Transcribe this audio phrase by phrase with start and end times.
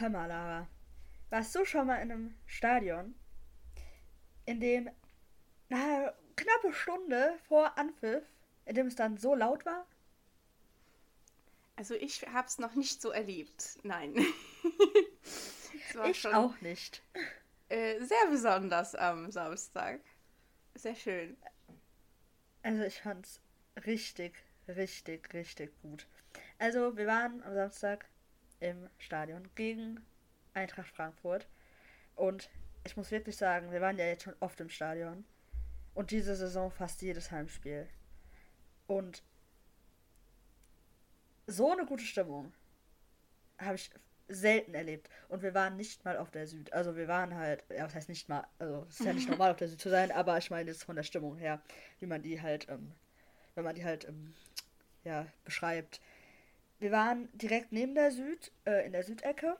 [0.00, 0.66] Hör mal, Lara.
[1.28, 3.14] Warst du schon mal in einem Stadion,
[4.46, 4.88] in dem
[5.68, 8.24] eine knappe Stunde vor Anpfiff,
[8.64, 9.86] in dem es dann so laut war?
[11.76, 13.78] Also ich habe es noch nicht so erlebt.
[13.82, 14.14] Nein.
[16.08, 17.02] ich schon, auch nicht.
[17.68, 20.00] Äh, sehr besonders am Samstag.
[20.76, 21.36] Sehr schön.
[22.62, 23.38] Also ich fand's
[23.84, 24.32] richtig,
[24.66, 26.06] richtig, richtig gut.
[26.58, 28.09] Also wir waren am Samstag
[28.60, 30.00] im Stadion gegen
[30.54, 31.48] Eintracht Frankfurt.
[32.16, 32.50] Und
[32.84, 35.24] ich muss wirklich sagen, wir waren ja jetzt schon oft im Stadion.
[35.94, 37.88] Und diese Saison fast jedes Heimspiel.
[38.86, 39.22] Und
[41.46, 42.52] so eine gute Stimmung
[43.58, 43.90] habe ich
[44.28, 45.10] selten erlebt.
[45.28, 46.72] Und wir waren nicht mal auf der Süd.
[46.72, 49.50] Also wir waren halt, ja, was heißt nicht mal, also es ist ja nicht normal
[49.50, 51.60] auf der Süd zu sein, aber ich meine jetzt von der Stimmung her,
[51.98, 52.92] wie man die halt, ähm,
[53.54, 54.32] wenn man die halt, ähm,
[55.04, 56.00] ja, beschreibt.
[56.80, 59.56] Wir waren direkt neben der Süd, äh, in der Südecke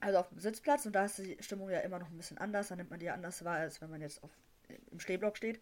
[0.00, 2.68] also auf dem Sitzplatz und da ist die Stimmung ja immer noch ein bisschen anders.
[2.68, 4.30] Da nimmt man die ja anders wahr, als wenn man jetzt auf,
[4.90, 5.60] im Stehblock steht.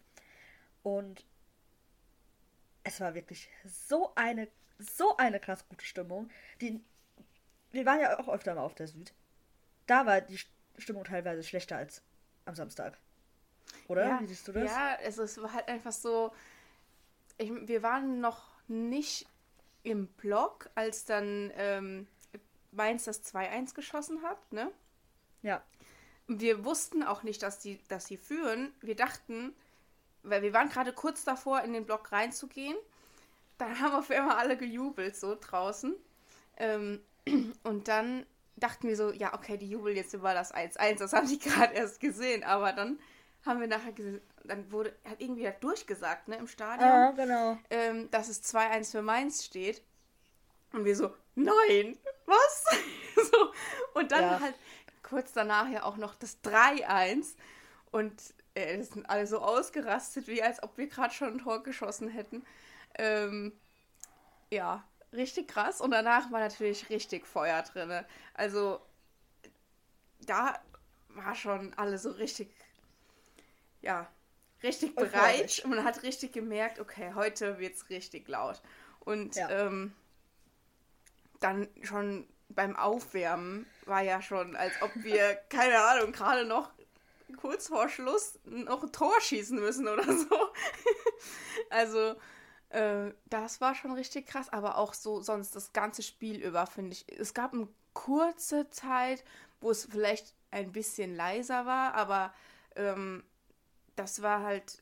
[0.81, 1.25] Und
[2.83, 6.29] es war wirklich so eine, so eine krass gute Stimmung.
[6.61, 6.81] Die,
[7.71, 9.13] wir waren ja auch öfter mal auf der Süd.
[9.87, 10.39] Da war die
[10.77, 12.01] Stimmung teilweise schlechter als
[12.45, 12.97] am Samstag.
[13.87, 14.07] Oder?
[14.07, 14.71] Ja, Wie siehst du das?
[14.71, 16.33] Ja, also es war halt einfach so.
[17.37, 19.27] Ich, wir waren noch nicht
[19.83, 22.07] im Block, als dann ähm,
[22.71, 24.71] Mainz das 2-1 geschossen hat, ne?
[25.41, 25.63] Ja.
[26.27, 28.71] Wir wussten auch nicht, dass die, dass sie führen.
[28.81, 29.55] Wir dachten,
[30.21, 32.75] weil wir waren gerade kurz davor, in den Block reinzugehen.
[33.57, 35.95] Dann haben auf einmal alle gejubelt, so draußen.
[36.57, 37.01] Ähm,
[37.63, 38.25] und dann
[38.57, 40.99] dachten wir so, ja, okay, die jubeln jetzt über das 1-1.
[40.99, 42.43] Das haben die gerade erst gesehen.
[42.43, 42.99] Aber dann
[43.45, 46.87] haben wir nachher gesehen, dann wurde, hat irgendwie durchgesagt, ne, im Stadion.
[46.87, 47.57] Ja, genau.
[47.69, 49.81] Ähm, dass es 2-1 für Mainz steht.
[50.71, 52.65] Und wir so, nein, was?
[53.31, 53.51] so.
[53.93, 54.39] Und dann ja.
[54.39, 54.55] halt
[55.01, 57.35] kurz danach ja auch noch das 3-1.
[57.91, 58.13] Und
[58.53, 62.07] äh, das sind alle so ausgerastet, wie als ob wir gerade schon ein Tor geschossen
[62.07, 62.45] hätten.
[62.97, 63.53] Ähm,
[64.51, 64.83] ja,
[65.13, 65.81] richtig krass.
[65.81, 68.05] Und danach war natürlich richtig Feuer drin.
[68.33, 68.79] Also
[70.21, 70.59] da
[71.09, 72.53] war schon alle so richtig,
[73.81, 74.07] ja,
[74.63, 75.61] richtig bereit.
[75.63, 78.61] Und man hat richtig gemerkt, okay, heute wird es richtig laut.
[78.99, 79.49] Und ja.
[79.49, 79.93] ähm,
[81.39, 86.71] dann schon beim Aufwärmen war ja schon, als ob wir, keine Ahnung, gerade noch
[87.37, 90.51] kurz vor Schluss noch ein Tor schießen müssen oder so.
[91.69, 92.15] also,
[92.69, 96.93] äh, das war schon richtig krass, aber auch so sonst das ganze Spiel über, finde
[96.93, 97.05] ich.
[97.19, 99.23] Es gab eine kurze Zeit,
[99.61, 102.33] wo es vielleicht ein bisschen leiser war, aber
[102.75, 103.23] ähm,
[103.99, 104.81] das war halt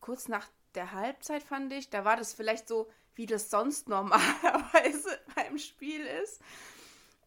[0.00, 1.90] kurz nach der Halbzeit, fand ich.
[1.90, 6.40] Da war das vielleicht so wie das sonst normalerweise beim Spiel ist.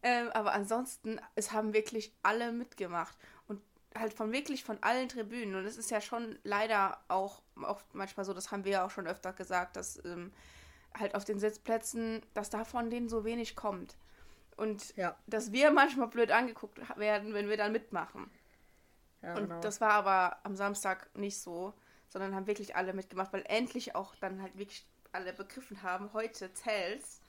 [0.04, 3.16] Ähm, aber ansonsten, es haben wirklich alle mitgemacht.
[3.48, 3.62] Und
[3.96, 5.56] halt von wirklich von allen Tribünen.
[5.56, 8.92] Und es ist ja schon leider auch, auch manchmal so, das haben wir ja auch
[8.92, 10.34] schon öfter gesagt, dass ähm,
[10.98, 13.96] halt auf den Sitzplätzen, dass da von denen so wenig kommt.
[14.56, 15.16] Und ja.
[15.28, 18.30] dass wir manchmal blöd angeguckt werden, wenn wir dann mitmachen.
[19.22, 19.60] Ja, und genau.
[19.62, 21.74] das war aber am Samstag nicht so,
[22.10, 26.54] sondern haben wirklich alle mitgemacht, weil endlich auch dann halt wirklich alle begriffen haben, heute
[26.54, 27.22] zählt's.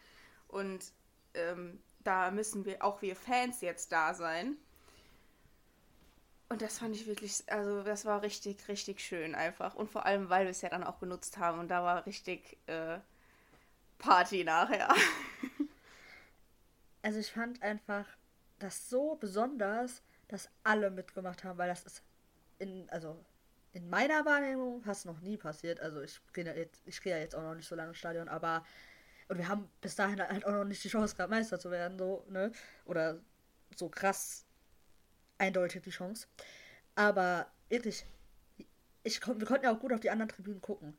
[0.49, 0.93] Und
[1.35, 4.57] ähm, da müssen wir auch wir Fans jetzt da sein.
[6.51, 9.75] Und das fand ich wirklich, also das war richtig, richtig schön einfach.
[9.75, 12.57] Und vor allem, weil wir es ja dann auch genutzt haben und da war richtig
[12.67, 12.99] äh,
[13.99, 14.95] Party nachher.
[17.01, 18.07] Also ich fand einfach
[18.59, 22.03] das so besonders, dass alle mitgemacht haben, weil das ist
[22.59, 23.25] in, also
[23.73, 25.81] in meiner Wahrnehmung fast noch nie passiert.
[25.81, 27.99] Also ich gehe ja jetzt, ich gehe ja jetzt auch noch nicht so lange ins
[27.99, 28.65] Stadion, aber
[29.29, 31.99] und wir haben bis dahin halt auch noch nicht die Chance gehabt, Meister zu werden,
[31.99, 32.51] so, ne?
[32.87, 33.21] Oder
[33.77, 34.47] so krass
[35.37, 36.27] eindeutig die Chance.
[36.95, 38.07] Aber wirklich,
[39.03, 40.97] ich, wir konnten ja auch gut auf die anderen Tribünen gucken.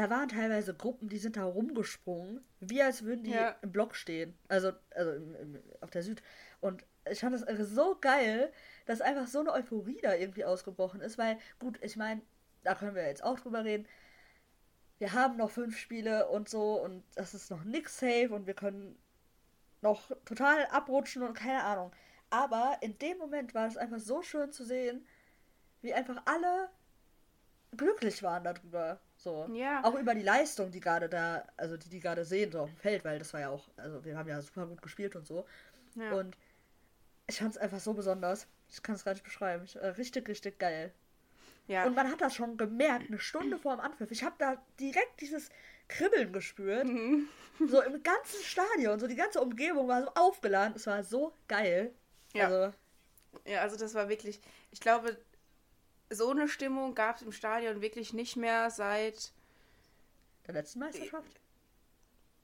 [0.00, 3.54] Da waren teilweise Gruppen, die sind da rumgesprungen, wie als würden die ja.
[3.60, 4.34] im Block stehen.
[4.48, 6.22] Also, also im, im, auf der Süd.
[6.60, 8.50] Und ich fand das so geil,
[8.86, 12.22] dass einfach so eine Euphorie da irgendwie ausgebrochen ist, weil, gut, ich meine,
[12.62, 13.86] da können wir jetzt auch drüber reden.
[14.96, 18.54] Wir haben noch fünf Spiele und so und das ist noch nix safe und wir
[18.54, 18.98] können
[19.82, 21.92] noch total abrutschen und keine Ahnung.
[22.30, 25.06] Aber in dem Moment war es einfach so schön zu sehen,
[25.82, 26.70] wie einfach alle
[27.76, 28.98] glücklich waren darüber.
[29.22, 29.46] So.
[29.52, 29.84] Ja.
[29.84, 32.78] Auch über die Leistung, die gerade da, also die die gerade sehen, so auf dem
[32.78, 35.44] Feld, weil das war ja auch, also wir haben ja super gut gespielt und so.
[35.94, 36.12] Ja.
[36.12, 36.38] Und
[37.26, 38.46] ich fand es einfach so besonders.
[38.70, 39.64] Ich kann es gar nicht beschreiben.
[39.64, 40.92] Ich, äh, richtig, richtig geil.
[41.66, 41.84] Ja.
[41.84, 44.10] Und man hat das schon gemerkt, eine Stunde vor dem Anpfiff.
[44.10, 45.50] Ich habe da direkt dieses
[45.88, 46.86] Kribbeln gespürt.
[46.86, 47.28] Mhm.
[47.68, 50.72] So im ganzen Stadion, so die ganze Umgebung war so aufgeladen.
[50.76, 51.92] Es war so geil.
[52.32, 52.46] Ja.
[52.46, 52.74] Also,
[53.44, 54.40] ja, also das war wirklich,
[54.70, 55.18] ich glaube,
[56.10, 59.32] so eine Stimmung gab es im Stadion wirklich nicht mehr seit
[60.46, 61.40] der letzten Meisterschaft.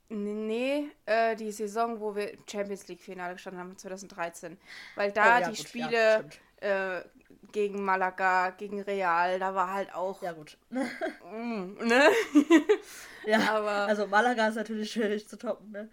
[0.09, 4.57] Nee, äh, die Saison, wo wir Champions League Finale gestanden haben, 2013.
[4.95, 6.29] Weil da oh, ja, die gut, Spiele
[6.61, 7.03] ja, äh,
[7.51, 10.21] gegen Malaga, gegen Real, da war halt auch.
[10.21, 10.57] Ja, gut.
[10.69, 12.09] mm, ne?
[13.25, 13.87] ja, aber.
[13.87, 15.89] Also Malaga ist natürlich schwierig zu toppen, ne?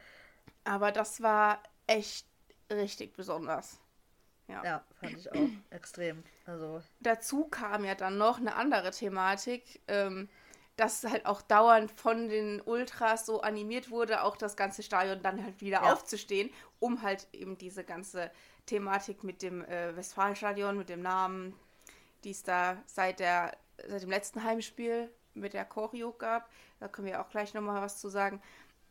[0.62, 2.26] Aber das war echt
[2.70, 3.80] richtig besonders.
[4.46, 6.22] Ja, ja fand ich auch extrem.
[6.46, 6.82] Also.
[7.00, 9.80] Dazu kam ja dann noch eine andere Thematik.
[9.88, 10.28] Ähm,
[10.76, 15.42] dass halt auch dauernd von den Ultras so animiert wurde, auch das ganze Stadion dann
[15.42, 15.92] halt wieder ja.
[15.92, 16.50] aufzustehen,
[16.80, 18.30] um halt eben diese ganze
[18.66, 21.54] Thematik mit dem äh, Westfalenstadion, mit dem Namen,
[22.24, 23.56] die es da seit, der,
[23.86, 26.50] seit dem letzten Heimspiel mit der Choreo gab,
[26.80, 28.42] da können wir auch gleich nochmal was zu sagen,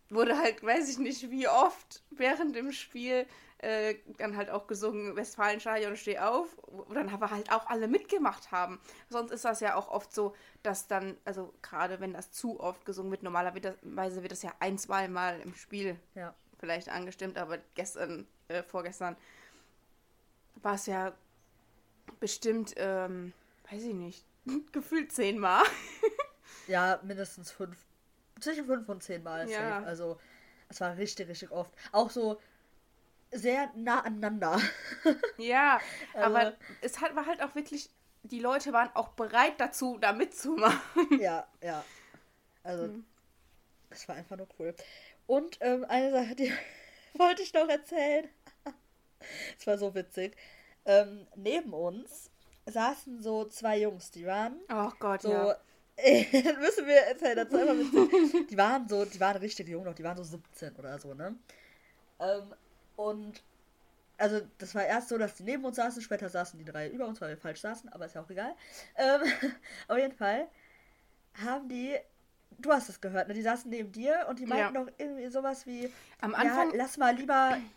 [0.10, 3.26] wurde halt, weiß ich nicht wie oft während dem Spiel
[3.64, 8.52] äh, dann halt auch gesungen, Westfalenstadion, steh auf, wo dann aber halt auch alle mitgemacht
[8.52, 8.80] haben.
[9.10, 12.86] Sonst ist das ja auch oft so, dass dann, also gerade wenn das zu oft
[12.86, 16.36] gesungen wird, normalerweise wird das ja ein, zwei Mal im Spiel ja.
[16.60, 19.16] vielleicht angestimmt, aber gestern, äh, vorgestern
[20.56, 21.14] war es ja
[22.20, 23.34] bestimmt, ähm,
[23.72, 24.26] weiß ich nicht,
[24.74, 25.64] gefühlt zehnmal.
[26.68, 27.78] ja, mindestens fünf,
[28.40, 29.50] zwischen fünf und zehn Mal.
[29.50, 29.84] Ja.
[29.84, 30.20] Also
[30.70, 31.72] es war richtig, richtig oft.
[31.92, 32.40] Auch so
[33.34, 34.60] sehr nah aneinander.
[35.38, 35.80] Ja,
[36.14, 37.90] also, aber es hat, war halt auch wirklich,
[38.24, 41.20] die Leute waren auch bereit dazu, da mitzumachen.
[41.20, 41.84] Ja, ja.
[42.64, 43.06] Also, mhm.
[43.90, 44.74] das war einfach nur cool.
[45.28, 46.54] Und ähm, eine Sache, die
[47.16, 48.28] wollte ich noch erzählen.
[49.58, 50.36] Es war so witzig.
[50.84, 52.30] Ähm, neben uns
[52.66, 54.60] saßen so zwei Jungs, die waren.
[54.70, 55.58] Oh Gott, so, ja.
[56.60, 58.48] müssen wir erzählen, das ist einfach witzig.
[58.50, 61.38] Die waren so, die waren richtig jung noch, die waren so 17 oder so, ne?
[62.20, 62.54] Ähm,
[62.96, 63.42] und
[64.18, 67.08] also das war erst so, dass die neben uns saßen, später saßen die drei über
[67.08, 68.56] uns, weil wir falsch saßen, aber ist ja auch egal.
[68.96, 69.22] Ähm,
[69.88, 70.48] auf jeden Fall
[71.44, 71.96] haben die,
[72.60, 73.34] du hast es gehört, ne?
[73.34, 74.84] Die saßen neben dir und die meinten ja.
[74.84, 75.92] doch irgendwie sowas wie,
[76.22, 77.58] am Anfang, ja, lass mal lieber.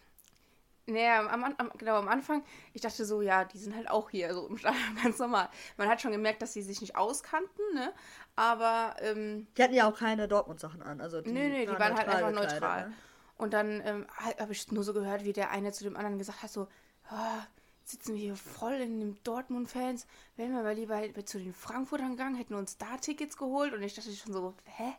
[0.89, 4.33] Nee, am, am, genau, am Anfang, ich dachte so, ja, die sind halt auch hier,
[4.33, 5.49] so im Stadion ganz normal.
[5.77, 7.93] Man hat schon gemerkt, dass sie sich nicht auskannten, ne?
[8.37, 11.97] Aber, ähm, Die hatten ja auch keine Dortmund-Sachen an, also die Nee, nee, die waren
[11.97, 12.59] halt einfach neutral.
[12.59, 12.95] Kleider, ne?
[13.37, 14.07] Und dann ähm,
[14.39, 16.69] habe ich nur so gehört, wie der eine zu dem anderen gesagt hat, so,
[17.11, 17.43] oh,
[17.85, 20.07] sitzen wir hier voll in den Dortmund-Fans,
[20.37, 23.73] wären wir mal lieber zu den Frankfurtern gegangen, hätten uns da Tickets geholt.
[23.75, 24.93] Und ich dachte schon so, hä?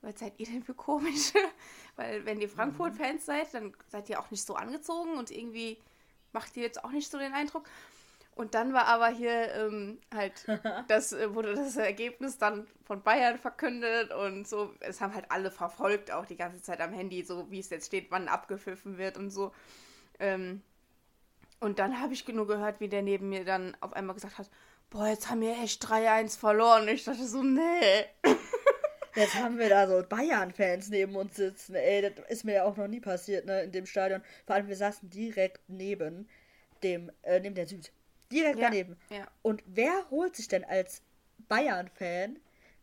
[0.00, 1.38] Was seid ihr denn für komische?
[1.96, 5.78] Weil wenn ihr Frankfurt-Fans seid, dann seid ihr auch nicht so angezogen und irgendwie
[6.32, 7.68] macht ihr jetzt auch nicht so den Eindruck.
[8.34, 10.46] Und dann war aber hier ähm, halt,
[10.88, 14.74] das äh, wurde das Ergebnis dann von Bayern verkündet und so.
[14.80, 17.86] Es haben halt alle verfolgt, auch die ganze Zeit am Handy, so wie es jetzt
[17.86, 19.52] steht, wann abgepfiffen wird und so.
[20.18, 20.62] Ähm,
[21.60, 24.50] und dann habe ich nur gehört, wie der neben mir dann auf einmal gesagt hat,
[24.90, 26.82] boah, jetzt haben wir echt 3-1 verloren.
[26.82, 28.06] Und ich dachte so, nee.
[29.14, 31.74] Jetzt haben wir da so Bayern-Fans neben uns sitzen.
[31.74, 34.22] Ey, das ist mir ja auch noch nie passiert, ne, in dem Stadion.
[34.46, 36.30] Vor allem, wir saßen direkt neben
[36.82, 37.92] dem, äh, neben der Süd.
[38.32, 38.96] Direkt ja, daneben.
[39.10, 39.26] Ja.
[39.42, 41.02] Und wer holt sich denn als
[41.48, 42.38] Bayern-Fan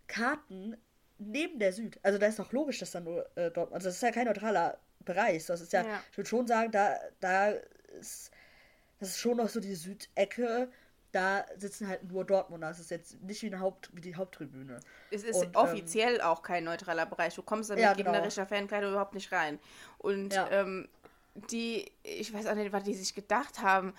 [0.08, 0.78] Karten
[1.18, 2.00] neben der Süd?
[2.04, 3.74] Also da ist doch logisch, dass da nur äh, dort.
[3.74, 5.46] Also das ist ja kein neutraler Bereich.
[5.46, 6.04] Das ist ja, ja.
[6.12, 7.50] ich würde schon sagen, da, da
[8.00, 8.32] ist.
[9.00, 10.70] Das ist schon noch so die Südecke.
[11.12, 12.68] Da sitzen halt nur Dortmunder.
[12.68, 14.80] Das ist jetzt nicht wie, eine Haupt, wie die Haupttribüne.
[15.10, 17.34] Es ist Und, offiziell ähm, auch kein neutraler Bereich.
[17.34, 18.12] Du kommst da mit ja, genau.
[18.12, 19.58] gegnerischer Fankleidung überhaupt nicht rein.
[19.98, 20.52] Und ja.
[20.52, 20.88] ähm,
[21.50, 23.94] die, ich weiß auch nicht, was die sich gedacht haben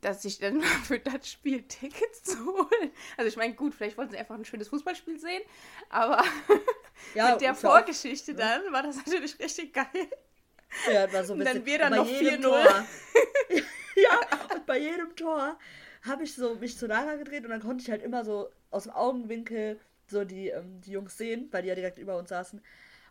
[0.00, 2.90] dass ich dann für das Spiel Tickets zu holen.
[3.16, 5.42] Also ich meine, gut, vielleicht wollten sie einfach ein schönes Fußballspiel sehen,
[5.88, 6.22] aber
[7.14, 9.86] ja, mit der Vorgeschichte auch, dann war das natürlich richtig geil.
[10.92, 11.38] Ja, war so ein bisschen.
[11.38, 12.84] Und dann wir dann noch 4-0.
[13.96, 14.20] ja,
[14.54, 15.58] und bei jedem Tor
[16.02, 18.84] habe ich so mich zu Lara gedreht und dann konnte ich halt immer so aus
[18.84, 22.62] dem Augenwinkel so die, ähm, die Jungs sehen, weil die ja direkt über uns saßen.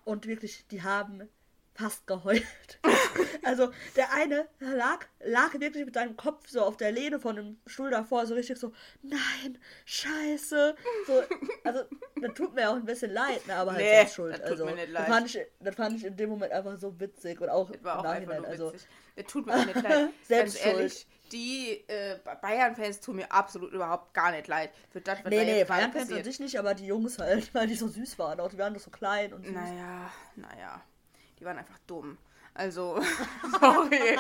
[0.04, 1.28] Und wirklich, die haben
[1.74, 2.80] fast geheult.
[3.44, 7.58] also der eine lag, lag wirklich mit seinem Kopf so auf der Lehne von dem
[7.66, 10.76] Stuhl davor, so richtig so, nein, scheiße.
[11.08, 11.24] So,
[11.64, 11.84] also,
[12.22, 14.34] das tut mir auch ein bisschen leid, ne, aber halt nee, selbst schuld.
[14.34, 15.08] Das tut also, mir nicht leid.
[15.08, 17.84] Das fand, ich, das fand ich in dem Moment einfach so witzig und auch, das
[17.84, 18.46] war auch im Nachhinein.
[18.46, 18.74] Also,
[19.16, 20.10] das tut mir nicht leid.
[20.24, 24.72] selbst Ganz ehrlich, die äh, Bayern-Fans tun mir absolut überhaupt gar nicht leid.
[24.92, 27.76] Für das, was nee, nee, Bayern-Fans an sich nicht, aber die Jungs halt, weil die
[27.76, 28.40] so süß waren.
[28.40, 29.54] Auch die waren doch so klein und süß.
[29.54, 30.84] Naja, naja
[31.40, 32.18] die waren einfach dumm.
[32.56, 33.02] Also,
[33.60, 34.18] sorry.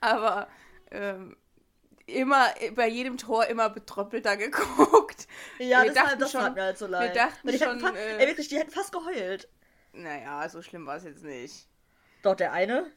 [0.00, 0.48] Aber
[0.90, 1.36] ähm,
[2.06, 5.26] immer bei jedem Tor immer betröppelter geguckt.
[5.58, 7.14] Ja, wir das, dachten war, das schon, hat mir halt so leid.
[7.14, 7.80] Wir dachten die schon.
[7.80, 9.48] Fast, äh, ey, wirklich, die hätten fast geheult.
[9.92, 11.68] Naja, so schlimm war es jetzt nicht.
[12.22, 12.90] Doch, der eine?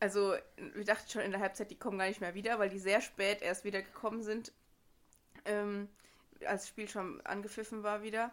[0.00, 2.78] Also, wir dachten schon in der Halbzeit, die kommen gar nicht mehr wieder, weil die
[2.78, 4.52] sehr spät erst wieder gekommen sind.
[5.44, 5.88] Ähm,
[6.46, 8.32] als das Spiel schon angepfiffen war wieder.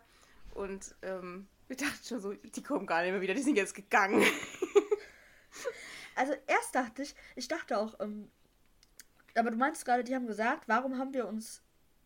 [0.55, 3.75] Und ähm, wir dachten schon so, die kommen gar nicht mehr wieder, die sind jetzt
[3.75, 4.25] gegangen.
[6.16, 8.30] also erst dachte ich, ich dachte auch, ähm,
[9.36, 11.62] aber du meinst gerade, die haben gesagt, warum haben wir uns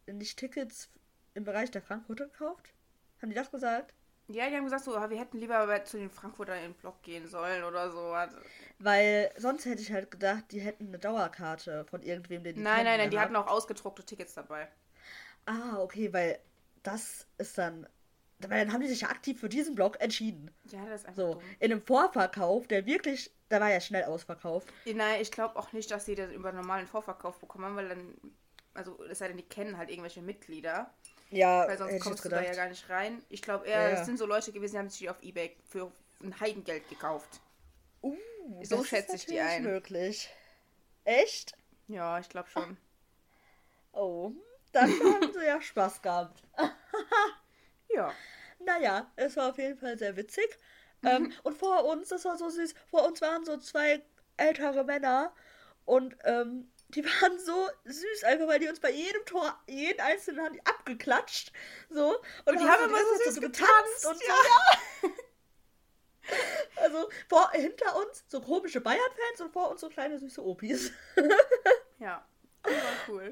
[0.06, 0.90] nicht Tickets
[1.34, 2.74] im Bereich der Frankfurter gekauft?
[3.22, 3.94] Haben die das gesagt?
[4.28, 7.28] Ja, die haben gesagt, so, wir hätten lieber zu den Frankfurter in den Block gehen
[7.28, 8.16] sollen oder so.
[8.80, 12.86] Weil sonst hätte ich halt gedacht, die hätten eine Dauerkarte von irgendwem, den die Nein,
[12.86, 14.70] nein, nein, die hatten auch ausgedruckte Tickets dabei.
[15.46, 16.40] Ah, okay, weil
[16.84, 17.88] das ist dann.
[18.50, 20.52] Weil dann haben die sich ja aktiv für diesen Block entschieden.
[20.66, 21.34] Ja, das ist einfach so.
[21.34, 21.44] Dumm.
[21.60, 24.68] In einem Vorverkauf, der wirklich, da war ja schnell ausverkauft.
[24.86, 28.16] Nein, ich glaube auch nicht, dass sie das über normalen Vorverkauf bekommen, weil dann,
[28.74, 30.94] also es sei denn, die kennen halt irgendwelche Mitglieder.
[31.30, 33.24] Ja, weil sonst kommst du da ja gar nicht rein.
[33.30, 34.00] Ich glaube eher, ja, ja.
[34.00, 37.40] es sind so Leute gewesen, die haben sich auf Ebay für ein Heidengeld gekauft.
[38.04, 38.18] Uh,
[38.64, 39.64] so schätze ich die ein.
[39.64, 40.30] möglich.
[41.06, 41.54] Echt?
[41.88, 42.78] Ja, ich glaube schon.
[43.94, 44.32] Oh,
[44.72, 46.44] dann haben sie ja Spaß gehabt.
[47.96, 48.14] ja.
[48.60, 50.48] Naja, es war auf jeden Fall sehr witzig.
[51.04, 51.34] Ähm, mhm.
[51.44, 54.04] und vor uns, das war so süß, vor uns waren so zwei
[54.38, 55.34] ältere Männer
[55.86, 60.46] und ähm, die waren so süß, einfach weil die uns bei jedem Tor, jeden einzelnen
[60.46, 61.52] haben die abgeklatscht.
[61.90, 62.18] So.
[62.46, 64.34] Und, und die haben immer so süß so getanzt und ja.
[65.02, 65.08] so.
[65.08, 65.14] Ja.
[66.84, 70.92] also vor, hinter uns so komische Bayern-Fans und vor uns so kleine süße Opis.
[72.00, 72.26] ja,
[72.64, 73.30] das war cool.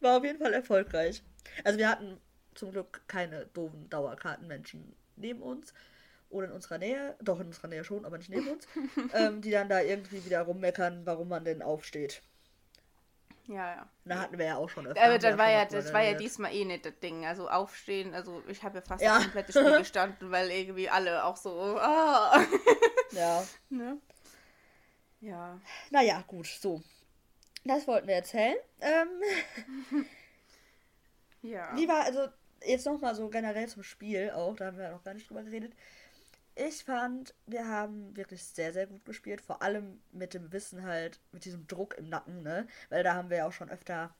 [0.00, 1.22] War auf jeden Fall erfolgreich.
[1.64, 2.20] Also wir hatten
[2.54, 5.72] zum Glück keine doofen Dauerkartenmenschen neben uns
[6.30, 8.66] oder in unserer Nähe, doch in unserer Nähe schon, aber nicht neben uns,
[9.14, 12.22] ähm, die dann da irgendwie wieder rummeckern, warum man denn aufsteht.
[13.48, 13.88] Ja, ja.
[14.04, 15.02] Da hatten wir ja auch schon öfter.
[15.02, 17.26] Aber das war ja, das war ja diesmal eh nicht das Ding.
[17.26, 19.14] Also aufstehen, also ich habe ja fast ja.
[19.14, 21.50] das komplette Spiel gestanden, weil irgendwie alle auch so.
[21.50, 21.76] Oh.
[23.10, 23.44] ja.
[23.68, 23.98] Ne?
[25.20, 25.60] Ja.
[25.90, 26.82] Naja, gut, so.
[27.64, 28.56] Das wollten wir erzählen.
[28.80, 29.08] Ähm,
[31.42, 31.76] ja.
[31.76, 32.28] Wie war, also
[32.66, 35.42] jetzt nochmal so generell zum Spiel auch, da haben wir ja noch gar nicht drüber
[35.42, 35.74] geredet.
[36.54, 39.40] Ich fand, wir haben wirklich sehr, sehr gut gespielt.
[39.40, 42.66] Vor allem mit dem Wissen halt, mit diesem Druck im Nacken, ne?
[42.90, 44.14] Weil da haben wir ja auch schon öfter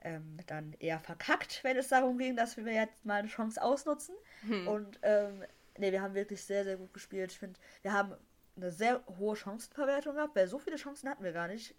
[0.00, 4.14] ähm, dann eher verkackt, wenn es darum ging, dass wir jetzt mal eine Chance ausnutzen.
[4.46, 4.68] Hm.
[4.68, 5.44] Und ähm,
[5.78, 7.32] ne, wir haben wirklich sehr, sehr gut gespielt.
[7.32, 8.14] Ich finde, wir haben
[8.56, 11.74] eine sehr hohe Chancenverwertung gehabt, weil so viele Chancen hatten wir gar nicht.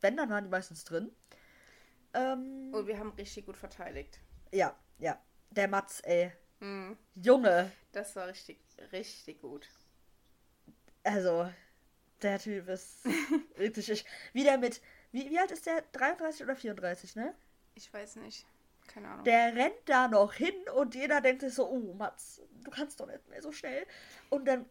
[0.00, 1.10] Wenn, dann waren die meistens drin.
[2.14, 4.20] Ähm, Und wir haben richtig gut verteidigt.
[4.52, 5.20] Ja, ja.
[5.50, 6.32] Der Mats, ey.
[6.60, 6.96] Mhm.
[7.14, 7.72] Junge.
[7.92, 8.58] Das war richtig,
[8.92, 9.68] richtig gut.
[11.04, 11.50] Also,
[12.22, 13.04] der Typ ist
[13.56, 13.90] wirklich.
[13.90, 14.80] Ich, wieder mit.
[15.12, 15.82] Wie, wie alt ist der?
[15.92, 17.34] 33 oder 34, ne?
[17.74, 18.44] Ich weiß nicht.
[18.88, 19.24] Keine Ahnung.
[19.24, 23.06] Der rennt da noch hin und jeder denkt sich so, oh Mats, du kannst doch
[23.06, 23.86] nicht mehr so schnell.
[24.30, 24.64] Und dann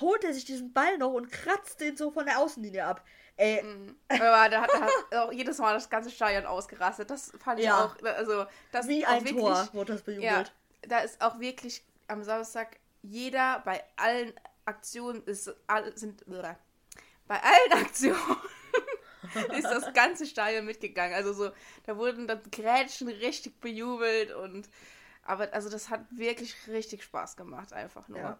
[0.00, 3.04] holt er sich diesen Ball noch und kratzt den so von der Außenlinie ab.
[3.36, 3.62] Ey.
[3.62, 3.96] Mhm.
[4.08, 7.10] Aber da hat, da hat auch jedes Mal das ganze Stadion ausgerastet.
[7.10, 7.84] Das fand ich ja.
[7.84, 8.02] auch.
[8.02, 10.24] Also, das Wie ein wirklich, Tor wurde das bejubelt.
[10.24, 10.44] Ja,
[10.88, 14.32] da ist auch wirklich am Samstag jeder bei allen
[14.64, 18.36] Aktionen ist all, sind bei allen Aktionen
[19.56, 21.14] ist das ganze Stadion mitgegangen.
[21.14, 21.50] Also so,
[21.84, 24.68] da wurden dann Grätschen richtig bejubelt und
[25.22, 28.18] aber also das hat wirklich richtig Spaß gemacht, einfach nur.
[28.18, 28.38] Ja,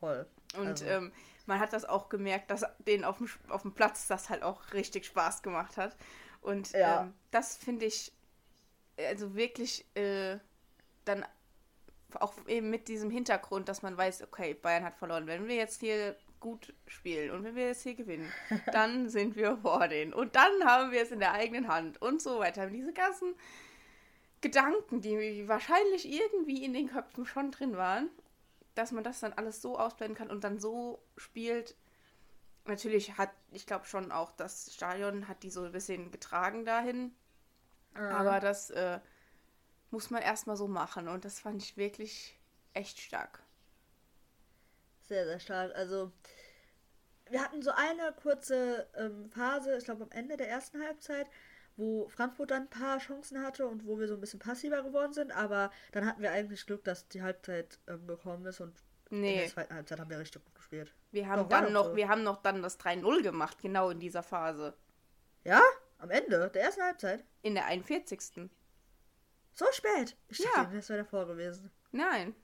[0.00, 0.26] voll.
[0.56, 0.84] Und also.
[0.84, 1.12] ähm,
[1.50, 4.72] man hat das auch gemerkt, dass denen auf dem, auf dem Platz das halt auch
[4.72, 5.96] richtig Spaß gemacht hat.
[6.40, 7.02] Und ja.
[7.02, 8.12] ähm, das finde ich
[8.96, 10.38] also wirklich äh,
[11.04, 11.26] dann
[12.14, 15.26] auch eben mit diesem Hintergrund, dass man weiß, okay, Bayern hat verloren.
[15.26, 18.32] Wenn wir jetzt hier gut spielen und wenn wir jetzt hier gewinnen,
[18.72, 20.14] dann sind wir vor denen.
[20.14, 22.68] Und dann haben wir es in der eigenen Hand und so weiter.
[22.68, 23.34] Diese ganzen
[24.40, 28.08] Gedanken, die wahrscheinlich irgendwie in den Köpfen schon drin waren,
[28.80, 31.76] dass man das dann alles so ausblenden kann und dann so spielt.
[32.64, 37.14] Natürlich hat, ich glaube schon auch, das Stadion hat die so ein bisschen getragen dahin.
[37.94, 38.00] Mhm.
[38.00, 39.00] Aber das äh,
[39.90, 41.08] muss man erstmal so machen.
[41.08, 42.38] Und das fand ich wirklich
[42.72, 43.42] echt stark.
[45.02, 45.74] Sehr, sehr stark.
[45.74, 46.10] Also,
[47.28, 51.26] wir hatten so eine kurze ähm, Phase, ich glaube am Ende der ersten Halbzeit,
[51.80, 55.12] wo Frankfurt dann ein paar Chancen hatte und wo wir so ein bisschen passiver geworden
[55.12, 58.74] sind, aber dann hatten wir eigentlich Glück, dass die Halbzeit ähm, gekommen ist und
[59.08, 59.32] nee.
[59.32, 60.94] in der zweiten Halbzeit haben wir richtig gut gespielt.
[61.10, 61.96] Wir haben doch, dann noch, so.
[61.96, 64.74] wir haben noch dann das 3-0 gemacht, genau in dieser Phase.
[65.42, 65.62] Ja?
[65.98, 67.24] Am Ende der ersten Halbzeit?
[67.42, 68.50] In der 41.
[69.54, 70.16] So spät.
[70.28, 70.70] Ich dachte, ja.
[70.72, 71.70] das wäre davor gewesen.
[71.92, 72.34] Nein.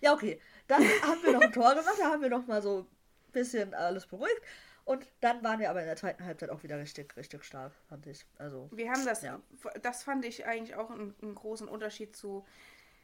[0.00, 0.40] Ja, okay.
[0.68, 3.74] Dann haben wir noch ein Tor gemacht, da haben wir noch mal so ein bisschen
[3.74, 4.40] alles beruhigt.
[4.86, 8.06] Und dann waren wir aber in der zweiten Halbzeit auch wieder richtig, richtig stark, fand
[8.06, 8.24] ich.
[8.38, 9.40] Also, wir haben das, ja.
[9.82, 12.46] das fand ich eigentlich auch einen, einen, großen Unterschied zu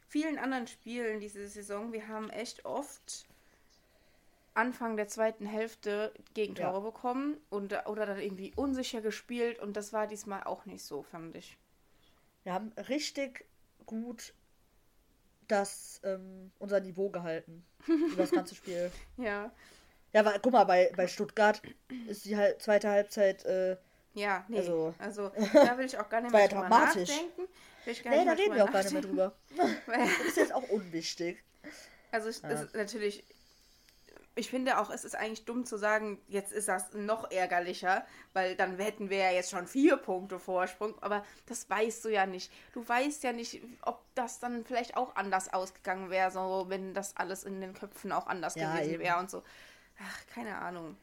[0.06, 1.92] vielen anderen Spielen diese Saison.
[1.92, 3.26] Wir haben echt oft
[4.54, 6.78] Anfang der zweiten Hälfte Gegentore ja.
[6.78, 11.34] bekommen und, oder dann irgendwie unsicher gespielt und das war diesmal auch nicht so, fand
[11.34, 11.58] ich.
[12.44, 13.44] Wir haben richtig
[13.86, 14.34] gut
[15.48, 18.92] das, ähm, unser Niveau gehalten über das ganze Spiel.
[19.16, 19.50] ja.
[20.12, 21.62] Ja, aber guck mal, bei, bei Stuttgart
[22.08, 23.44] ist die halt zweite Halbzeit.
[23.44, 23.76] Äh,
[24.14, 24.58] ja, nee.
[24.58, 27.48] Also, also da will ich auch gar nicht mehr drüber nachdenken.
[27.84, 29.32] Will ich gar nee, da reden wir auch gar nicht mehr drüber.
[29.86, 31.42] das ist jetzt auch unwichtig.
[32.10, 32.50] Also, es ja.
[32.50, 33.24] ist natürlich
[34.34, 38.56] ich finde auch, es ist eigentlich dumm zu sagen, jetzt ist das noch ärgerlicher, weil
[38.56, 42.50] dann hätten wir ja jetzt schon vier Punkte Vorsprung, aber das weißt du ja nicht.
[42.72, 47.16] Du weißt ja nicht, ob das dann vielleicht auch anders ausgegangen wäre, so wenn das
[47.16, 49.42] alles in den Köpfen auch anders ja, gewesen wäre und so.
[50.02, 50.96] Ach, keine Ahnung.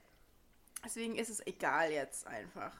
[0.84, 2.74] Deswegen ist es egal jetzt einfach.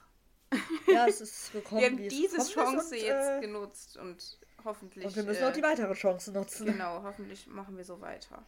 [0.86, 1.80] Ja, es ist gekommen.
[1.80, 5.04] wir haben diese Chance und, jetzt äh, genutzt und hoffentlich.
[5.04, 6.66] Und wir müssen äh, auch die weitere Chance nutzen.
[6.66, 8.44] Genau, hoffentlich machen wir so weiter.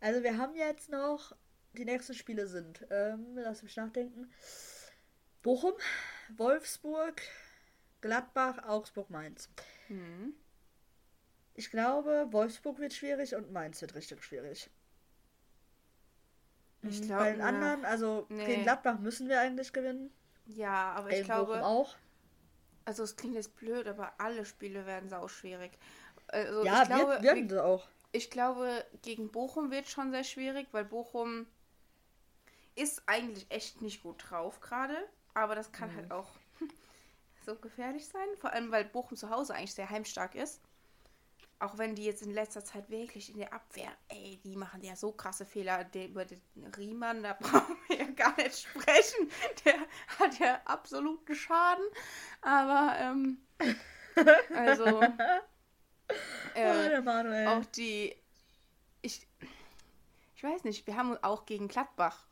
[0.00, 1.36] Also wir haben jetzt noch,
[1.72, 4.32] die nächsten Spiele sind, ähm, lass mich nachdenken,
[5.42, 5.74] Bochum,
[6.36, 7.20] Wolfsburg,
[8.00, 9.50] Gladbach, Augsburg, Mainz.
[9.88, 10.34] Mhm.
[11.54, 14.70] Ich glaube, Wolfsburg wird schwierig und Mainz wird richtig schwierig.
[16.82, 18.46] Ich glaube, Bei den anderen, also nee.
[18.46, 20.10] gegen Gladbach müssen wir eigentlich gewinnen.
[20.46, 21.96] Ja, aber ich glaube Bochum auch.
[22.86, 25.72] Also es klingt jetzt blöd, aber alle Spiele werden sau schwierig.
[26.28, 30.24] Also, ja, ich glaube, wir, werden sie auch ich glaube, gegen Bochum wird schon sehr
[30.24, 31.46] schwierig, weil Bochum
[32.74, 34.96] ist eigentlich echt nicht gut drauf gerade.
[35.34, 35.96] Aber das kann mhm.
[35.96, 36.28] halt auch
[37.46, 38.26] so gefährlich sein.
[38.38, 40.60] Vor allem, weil Bochum zu Hause eigentlich sehr heimstark ist.
[41.60, 44.96] Auch wenn die jetzt in letzter Zeit wirklich in der Abwehr, ey, die machen ja
[44.96, 45.84] so krasse Fehler.
[45.84, 46.40] Der, über den
[46.74, 49.30] Riemann, da brauchen wir ja gar nicht sprechen.
[49.66, 49.74] Der
[50.18, 51.84] hat ja absoluten Schaden.
[52.40, 53.42] Aber, ähm,
[54.54, 55.02] also,
[56.54, 58.16] äh, oh, auch die.
[59.02, 59.28] Ich,
[60.34, 62.26] ich weiß nicht, wir haben auch gegen Gladbach.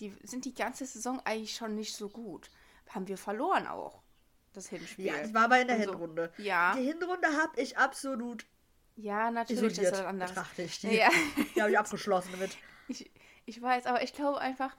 [0.00, 2.50] Die sind die ganze Saison eigentlich schon nicht so gut.
[2.90, 4.02] Haben wir verloren auch.
[4.52, 5.06] Das Hinspiel.
[5.06, 6.32] Ja, das war aber in der Hinrunde.
[6.38, 6.74] Ja.
[6.74, 8.46] Die Hinrunde habe ich absolut.
[8.96, 10.30] Ja, natürlich ist das anders.
[10.30, 10.96] Betrachte ich die.
[10.96, 11.10] Ja.
[11.54, 12.56] die habe ich abgeschlossen damit.
[12.86, 13.10] Ich,
[13.46, 14.76] ich weiß, aber ich glaube einfach.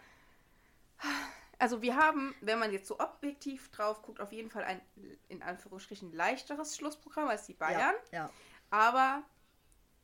[1.57, 4.79] Also wir haben, wenn man jetzt so objektiv drauf guckt, auf jeden Fall ein
[5.27, 7.95] in Anführungsstrichen leichteres Schlussprogramm als die Bayern.
[8.11, 8.17] Ja.
[8.25, 8.29] ja.
[8.69, 9.23] Aber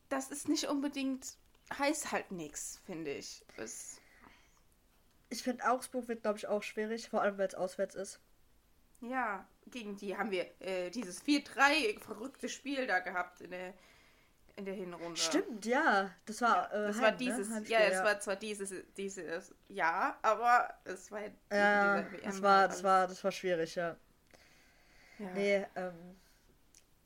[0.09, 1.35] das ist nicht unbedingt,
[1.77, 3.45] heißt halt nichts, finde ich.
[3.57, 4.01] Es
[5.31, 8.19] ich finde, Augsburg wird, glaube ich, auch schwierig, vor allem, weil es auswärts ist.
[8.99, 13.73] Ja, gegen die haben wir äh, dieses 4-3 verrückte Spiel da gehabt in der,
[14.55, 15.19] in der Hinrunde.
[15.19, 16.11] Stimmt, ja.
[16.25, 17.17] Das war, äh, das Heim, war ne?
[17.17, 17.63] dieses, ne?
[17.67, 18.03] ja, es ja.
[18.03, 23.31] war zwar dieses, dieses Jahr, aber es war ja, das war, das war, das war
[23.31, 23.95] schwierig, ja.
[25.19, 25.29] ja.
[25.33, 26.19] Nee, ähm,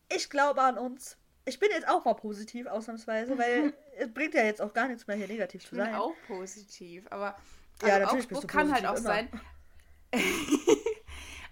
[0.09, 4.43] ich glaube an uns ich bin jetzt auch mal positiv, ausnahmsweise, weil es bringt ja
[4.43, 5.85] jetzt auch gar nichts mehr hier negativ zu sein.
[5.85, 7.35] Ich bin auch positiv, aber
[7.81, 9.01] also ja, natürlich Augsburg kann halt auch immer.
[9.01, 9.41] sein.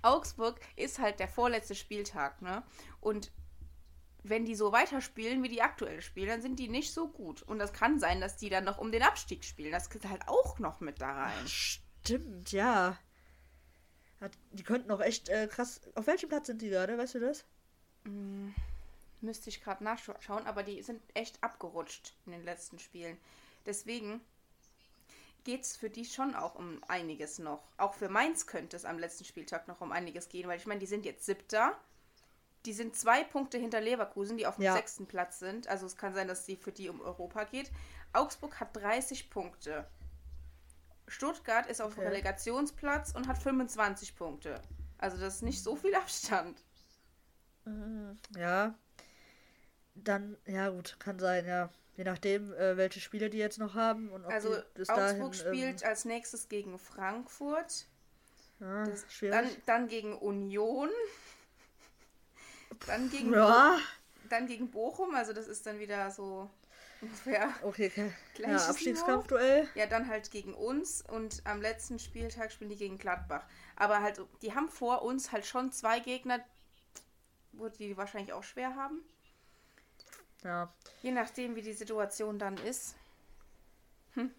[0.01, 2.63] Augsburg ist halt der vorletzte Spieltag, ne?
[2.99, 3.31] Und
[4.23, 7.41] wenn die so weiterspielen, wie die aktuell spielen, dann sind die nicht so gut.
[7.43, 9.71] Und das kann sein, dass die dann noch um den Abstieg spielen.
[9.71, 11.33] Das geht halt auch noch mit da rein.
[11.43, 12.97] Ach, stimmt, ja.
[14.51, 15.81] Die könnten auch echt äh, krass.
[15.95, 16.97] Auf welchem Platz sind die gerade?
[16.97, 17.43] Weißt du das?
[18.05, 18.49] Mm.
[19.19, 23.17] Müsste ich gerade nachschauen, aber die sind echt abgerutscht in den letzten Spielen.
[23.65, 24.19] Deswegen
[25.43, 27.63] geht es für die schon auch um einiges noch.
[27.77, 30.79] Auch für Mainz könnte es am letzten Spieltag noch um einiges gehen, weil ich meine,
[30.79, 31.77] die sind jetzt siebter.
[32.65, 34.73] Die sind zwei Punkte hinter Leverkusen, die auf dem ja.
[34.73, 35.67] sechsten Platz sind.
[35.67, 37.71] Also es kann sein, dass sie für die um Europa geht.
[38.13, 39.87] Augsburg hat 30 Punkte.
[41.07, 42.07] Stuttgart ist auf okay.
[42.07, 44.61] Relegationsplatz und hat 25 Punkte.
[44.97, 46.63] Also das ist nicht so viel Abstand.
[47.65, 48.17] Mhm.
[48.37, 48.75] Ja,
[49.95, 51.69] dann, ja gut, kann sein, ja.
[51.95, 54.09] Je nachdem, äh, welche Spiele die jetzt noch haben.
[54.09, 57.85] Und ob also Augsburg dahin, spielt ähm, als nächstes gegen Frankfurt.
[58.59, 60.89] Ja, das, dann, dann gegen Union.
[62.87, 63.77] Dann gegen, ja.
[64.29, 66.49] dann gegen Bochum, also das ist dann wieder so
[67.01, 67.53] ungefähr.
[67.63, 68.11] Okay, okay.
[68.37, 69.67] Ja, Abstiegskampfduell.
[69.75, 73.45] Ja, dann halt gegen uns und am letzten Spieltag spielen die gegen Gladbach.
[73.75, 76.39] Aber halt, die haben vor uns halt schon zwei Gegner,
[77.51, 79.01] wo die wahrscheinlich auch schwer haben.
[80.43, 80.73] Ja.
[81.01, 82.95] Je nachdem, wie die Situation dann ist.
[84.15, 84.31] Hm.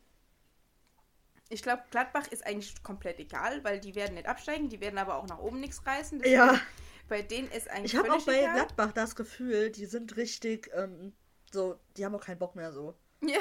[1.49, 5.17] Ich glaube, Gladbach ist eigentlich komplett egal, weil die werden nicht absteigen, die werden aber
[5.17, 6.19] auch nach oben nichts reißen.
[6.19, 6.61] Deswegen, ja.
[7.09, 7.93] Bei denen ist eigentlich.
[7.93, 8.55] Ich habe auch bei egal.
[8.55, 11.13] Gladbach das Gefühl, die sind richtig ähm,
[11.55, 12.95] so, die haben auch keinen Bock mehr so.
[13.23, 13.39] Ja,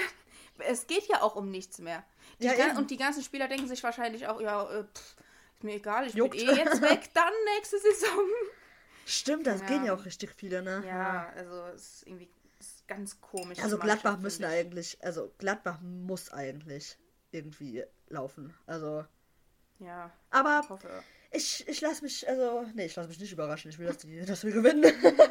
[0.59, 2.05] es geht ja auch um nichts mehr.
[2.39, 5.15] Die ja, und die ganzen Spieler denken sich wahrscheinlich auch, ja, äh, pff,
[5.55, 6.37] ist mir egal, ich Juckt.
[6.37, 8.25] bin eh jetzt weg, dann nächste Saison.
[9.05, 9.67] Stimmt, das ja.
[9.67, 10.83] gehen ja auch richtig viele, ne?
[10.87, 12.29] Ja, also es ist irgendwie
[12.87, 13.59] ganz komisch.
[13.59, 16.97] Also Gladbach müssen eigentlich, also Gladbach muss eigentlich
[17.31, 18.53] irgendwie laufen.
[18.65, 19.05] Also.
[19.79, 20.11] Ja.
[20.29, 20.85] Aber ich,
[21.67, 23.69] ich lasse mich, also, nee, ich lasse mich nicht überraschen.
[23.69, 24.83] Ich will, dass, die, dass wir gewinnen.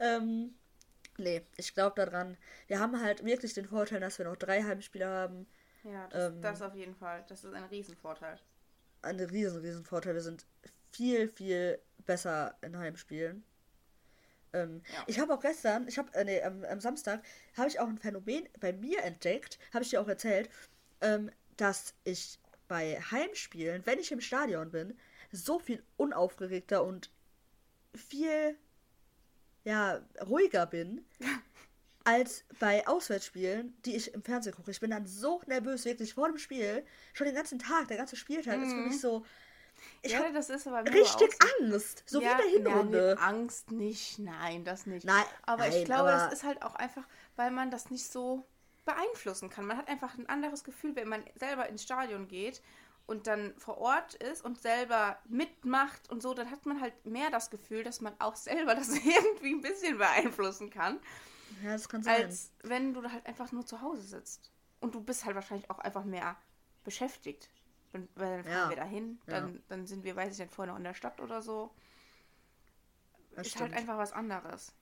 [0.00, 0.54] ähm,
[1.16, 2.36] nee, ich glaube daran.
[2.66, 5.46] Wir haben halt wirklich den Vorteil, dass wir noch drei Heimspieler haben.
[5.84, 7.24] Ja, das, ähm, das auf jeden Fall.
[7.28, 8.38] Das ist ein Riesenvorteil.
[9.02, 10.14] Ein riesen, riesen Vorteil.
[10.14, 10.44] Wir sind
[10.90, 13.44] viel, viel besser in Heimspielen.
[14.52, 15.04] Ähm, ja.
[15.06, 17.22] Ich habe auch gestern, ich habe, äh, nee, am, am Samstag,
[17.56, 20.50] habe ich auch ein Phänomen bei mir entdeckt, habe ich dir auch erzählt,
[21.00, 22.39] ähm, dass ich
[22.70, 24.96] bei Heimspielen, wenn ich im Stadion bin,
[25.32, 27.10] so viel unaufgeregter und
[27.96, 28.56] viel,
[29.64, 31.04] ja, ruhiger bin,
[32.04, 34.70] als bei Auswärtsspielen, die ich im Fernsehen gucke.
[34.70, 38.14] Ich bin dann so nervös, wirklich vor dem Spiel, schon den ganzen Tag, der ganze
[38.14, 38.62] Spieltag mhm.
[38.62, 38.98] ist für mich mhm.
[38.98, 39.26] so,
[40.02, 42.04] ich ja, das ist aber richtig Angst.
[42.06, 43.16] So ja, wie in der Hinrunde.
[43.18, 45.04] Ja, Angst nicht, nein, das nicht.
[45.04, 47.02] Nein, aber nein, ich glaube, aber das ist halt auch einfach,
[47.34, 48.46] weil man das nicht so
[48.84, 49.66] beeinflussen kann.
[49.66, 52.62] Man hat einfach ein anderes Gefühl, wenn man selber ins Stadion geht
[53.06, 57.30] und dann vor Ort ist und selber mitmacht und so, dann hat man halt mehr
[57.30, 61.00] das Gefühl, dass man auch selber das irgendwie ein bisschen beeinflussen kann.
[61.62, 62.22] Ja, das kann sein.
[62.22, 64.50] Als wenn du halt einfach nur zu Hause sitzt.
[64.80, 66.36] Und du bist halt wahrscheinlich auch einfach mehr
[66.84, 67.50] beschäftigt.
[67.92, 68.68] Und weil dann fahren ja.
[68.70, 69.60] wir dahin, dann, ja.
[69.68, 71.74] dann sind wir, weiß ich nicht, vorher noch in der Stadt oder so.
[73.34, 73.70] Das ist halt stimmt.
[73.70, 74.72] halt einfach was anderes.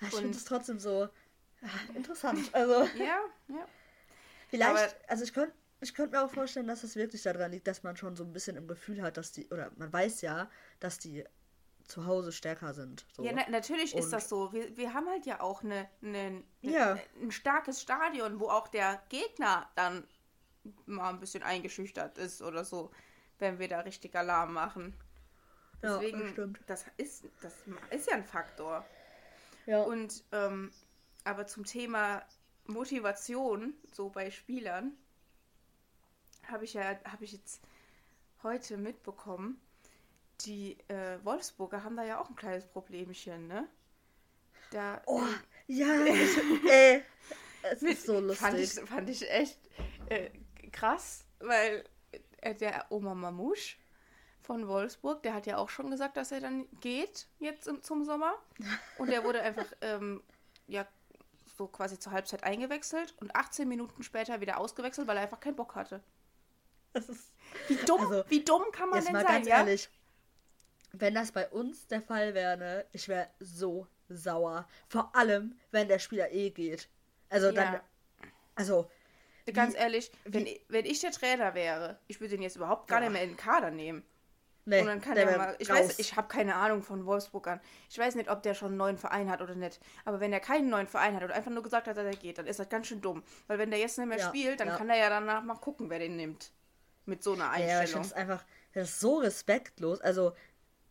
[0.00, 1.08] Ich finde es trotzdem so
[1.62, 2.48] ah, interessant.
[2.52, 2.72] Also.
[2.98, 3.68] ja, ja.
[4.48, 7.66] Vielleicht, Aber, also ich könnte ich könnte mir auch vorstellen, dass es wirklich daran liegt,
[7.66, 10.50] dass man schon so ein bisschen im Gefühl hat, dass die, oder man weiß ja,
[10.78, 11.24] dass die
[11.86, 13.06] zu Hause stärker sind.
[13.12, 13.24] So.
[13.24, 14.52] Ja, na, natürlich und ist das so.
[14.52, 16.98] Wir, wir haben halt ja auch eine, eine, ja.
[17.20, 20.06] ein starkes Stadion, wo auch der Gegner dann
[20.86, 22.90] mal ein bisschen eingeschüchtert ist oder so,
[23.38, 24.94] wenn wir da richtig Alarm machen.
[25.82, 27.54] Deswegen, ja, das, das, ist, das
[27.90, 28.84] ist ja ein Faktor.
[29.64, 29.82] Ja.
[29.82, 30.70] Und, ähm,
[31.30, 32.22] aber zum Thema
[32.66, 34.92] Motivation, so bei Spielern,
[36.48, 37.60] habe ich ja, habe ich jetzt
[38.42, 39.60] heute mitbekommen,
[40.40, 43.68] die äh, Wolfsburger haben da ja auch ein kleines Problemchen, ne?
[44.70, 47.02] Da, oh, äh, ja, ich, äh,
[47.70, 48.38] es ist so lustig.
[48.38, 49.58] Fand ich, fand ich echt
[50.08, 50.30] äh,
[50.72, 51.84] krass, weil
[52.40, 53.76] äh, der Oma Mamouche
[54.40, 58.04] von Wolfsburg, der hat ja auch schon gesagt, dass er dann geht jetzt im, zum
[58.04, 58.34] Sommer.
[58.98, 60.22] Und der wurde einfach, ähm,
[60.66, 60.86] ja,
[61.60, 65.56] so quasi zur Halbzeit eingewechselt und 18 Minuten später wieder ausgewechselt, weil er einfach keinen
[65.56, 66.02] Bock hatte.
[66.94, 67.34] Ist,
[67.68, 69.58] wie dumm, also, wie dumm kann man denn mal sein, ganz ja?
[69.58, 69.90] ehrlich,
[70.92, 74.66] wenn das bei uns der Fall wäre, ne, ich wäre so sauer.
[74.88, 76.88] Vor allem, wenn der Spieler eh geht.
[77.28, 77.52] Also ja.
[77.52, 77.80] dann,
[78.54, 78.90] also
[79.52, 82.88] Ganz wie, ehrlich, wenn, wie, wenn ich der Trainer wäre, ich würde ihn jetzt überhaupt
[82.88, 84.02] gar nicht mehr in den Kader nehmen.
[84.66, 85.56] Nee, und dann kann er mal.
[85.58, 85.78] Ich raus.
[85.78, 87.60] weiß, ich habe keine Ahnung von Wolfsburg an.
[87.88, 89.80] Ich weiß nicht, ob der schon einen neuen Verein hat oder nicht.
[90.04, 92.38] Aber wenn er keinen neuen Verein hat oder einfach nur gesagt hat, dass er geht,
[92.38, 93.22] dann ist das ganz schön dumm.
[93.46, 94.76] Weil wenn der jetzt nicht mehr ja, spielt, dann ja.
[94.76, 96.52] kann er ja danach mal gucken, wer den nimmt.
[97.06, 97.76] Mit so einer Einstellung.
[97.76, 98.44] Ja, ich finde es einfach,
[98.74, 100.00] das ist so respektlos.
[100.00, 100.34] Also,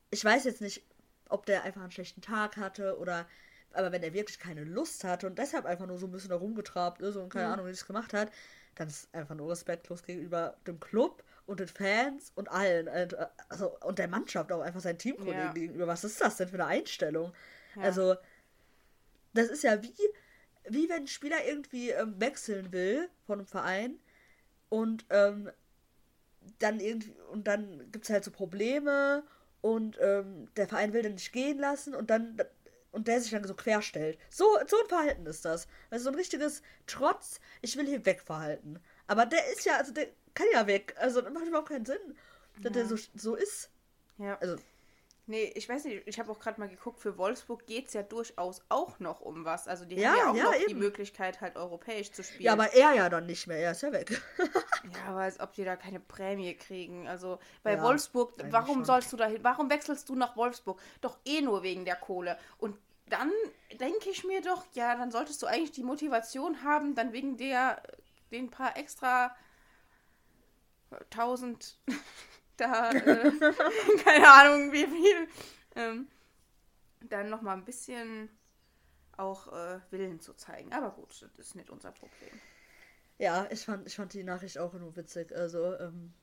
[0.10, 0.84] ich weiß jetzt nicht,
[1.30, 3.28] ob der einfach einen schlechten Tag hatte oder.
[3.72, 6.38] Aber wenn er wirklich keine Lust hatte und deshalb einfach nur so ein bisschen da
[6.38, 7.54] rumgetrabt ist und keine mhm.
[7.54, 8.32] Ahnung, wie es gemacht hat,
[8.74, 12.88] dann ist es einfach nur respektlos gegenüber dem Club und den Fans und allen.
[13.50, 15.52] Also, und der Mannschaft auch einfach seinen Teamkollegen ja.
[15.54, 15.88] gegenüber.
[15.88, 17.34] Was ist das denn für eine Einstellung?
[17.76, 17.82] Ja.
[17.84, 18.16] Also,
[19.34, 19.94] das ist ja wie,
[20.70, 24.00] wie wenn ein Spieler irgendwie ähm, wechseln will von einem Verein
[24.70, 25.52] und ähm,
[26.60, 29.24] dann irgendwie und dann gibt es halt so Probleme
[29.62, 32.38] und ähm, der Verein will den nicht gehen lassen und dann
[32.92, 34.18] und der sich dann so querstellt.
[34.30, 35.68] So, so ein Verhalten ist das.
[35.90, 38.80] Also so ein richtiges Trotz, ich will hier wegverhalten.
[39.08, 40.96] Aber der ist ja, also der kann ja weg.
[40.98, 42.18] Also das macht überhaupt keinen Sinn,
[42.58, 42.82] dass ja.
[42.82, 43.70] der so, so ist.
[44.18, 44.38] Ja.
[44.40, 44.58] Also
[45.30, 48.02] Nee, ich weiß nicht, ich habe auch gerade mal geguckt, für Wolfsburg geht es ja
[48.02, 49.68] durchaus auch noch um was.
[49.68, 50.70] Also die ja, haben ja auch ja, noch eben.
[50.70, 52.46] die Möglichkeit, halt europäisch zu spielen.
[52.46, 54.20] Ja, aber er ja dann nicht mehr, er ist ja weg.
[54.40, 57.08] ja, aber als ob die da keine Prämie kriegen.
[57.08, 58.86] Also bei ja, Wolfsburg, warum schon.
[58.86, 59.44] sollst du da hin?
[59.44, 60.82] Warum wechselst du nach Wolfsburg?
[61.02, 62.36] Doch eh nur wegen der Kohle.
[62.58, 63.32] Und dann
[63.80, 67.84] denke ich mir doch, ja, dann solltest du eigentlich die Motivation haben, dann wegen der
[68.32, 69.36] den paar extra
[71.10, 71.78] tausend
[72.60, 73.32] da, äh,
[74.04, 75.28] keine Ahnung wie viel,
[75.76, 76.08] ähm,
[77.02, 78.30] dann nochmal ein bisschen
[79.18, 80.74] auch äh, Willen zu zeigen.
[80.74, 82.40] Aber gut, das ist nicht unser Problem.
[83.18, 85.36] Ja, ich fand, ich fand die Nachricht auch nur witzig.
[85.36, 86.14] Also, ähm,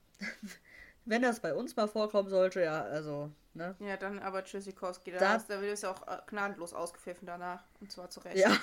[1.05, 3.77] wenn das bei uns mal vorkommen sollte, ja, also, ne?
[3.81, 7.65] Ja, dann aber Tschüssikowski, da, da, da wird es ja auch äh, gnadenlos ausgepfiffen danach.
[7.81, 8.39] Und zwar zu Recht.
[8.39, 8.57] Ja.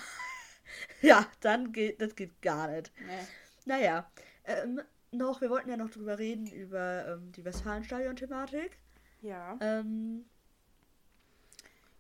[1.02, 2.92] ja, dann geht, das geht gar nicht.
[3.06, 3.28] Nee.
[3.66, 4.12] Naja,
[4.46, 4.82] ähm,
[5.14, 8.78] noch, wir wollten ja noch drüber reden, über ähm, die Westfalenstadion-Thematik.
[9.22, 9.58] Ja.
[9.62, 10.26] Ähm,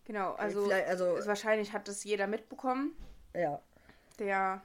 [0.05, 2.95] Genau, also, also wahrscheinlich hat das jeder mitbekommen.
[3.33, 3.61] Ja.
[4.19, 4.61] Der,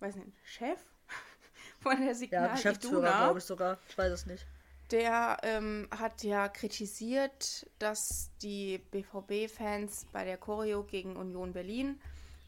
[0.00, 0.80] weiß nicht, Chef
[1.80, 3.78] von der Signal Ja, Geschäftsführer, glaube ich sogar.
[3.88, 4.46] Ich weiß es nicht.
[4.90, 12.00] Der ähm, hat ja kritisiert, dass die BVB-Fans bei der Choreo gegen Union Berlin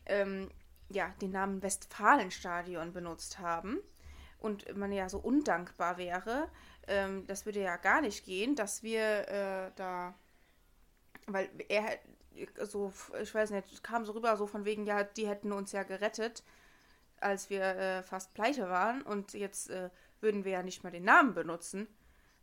[0.06, 0.50] ähm,
[0.88, 3.78] ja, den Namen Westfalenstadion benutzt haben
[4.42, 6.48] und man ja so undankbar wäre.
[6.86, 10.14] Ähm, das würde ja gar nicht gehen, dass wir äh, da,
[11.26, 11.98] weil er
[12.64, 15.82] so, ich weiß nicht, kam so rüber, so von wegen, ja, die hätten uns ja
[15.82, 16.42] gerettet,
[17.20, 21.04] als wir äh, fast pleite waren und jetzt äh, würden wir ja nicht mal den
[21.04, 21.86] Namen benutzen.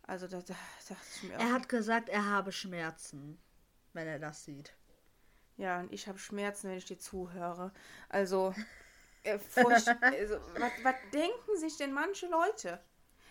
[0.03, 0.55] Also da, da
[0.87, 1.41] dachte ich mir auch.
[1.41, 3.37] Er hat gesagt, er habe Schmerzen,
[3.93, 4.73] wenn er das sieht.
[5.57, 7.71] Ja, und ich habe Schmerzen, wenn ich dir zuhöre.
[8.07, 8.55] Also,
[9.35, 12.79] äh, also was, was, denken sich denn manche Leute?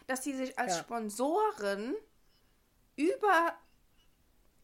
[0.07, 0.81] Dass sie sich als ja.
[0.81, 1.95] Sponsoren
[2.97, 3.55] über,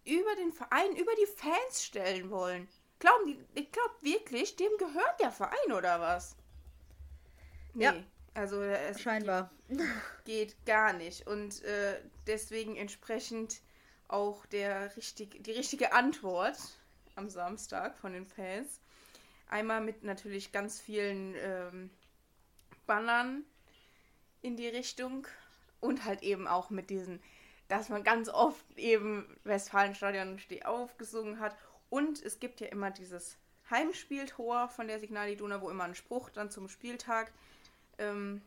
[0.05, 2.69] über den Verein, über die Fans stellen wollen.
[2.99, 6.37] Glauben die, ich glaube wirklich, dem gehört der Verein oder was?
[7.75, 7.85] Nee.
[7.85, 7.95] Ja.
[8.35, 9.87] Also es scheinbar geht,
[10.25, 13.61] geht gar nicht und äh, deswegen entsprechend
[14.09, 16.57] auch der richtig, die richtige Antwort
[17.15, 18.81] am Samstag von den Fans.
[19.49, 21.91] Einmal mit natürlich ganz vielen ähm,
[22.87, 23.45] Bannern
[24.43, 25.27] in die Richtung
[25.81, 27.23] und halt eben auch mit diesen,
[27.69, 31.57] dass man ganz oft eben Westfalenstadion Steh aufgesungen hat.
[31.91, 33.37] Und es gibt ja immer dieses
[33.71, 37.33] Heimspieltor von der Signal Iduna, wo immer ein Spruch dann zum Spieltag
[37.99, 38.43] ähm,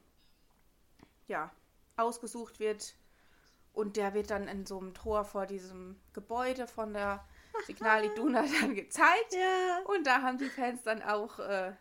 [1.28, 1.52] ja,
[1.96, 2.96] ausgesucht wird.
[3.74, 7.24] Und der wird dann in so einem Tor vor diesem Gebäude von der
[7.66, 9.34] Signal Iduna dann gezeigt.
[9.34, 9.80] Ja.
[9.86, 11.74] Und da haben die Fans dann auch äh,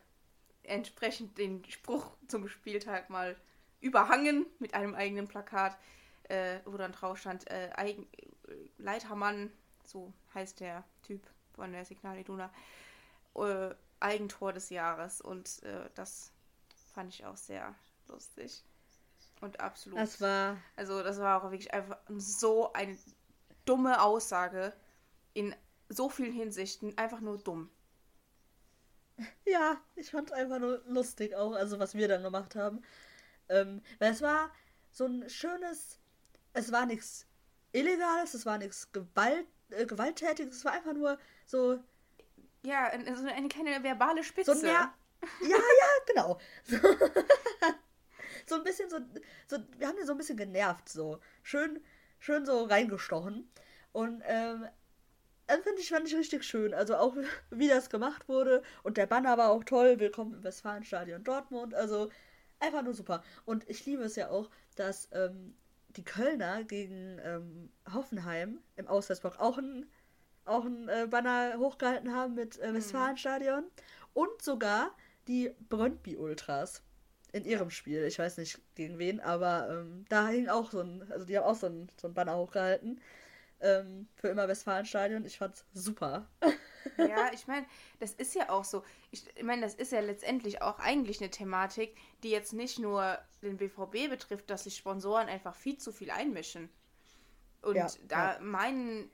[0.62, 3.36] entsprechend den Spruch zum Spieltag mal
[3.80, 5.76] überhangen mit einem eigenen Plakat,
[6.24, 8.06] äh, wo dann drauf stand, äh, Eigen
[8.78, 9.52] Leitermann,
[9.84, 12.50] so heißt der Typ von der Signal Iduna,
[13.34, 15.20] äh, Eigentor des Jahres.
[15.20, 16.32] Und äh, das
[16.94, 17.74] fand ich auch sehr
[18.08, 18.64] lustig.
[19.40, 19.98] Und absolut.
[19.98, 20.56] Das war.
[20.76, 22.96] Also, das war auch wirklich einfach so eine
[23.64, 24.72] dumme Aussage
[25.34, 25.54] in
[25.88, 26.96] so vielen Hinsichten.
[26.98, 27.70] Einfach nur dumm.
[29.46, 32.82] Ja, ich fand es einfach nur lustig auch, also was wir dann gemacht haben.
[33.48, 34.50] Ähm, weil es war
[34.90, 35.98] so ein schönes.
[36.52, 37.26] Es war nichts
[37.72, 41.78] Illegales, es war nichts Gewalt, äh, Gewalttätiges, es war einfach nur so.
[42.62, 44.54] Ja, so eine kleine verbale Spitze.
[44.54, 44.94] So, ja,
[45.42, 46.38] ja, ja, genau.
[46.64, 46.76] So,
[48.46, 48.98] so ein bisschen so,
[49.46, 51.20] so, wir haben den so ein bisschen genervt, so.
[51.42, 51.82] Schön,
[52.18, 53.50] schön so reingestochen.
[53.92, 54.66] Und, ähm,
[55.46, 56.74] das fand ich, fand ich richtig schön.
[56.74, 57.16] Also auch
[57.50, 58.62] wie das gemacht wurde.
[58.82, 59.98] Und der Banner war auch toll.
[60.00, 61.74] Willkommen im Westfalenstadion Dortmund.
[61.74, 62.10] Also
[62.60, 63.22] einfach nur super.
[63.44, 65.54] Und ich liebe es ja auch, dass ähm,
[65.90, 69.86] die Kölner gegen ähm, Hoffenheim im Auswärtsblock auch ein,
[70.44, 72.76] auch ein äh, Banner hochgehalten haben mit äh, mhm.
[72.76, 73.64] Westfalenstadion.
[73.64, 73.70] Mhm.
[74.14, 74.90] Und sogar
[75.28, 76.82] die Brøndby Ultras
[77.32, 78.04] in ihrem Spiel.
[78.04, 81.44] Ich weiß nicht gegen wen, aber ähm, da hing auch so ein, also die haben
[81.44, 83.00] auch so ein, so ein Banner hochgehalten.
[83.60, 85.24] Ähm, für immer Westfalenstadion.
[85.24, 86.28] Ich fand's super.
[86.98, 87.66] Ja, ich meine,
[87.98, 88.84] das ist ja auch so.
[89.10, 93.18] Ich, ich meine, das ist ja letztendlich auch eigentlich eine Thematik, die jetzt nicht nur
[93.42, 96.68] den BVB betrifft, dass sich Sponsoren einfach viel zu viel einmischen.
[97.62, 98.40] Und ja, da ja.
[98.40, 99.10] meinen,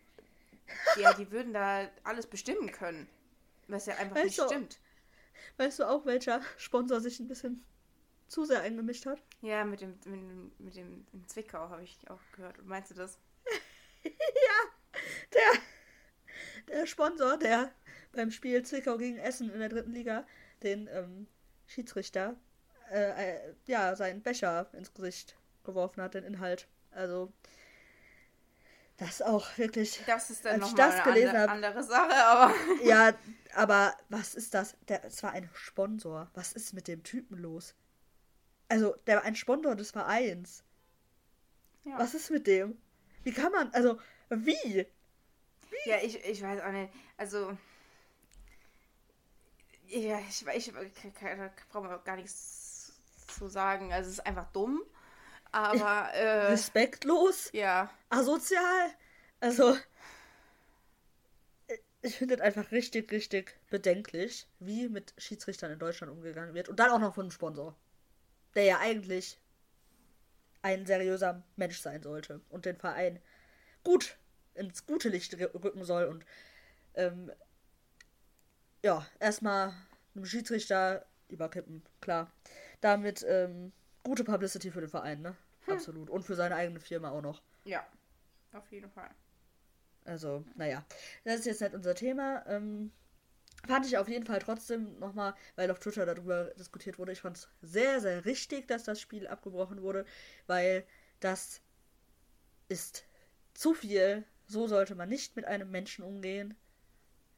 [0.96, 3.08] ja, die würden da alles bestimmen können.
[3.68, 4.78] Was ja einfach weißt nicht du, stimmt.
[5.56, 7.64] Weißt du auch, welcher Sponsor sich ein bisschen
[8.28, 9.22] zu sehr eingemischt hat?
[9.40, 12.64] Ja, mit dem, mit dem, mit dem Zwickau habe ich auch gehört.
[12.64, 13.18] Meinst du das?
[14.04, 15.02] ja,
[15.34, 17.72] der, der Sponsor, der
[18.12, 20.26] beim Spiel Zwickau gegen Essen in der dritten Liga
[20.62, 21.26] den ähm,
[21.66, 22.36] Schiedsrichter
[22.92, 26.68] äh, äh, ja, seinen Becher ins Gesicht geworfen hat, den Inhalt.
[26.90, 27.32] Also,
[28.98, 30.02] das auch wirklich.
[30.06, 32.54] Das ist dann nochmal eine andere, andere Sache, aber.
[32.84, 33.14] ja,
[33.54, 34.76] aber was ist das?
[34.88, 36.30] Der, es war ein Sponsor.
[36.34, 37.74] Was ist mit dem Typen los?
[38.68, 40.62] Also, der war ein Sponsor des Vereins.
[41.84, 41.98] Ja.
[41.98, 42.76] Was ist mit dem?
[43.24, 43.98] Wie kann man, also,
[44.30, 44.86] wie?
[45.70, 45.90] wie?
[45.90, 46.92] Ja, ich, ich weiß auch nicht.
[47.16, 47.56] Also.
[49.88, 50.74] Ja, ich, ich, ich
[51.70, 52.92] brauche gar nichts
[53.28, 53.92] zu sagen.
[53.92, 54.82] Also, es ist einfach dumm.
[55.52, 56.12] Aber.
[56.14, 57.50] Äh, Respektlos?
[57.52, 57.90] Ja.
[58.08, 58.90] Asozial?
[59.40, 59.76] Also.
[62.04, 66.68] Ich finde es einfach richtig, richtig bedenklich, wie mit Schiedsrichtern in Deutschland umgegangen wird.
[66.68, 67.76] Und dann auch noch von einem Sponsor.
[68.56, 69.38] Der ja eigentlich
[70.62, 73.20] ein seriöser Mensch sein sollte und den Verein
[73.84, 74.16] gut
[74.54, 76.24] ins gute Licht rücken soll und
[76.94, 77.32] ähm,
[78.82, 79.72] ja, erstmal
[80.14, 82.32] einem Schiedsrichter überkippen, klar.
[82.80, 83.72] Damit ähm,
[84.02, 85.36] gute Publicity für den Verein, ne?
[85.66, 85.74] Hm.
[85.74, 86.10] Absolut.
[86.10, 87.42] Und für seine eigene Firma auch noch.
[87.64, 87.86] Ja,
[88.52, 89.10] auf jeden Fall.
[90.04, 90.84] Also, naja,
[91.24, 92.44] das ist jetzt nicht unser Thema.
[92.46, 92.90] Ähm,
[93.66, 97.36] fand ich auf jeden Fall trotzdem nochmal, weil auf Twitter darüber diskutiert wurde, ich fand
[97.36, 100.04] es sehr, sehr richtig, dass das Spiel abgebrochen wurde,
[100.46, 100.84] weil
[101.20, 101.60] das
[102.68, 103.04] ist
[103.54, 104.24] zu viel.
[104.46, 106.54] So sollte man nicht mit einem Menschen umgehen.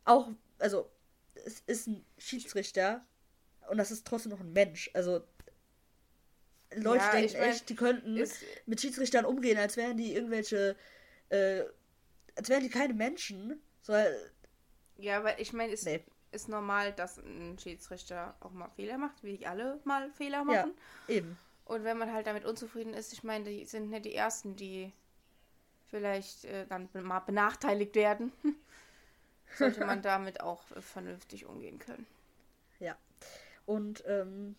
[0.05, 0.91] Auch, also,
[1.45, 3.05] es ist ein Schiedsrichter
[3.69, 4.91] und das ist trotzdem noch ein Mensch.
[4.95, 5.23] Also,
[6.75, 8.31] Leute ja, denken echt, mein, die könnten
[8.67, 10.77] mit Schiedsrichtern umgehen, als wären die irgendwelche,
[11.29, 11.63] äh,
[12.35, 13.63] als wären die keine Menschen.
[13.83, 13.93] So,
[14.99, 16.05] ja, weil ich meine, es nee.
[16.35, 20.75] Ist normal, dass ein Schiedsrichter auch mal Fehler macht, wie alle mal Fehler machen.
[21.09, 21.39] Ja, eben.
[21.65, 24.93] Und wenn man halt damit unzufrieden ist, ich meine, die sind nicht die Ersten, die
[25.87, 28.33] vielleicht äh, dann mal benachteiligt werden,
[29.57, 32.07] sollte man damit auch äh, vernünftig umgehen können.
[32.81, 32.97] Ja.
[33.65, 34.57] Und ähm,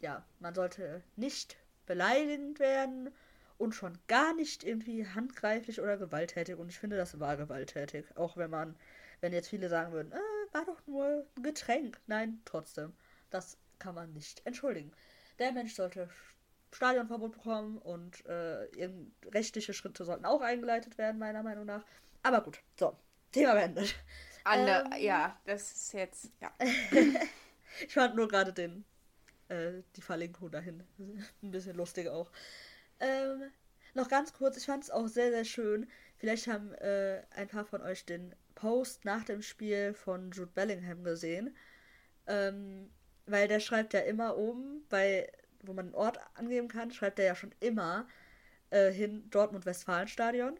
[0.00, 3.10] ja, man sollte nicht beleidigend werden
[3.58, 6.56] und schon gar nicht irgendwie handgreiflich oder gewalttätig.
[6.56, 8.04] Und ich finde, das war gewalttätig.
[8.16, 8.74] Auch wenn man,
[9.20, 10.16] wenn jetzt viele sagen würden, äh,
[10.52, 12.00] war doch nur ein Getränk.
[12.06, 12.92] Nein, trotzdem.
[13.30, 14.92] Das kann man nicht entschuldigen.
[15.38, 16.08] Der Mensch sollte
[16.72, 18.68] Stadionverbot bekommen und äh,
[19.32, 21.84] rechtliche Schritte sollten auch eingeleitet werden, meiner Meinung nach.
[22.22, 22.96] Aber gut, so,
[23.32, 23.94] Thema beendet.
[24.44, 26.52] Alle, ähm, ja, das ist jetzt, ja.
[27.86, 28.84] ich fand nur gerade den,
[29.48, 30.82] äh, die Verlinkung dahin.
[30.98, 32.30] Ein bisschen lustig auch.
[33.00, 33.50] Ähm,
[33.94, 35.88] noch ganz kurz, ich fand es auch sehr, sehr schön.
[36.16, 41.04] Vielleicht haben äh, ein paar von euch den Post nach dem Spiel von Jude Bellingham
[41.04, 41.56] gesehen.
[42.26, 42.90] Ähm,
[43.26, 45.28] weil der schreibt ja immer oben bei
[45.62, 48.06] wo man einen Ort angeben kann, schreibt er ja schon immer
[48.70, 50.58] äh, hin Dortmund-Westfalenstadion.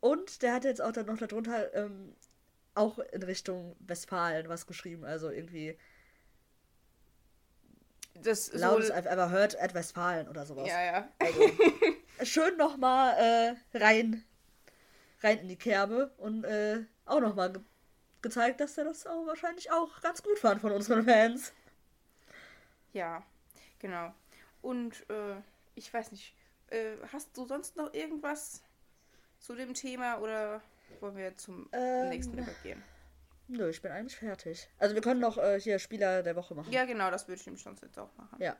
[0.00, 2.14] Und der hat jetzt auch dann noch darunter ähm,
[2.74, 5.04] auch in Richtung Westfalen was geschrieben.
[5.04, 5.76] Also irgendwie.
[8.14, 10.68] Das Lautes so einfach hört at Westfalen oder sowas.
[10.68, 11.08] Ja, ja.
[11.18, 11.40] Also,
[12.22, 14.22] schön nochmal äh, rein,
[15.22, 17.62] rein in die Kerbe und äh, auch nochmal ge
[18.20, 21.52] gezeigt, dass er das auch wahrscheinlich auch ganz gut fand von unseren Fans.
[22.92, 23.24] Ja.
[23.82, 24.14] Genau.
[24.62, 25.34] Und äh,
[25.74, 26.34] ich weiß nicht,
[26.68, 28.62] äh, hast du sonst noch irgendwas
[29.40, 30.62] zu dem Thema oder
[31.00, 32.82] wollen wir zum ähm, nächsten übergehen?
[33.48, 34.70] Nö, ich bin eigentlich fertig.
[34.78, 36.72] Also wir können noch äh, hier Spieler der Woche machen.
[36.72, 38.40] Ja, genau, das würde ich nämlich sonst jetzt auch machen.
[38.40, 38.56] Ja.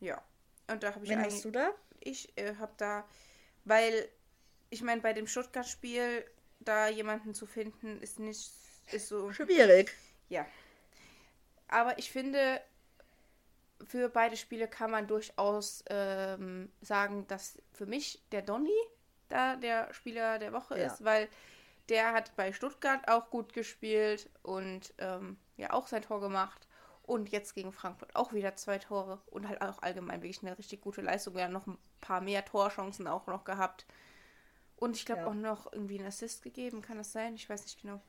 [0.00, 0.22] Ja.
[0.70, 1.70] Und da habe ich Wen hast du da?
[2.00, 3.08] Ich äh, habe da,
[3.64, 4.06] weil
[4.68, 6.26] ich meine, bei dem Stuttgart-Spiel
[6.60, 8.50] da jemanden zu finden, ist nicht
[8.92, 9.92] ist so schwierig.
[10.28, 10.46] Ja.
[11.68, 12.60] Aber ich finde,
[13.84, 18.70] für beide Spiele kann man durchaus ähm, sagen, dass für mich der Donny
[19.28, 20.86] da der Spieler der Woche ja.
[20.86, 21.28] ist, weil
[21.88, 26.66] der hat bei Stuttgart auch gut gespielt und ähm, ja auch sein Tor gemacht.
[27.02, 30.80] Und jetzt gegen Frankfurt auch wieder zwei Tore und halt auch allgemein wirklich eine richtig
[30.80, 31.38] gute Leistung.
[31.38, 33.86] Ja, noch ein paar mehr Torchancen auch noch gehabt.
[34.76, 35.26] Und ich glaube ja.
[35.28, 37.34] auch noch irgendwie einen Assist gegeben, kann das sein?
[37.34, 38.02] Ich weiß nicht genau.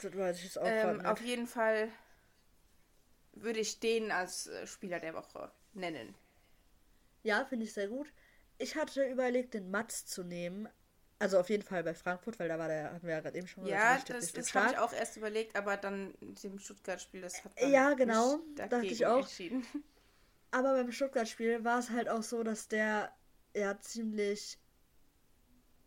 [0.00, 1.88] Das weiß ich jetzt auch ähm, Auf jeden Fall
[3.32, 6.14] würde ich den als äh, Spieler der Woche nennen.
[7.22, 8.12] Ja, finde ich sehr gut.
[8.58, 10.68] Ich hatte überlegt, den Mats zu nehmen.
[11.20, 13.48] Also auf jeden Fall bei Frankfurt, weil da war der, hatten wir ja gerade eben
[13.48, 14.08] schon gesagt.
[14.08, 17.72] Ja, das, das habe ich auch erst überlegt, aber dann dem Stuttgart-Spiel, das hat dann
[17.72, 19.20] Ja, genau, dachte ich auch.
[19.20, 19.66] Entschieden.
[20.50, 23.12] Aber beim Stuttgart-Spiel war es halt auch so, dass der
[23.54, 24.58] ja ziemlich.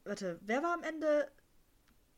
[0.04, 1.32] Warte, wer war am Ende?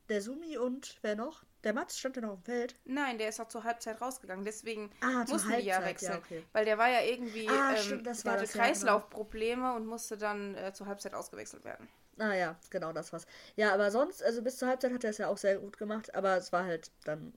[0.08, 1.44] Der Sumi und wer noch?
[1.64, 2.74] Der Mats stand ja noch dem Feld.
[2.84, 4.44] Nein, der ist auch zur Halbzeit rausgegangen.
[4.44, 6.12] Deswegen ah, mussten Halbzeit, die ja wechseln.
[6.12, 6.44] Ja, okay.
[6.52, 7.48] Weil der war ja irgendwie.
[7.48, 9.76] Ah, ähm, stimmt, das der hatte das, Kreislaufprobleme ja, genau.
[9.76, 11.88] und musste dann äh, zur Halbzeit ausgewechselt werden.
[12.18, 13.26] Ah ja, genau das war's.
[13.56, 16.14] Ja, aber sonst, also bis zur Halbzeit hat er es ja auch sehr gut gemacht,
[16.14, 17.32] aber es war halt dann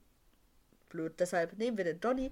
[0.90, 1.18] blöd.
[1.18, 2.30] Deshalb nehmen wir den Donny.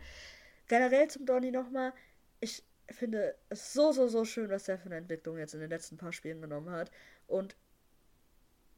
[0.68, 1.94] Generell zum Donny nochmal.
[2.40, 5.70] Ich finde es so, so, so schön, was der für eine Entwicklung jetzt in den
[5.70, 6.90] letzten paar Spielen genommen hat.
[7.26, 7.56] Und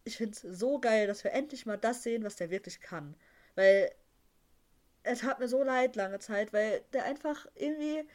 [0.09, 3.14] ich finde es so geil, dass wir endlich mal das sehen, was der wirklich kann.
[3.55, 3.92] Weil
[5.03, 8.09] es hat mir so leid lange Zeit, weil der einfach irgendwie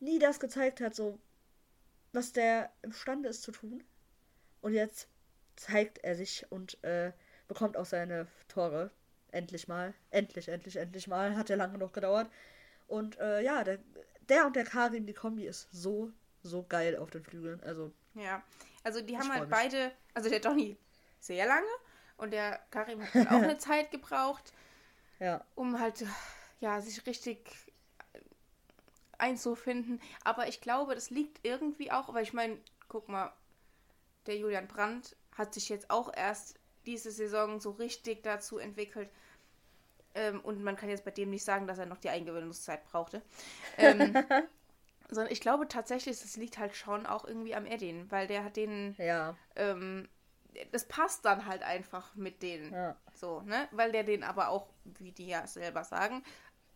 [0.00, 1.18] nie das gezeigt hat, so
[2.12, 3.82] was der imstande ist zu tun.
[4.60, 5.08] Und jetzt
[5.56, 7.12] zeigt er sich und äh,
[7.48, 8.90] bekommt auch seine Tore.
[9.32, 9.94] Endlich mal.
[10.10, 11.36] Endlich, endlich, endlich mal.
[11.36, 12.30] Hat ja lange noch gedauert.
[12.86, 13.78] Und äh, ja, der,
[14.28, 16.12] der und der Karim, die Kombi ist so,
[16.42, 17.60] so geil auf den Flügeln.
[17.62, 17.92] Also.
[18.14, 18.42] Ja,
[18.84, 19.50] also die haben halt mich.
[19.50, 20.76] beide, also der Donny
[21.22, 21.66] sehr lange
[22.16, 24.52] und der Karim hat auch eine Zeit gebraucht,
[25.18, 25.44] ja.
[25.54, 26.04] um halt
[26.60, 27.38] ja sich richtig
[29.18, 30.00] einzufinden.
[30.24, 32.58] Aber ich glaube, das liegt irgendwie auch, weil ich meine,
[32.88, 33.32] guck mal,
[34.26, 39.08] der Julian Brandt hat sich jetzt auch erst diese Saison so richtig dazu entwickelt.
[40.14, 43.22] Ähm, und man kann jetzt bei dem nicht sagen, dass er noch die Eingewöhnungszeit brauchte.
[43.78, 44.14] Ähm,
[45.08, 48.56] sondern ich glaube tatsächlich, es liegt halt schon auch irgendwie am Edin, weil der hat
[48.56, 49.36] den ja.
[49.56, 50.08] ähm,
[50.70, 52.72] das passt dann halt einfach mit denen.
[52.72, 52.96] Ja.
[53.14, 53.68] So, ne?
[53.70, 56.22] Weil der den aber auch, wie die ja selber sagen,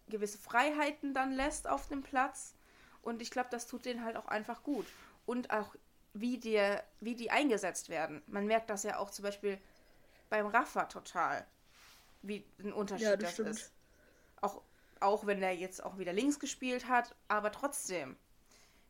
[0.08, 2.54] gewisse Freiheiten dann lässt auf dem Platz.
[3.02, 4.86] Und ich glaube, das tut denen halt auch einfach gut.
[5.26, 5.74] Und auch,
[6.12, 6.60] wie die,
[7.00, 8.22] wie die eingesetzt werden.
[8.26, 9.58] Man merkt das ja auch zum Beispiel
[10.28, 11.46] beim Rafa total,
[12.22, 13.72] wie ein Unterschied ja, das, das ist.
[14.40, 14.62] Auch,
[15.00, 18.16] auch wenn er jetzt auch wieder links gespielt hat, aber trotzdem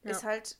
[0.03, 0.11] ja.
[0.11, 0.57] ist halt,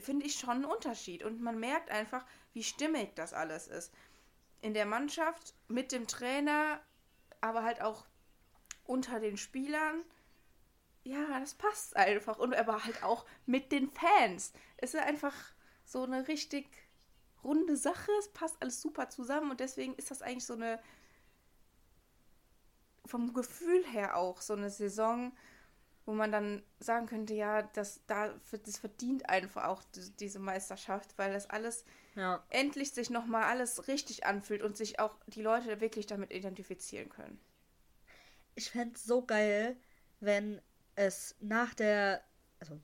[0.00, 1.22] finde ich, schon ein Unterschied.
[1.22, 3.92] Und man merkt einfach, wie stimmig das alles ist.
[4.60, 6.80] In der Mannschaft, mit dem Trainer,
[7.40, 8.06] aber halt auch
[8.84, 10.02] unter den Spielern.
[11.04, 12.38] Ja, das passt einfach.
[12.38, 14.52] Und aber halt auch mit den Fans.
[14.76, 15.34] Es ist einfach
[15.84, 16.66] so eine richtig
[17.44, 18.10] runde Sache.
[18.18, 20.80] Es passt alles super zusammen und deswegen ist das eigentlich so eine
[23.08, 25.32] vom Gefühl her auch so eine Saison,
[26.08, 28.32] wo man dann sagen könnte, ja, das, da,
[28.64, 29.82] das verdient einfach auch
[30.18, 31.84] diese Meisterschaft, weil das alles
[32.16, 32.42] ja.
[32.48, 37.38] endlich sich nochmal alles richtig anfühlt und sich auch die Leute wirklich damit identifizieren können.
[38.54, 39.76] Ich fände es so geil,
[40.20, 40.62] wenn
[40.94, 42.24] es nach der,
[42.58, 42.80] also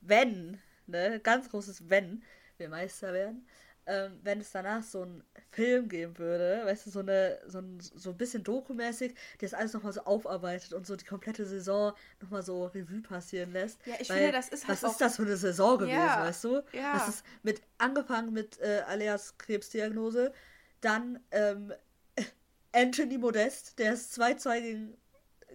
[0.00, 2.24] wenn, ne, ganz großes Wenn
[2.56, 3.46] wir Meister werden,
[3.86, 5.22] ähm, wenn es danach so einen
[5.54, 9.54] Film geben würde, weißt du, so eine, so ein, so ein bisschen dokumäßig, der das
[9.54, 13.78] alles nochmal so aufarbeitet und so die komplette Saison nochmal so Revue passieren lässt.
[13.86, 16.24] Ja, ich Weil, finde, das ist halt Was ist das für eine Saison gewesen, ja,
[16.26, 16.62] weißt du?
[16.72, 16.94] Ja.
[16.94, 20.32] Das ist mit, angefangen mit äh, Aleas Krebsdiagnose,
[20.80, 21.72] dann ähm,
[22.72, 24.96] Anthony Modest, der es 2-2 gegen,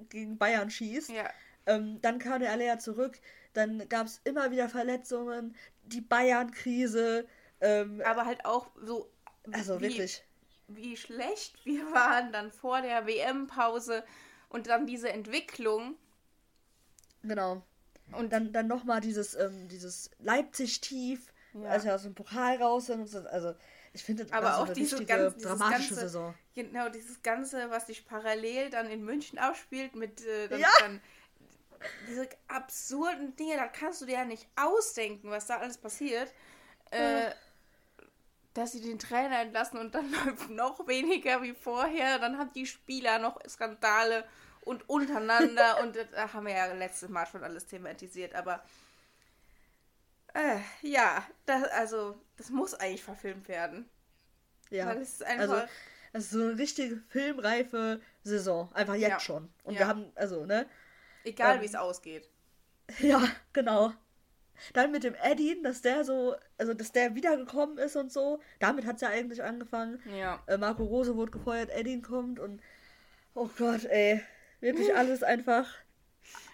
[0.10, 1.10] gegen Bayern schießt.
[1.10, 1.30] Ja.
[1.66, 3.20] Ähm, dann kam der Alea zurück,
[3.54, 7.28] dann gab es immer wieder Verletzungen, die Bayern-Krise,
[7.62, 9.12] ähm, aber halt auch so.
[9.52, 10.24] Also wie, wirklich.
[10.68, 14.04] Wie schlecht wir waren dann vor der WM-Pause
[14.50, 15.96] und dann diese Entwicklung.
[17.24, 17.62] Genau.
[18.12, 21.70] Und dann, dann nochmal dieses, ähm, dieses Leipzig-Tief, ja.
[21.70, 23.14] als wir aus dem Pokal raus sind.
[23.28, 23.54] Also,
[23.94, 26.36] ich finde, das aber auch eine diese ganz, dramatische ganze, Saison.
[26.56, 30.70] Genau, dieses Ganze, was sich parallel dann in München abspielt, mit äh, dann, ja.
[30.80, 31.02] dann
[32.08, 36.32] diese absurden Dinge, da kannst du dir ja nicht ausdenken, was da alles passiert.
[36.92, 37.32] Äh,
[38.60, 42.20] dass sie den Trainer entlassen und dann läuft noch weniger wie vorher.
[42.20, 44.26] Dann haben die Spieler noch Skandale
[44.62, 48.64] und untereinander und da haben wir ja letztes Mal schon alles thematisiert, aber
[50.34, 53.90] äh, ja, das, also das muss eigentlich verfilmt werden.
[54.70, 54.88] Ja.
[54.88, 55.62] Weil es ist einfach.
[55.62, 55.68] Also,
[56.12, 58.72] es ist so eine richtige filmreife Saison.
[58.74, 59.20] Einfach jetzt ja.
[59.20, 59.54] schon.
[59.64, 59.80] Und ja.
[59.82, 60.68] wir haben, also, ne?
[61.24, 62.30] Egal ähm, wie es ausgeht.
[63.00, 63.22] Ja,
[63.54, 63.94] genau.
[64.74, 68.40] Dann mit dem Eddie, dass der so, also dass der wiedergekommen ist und so.
[68.60, 70.02] Damit hat es ja eigentlich angefangen.
[70.18, 70.42] Ja.
[70.48, 72.62] Äh, Marco Rose wurde gefeuert, Eddie kommt und
[73.36, 74.22] oh Gott, ey.
[74.60, 75.68] Wirklich alles einfach.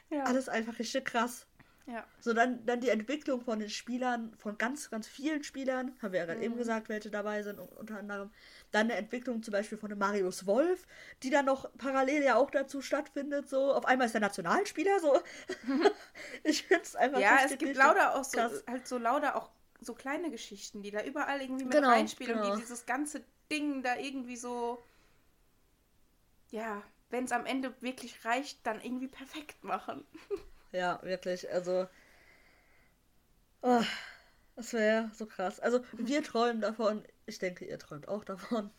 [0.10, 0.24] Ja.
[0.24, 1.48] Alles einfach richtig krass.
[1.88, 2.04] Ja.
[2.20, 6.20] So, dann, dann die Entwicklung von den Spielern, von ganz, ganz vielen Spielern, haben wir
[6.22, 6.46] ja gerade mhm.
[6.46, 8.32] eben gesagt, welche dabei sind, unter anderem.
[8.72, 10.88] Dann eine Entwicklung zum Beispiel von dem Marius Wolf,
[11.22, 13.48] die dann noch parallel ja auch dazu stattfindet.
[13.48, 15.20] So, auf einmal ist der Nationalspieler so.
[16.44, 19.94] ich finde es einfach Ja, es gibt lauter auch so, halt so lauter auch so
[19.94, 22.50] kleine Geschichten, die da überall irgendwie mit genau, reinspielen genau.
[22.50, 24.84] und die dieses ganze Ding da irgendwie so.
[26.50, 30.06] Ja, wenn es am Ende wirklich reicht, dann irgendwie perfekt machen.
[30.76, 31.50] Ja, wirklich.
[31.52, 31.88] Also.
[33.62, 33.84] Oh,
[34.56, 35.60] das wäre so krass.
[35.60, 37.04] Also, wir träumen davon.
[37.26, 38.70] Ich denke, ihr träumt auch davon.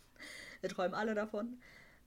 [0.61, 1.61] Wir träumen alle davon.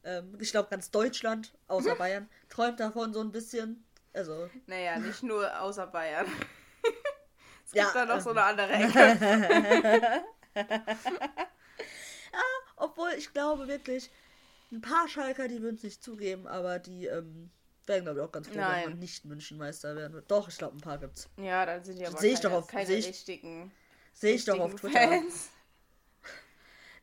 [0.04, 3.84] Ähm, ich glaube, ganz Deutschland, außer Bayern, träumt davon so ein bisschen.
[4.14, 4.50] Also.
[4.68, 6.26] Naja, nicht nur außer Bayern.
[7.66, 10.24] es gibt ja, da noch so eine andere Ecke.
[10.56, 12.40] ja,
[12.76, 14.12] obwohl ich glaube wirklich,
[14.72, 17.52] ein paar Schalker, die würden es nicht zugeben, aber die ähm,
[17.90, 18.84] wären, glaube ich, auch ganz froh, Nein.
[18.84, 20.32] wenn man nicht Münchenmeister werden wird.
[20.32, 21.28] Doch, ich glaube, ein paar gibt's.
[21.38, 23.72] Ja, dann sind die aber seh ich keine, doch auf, keine seh ich, richtigen.
[24.14, 25.00] Sehe ich doch auf Twitter.
[25.00, 25.50] Fans.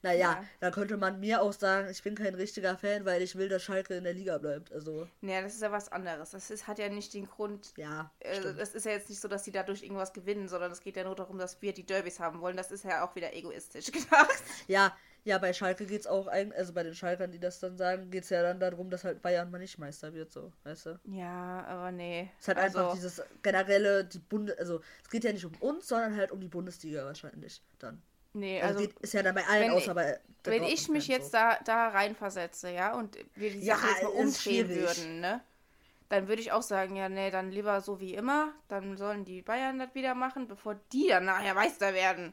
[0.03, 0.45] Naja, ja.
[0.61, 3.65] da könnte man mir auch sagen, ich bin kein richtiger Fan, weil ich will, dass
[3.65, 4.71] Schalke in der Liga bleibt.
[4.71, 5.09] Also.
[5.23, 6.31] Ja, das ist ja was anderes.
[6.31, 7.73] Das ist, hat ja nicht den Grund.
[7.77, 8.13] Ja.
[8.21, 10.97] Äh, das ist ja jetzt nicht so, dass sie dadurch irgendwas gewinnen, sondern es geht
[10.97, 12.57] ja nur darum, dass wir die Derbys haben wollen.
[12.57, 14.43] Das ist ja auch wieder egoistisch gedacht.
[14.69, 14.97] Ja,
[15.27, 18.13] ja, bei Schalke geht es auch eigentlich, also bei den Schalkern, die das dann sagen,
[18.13, 21.01] geht es ja dann darum, dass halt Bayern mal nicht Meister wird, so, weißt du?
[21.05, 22.31] Ja, aber nee.
[22.41, 25.89] Es hat also, einfach dieses generelle, die Bunde, also es geht ja nicht um uns,
[25.89, 28.01] sondern halt um die Bundesliga wahrscheinlich dann.
[28.35, 31.33] Nee, also, also geht, ist ja dann bei allen, außer bei Wenn ich mich jetzt
[31.33, 31.39] so.
[31.39, 35.41] da, da reinversetze, ja, und wir die Sache ja, jetzt mal umdrehen würden, ne?
[36.09, 39.43] Dann würde ich auch sagen, ja, nee, dann lieber so wie immer, dann sollen die
[39.43, 42.33] Bayern das wieder machen, bevor die dann nachher Meister werden.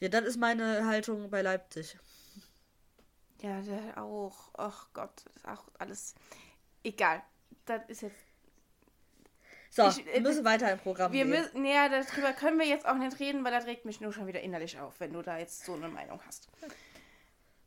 [0.00, 1.98] Ja, das ist meine Haltung bei Leipzig.
[3.40, 4.50] Ja, der auch.
[4.54, 6.14] Ach Gott, das ist auch alles.
[6.82, 7.22] Egal.
[7.64, 8.16] Das ist jetzt.
[9.70, 11.30] So, ich, wir müssen weiter im Programm wir gehen.
[11.30, 14.26] Müssen, ja, darüber können wir jetzt auch nicht reden, weil das regt mich nur schon
[14.26, 16.48] wieder innerlich auf, wenn du da jetzt so eine Meinung hast.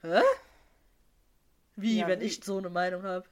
[0.02, 0.22] Hä?
[1.76, 2.26] Wie, ja, wenn wie?
[2.26, 3.28] ich so eine Meinung habe?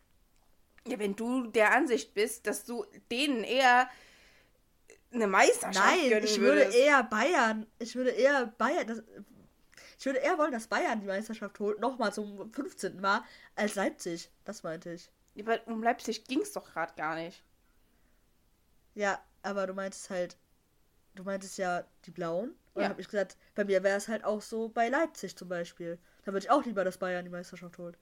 [0.86, 3.90] Ja, wenn du der Ansicht bist, dass du denen eher
[5.12, 6.78] eine Meisterschaft Nein, ich würde würdest.
[6.78, 9.04] eher Bayern, ich würde eher Bayern, das,
[10.00, 13.00] ich würde eher wollen, dass Bayern die Meisterschaft holt, nochmal zum 15.
[13.02, 13.24] Mal,
[13.56, 14.30] als Leipzig.
[14.46, 15.10] Das meinte ich.
[15.40, 17.44] Aber um Leipzig ging es doch gerade gar nicht.
[18.94, 20.38] Ja, aber du meintest halt,
[21.16, 22.56] du meintest ja die Blauen.
[22.74, 22.90] Und ja.
[22.90, 25.98] habe ich gesagt, bei mir wäre es halt auch so bei Leipzig zum Beispiel.
[26.26, 27.98] Da würde ich auch lieber, dass Bayern die Meisterschaft holt.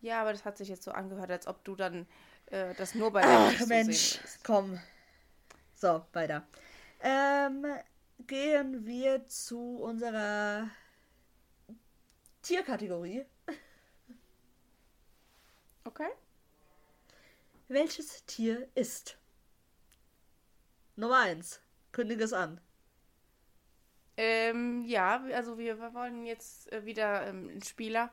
[0.00, 2.06] Ja, aber das hat sich jetzt so angehört, als ob du dann
[2.46, 4.78] äh, das nur bei Leipzig Ach, Mensch, komm.
[5.80, 6.44] So, weiter.
[7.00, 7.64] Ähm,
[8.26, 10.68] gehen wir zu unserer
[12.42, 13.24] Tierkategorie.
[15.84, 16.08] Okay.
[17.68, 19.18] Welches Tier ist?
[20.96, 21.60] Nummer 1.
[21.92, 22.60] Kündige es an.
[24.16, 28.10] Ähm, ja, also wir, wir wollen jetzt äh, wieder ähm, Spieler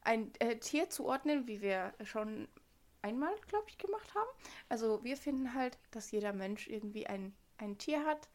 [0.00, 2.48] ein äh, Tier zuordnen, wie wir schon
[3.02, 4.28] einmal, glaube ich, gemacht haben.
[4.68, 8.28] Also wir finden halt, dass jeder Mensch irgendwie ein, ein Tier hat,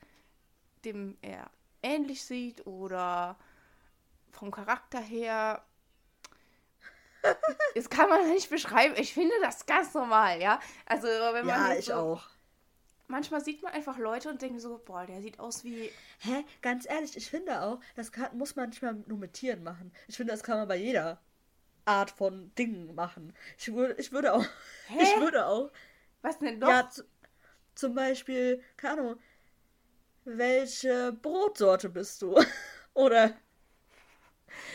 [0.84, 1.50] dem er
[1.82, 3.38] ähnlich sieht oder
[4.32, 5.64] vom Charakter her.
[7.74, 8.94] Das kann man nicht beschreiben.
[8.98, 10.60] Ich finde das ganz normal, ja.
[10.86, 11.72] Also wenn man.
[11.72, 12.24] Ja, ich so, auch.
[13.08, 15.92] Manchmal sieht man einfach Leute und denkt so, boah, der sieht aus wie.
[16.20, 16.46] Hä?
[16.62, 19.92] Ganz ehrlich, ich finde auch, das kann, muss man nicht mal nur mit Tieren machen.
[20.08, 21.20] Ich finde, das kann man bei jeder
[21.86, 23.34] Art von Dingen machen.
[23.58, 24.46] Ich würde, ich würde auch.
[24.88, 25.04] Hä?
[25.04, 25.72] Ich würde auch.
[26.22, 26.68] Was denn doch?
[26.68, 26.90] Ja,
[27.76, 29.20] zum Beispiel, keine Ahnung,
[30.24, 32.40] welche Brotsorte bist du?
[32.94, 33.36] Oder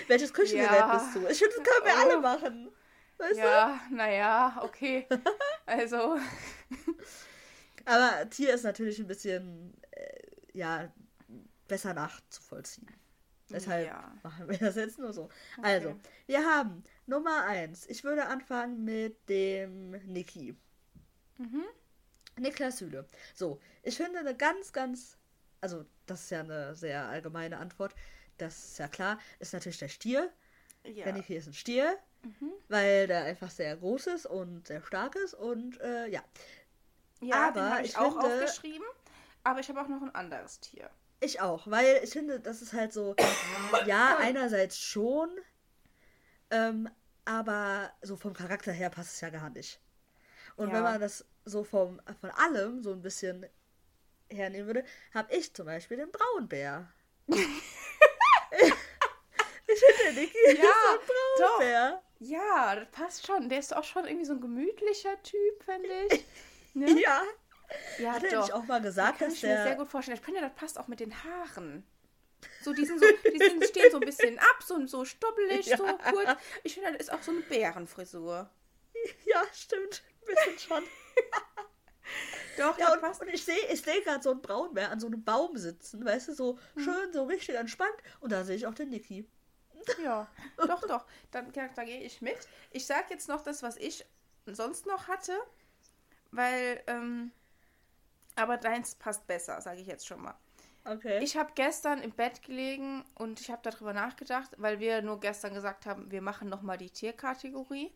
[0.07, 0.97] welches Küchengerät ja.
[0.97, 1.27] bist du?
[1.29, 2.11] Ich finde, das können wir oh.
[2.11, 2.73] alle machen.
[3.19, 5.07] Weißt ja, naja, okay.
[5.67, 6.19] also.
[7.85, 10.93] Aber Tier ist natürlich ein bisschen, äh, ja,
[11.69, 12.89] besser nachzuvollziehen.
[13.51, 14.15] Deshalb ja.
[14.23, 15.25] machen wir das jetzt nur so.
[15.59, 15.63] Okay.
[15.63, 17.87] Also, wir haben Nummer 1.
[17.87, 20.57] Ich würde anfangen mit dem Niki.
[21.39, 21.65] Mhm.
[22.39, 23.07] Niklas Süle.
[23.35, 25.19] So, ich finde eine ganz, ganz,
[25.61, 27.95] also das ist ja eine sehr allgemeine Antwort
[28.41, 30.31] das ist ja klar, ist natürlich der Stier.
[30.85, 31.05] Ja.
[31.05, 32.53] Der Niki ist ein Stier, mhm.
[32.69, 36.23] weil der einfach sehr groß ist und sehr stark ist und äh, ja.
[37.21, 38.87] Ja, aber ich auch finde, aufgeschrieben,
[39.45, 40.89] aber ich habe auch noch ein anderes Tier.
[41.21, 43.15] Ich auch, weil ich finde, das ist halt so,
[43.85, 45.29] ja, einerseits schon,
[46.51, 46.89] ähm,
[47.25, 49.81] aber so vom Charakter her passt es ja gar nicht.
[50.57, 50.75] Und ja.
[50.75, 53.47] wenn man das so vom, von allem so ein bisschen
[54.29, 56.93] hernehmen würde, habe ich zum Beispiel den Braunbär.
[57.27, 57.39] ich
[59.67, 60.99] finde, der Niki ja, ist so ein
[61.39, 62.03] Braunbär.
[62.19, 63.49] Ja, das passt schon.
[63.49, 66.25] Der ist auch schon irgendwie so ein gemütlicher Typ, finde ich.
[66.75, 66.91] Ne?
[67.03, 67.23] Ja.
[67.99, 70.19] Ja, Hat er nicht auch mal gesagt, das kann ich mir sehr gut vorstellen.
[70.19, 71.87] Ich finde, das passt auch mit den Haaren.
[72.63, 75.77] So, die, sind so, die sind, stehen so ein bisschen ab, so, so stoppelig, ja.
[75.77, 76.39] so kurz.
[76.63, 78.51] Ich finde, das ist auch so eine Bärenfrisur.
[79.25, 80.03] Ja, stimmt.
[80.23, 80.85] Ein bisschen schon.
[82.59, 85.25] Doch, ja, und, und, ich sehe ich seh gerade so einen Braunbär an so einem
[85.25, 86.85] Baum sitzen, weißt du, so hm.
[86.85, 87.95] schön, so richtig entspannt.
[88.21, 89.27] Und da sehe ich auch den Niki.
[90.03, 91.07] Ja, doch, doch.
[91.31, 92.39] Dann, da gehe ich mit.
[92.71, 94.05] Ich sage jetzt noch das, was ich
[94.47, 95.39] sonst noch hatte,
[96.33, 97.33] weil, ähm,
[98.37, 100.39] aber deins passt besser, sage ich jetzt schon mal.
[100.85, 101.23] Okay.
[101.23, 105.55] Ich habe gestern im Bett gelegen und ich habe darüber nachgedacht, weil wir nur gestern
[105.55, 107.93] gesagt haben, wir machen nochmal die Tierkategorie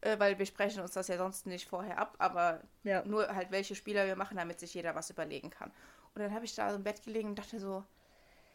[0.00, 3.04] äh, weil wir sprechen uns das ja sonst nicht vorher ab, aber ja.
[3.04, 5.70] nur halt welche Spieler wir machen, damit sich jeder was überlegen kann.
[6.14, 7.84] Und dann habe ich da so im Bett gelegen und dachte so,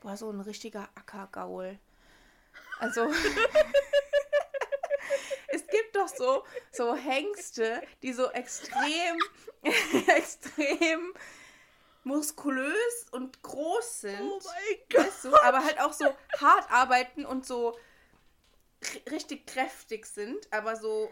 [0.02, 1.78] boah, so ein richtiger Ackergaul.
[2.80, 3.08] Also
[5.50, 9.18] es gibt doch so, so Hengste, die so extrem,
[10.08, 11.14] extrem
[12.04, 13.03] muskulös
[13.64, 14.22] groß sind.
[14.22, 15.08] Oh mein Gott.
[15.08, 16.06] Weißt du, aber halt auch so
[16.40, 17.78] hart arbeiten und so
[19.10, 21.10] richtig kräftig sind, aber so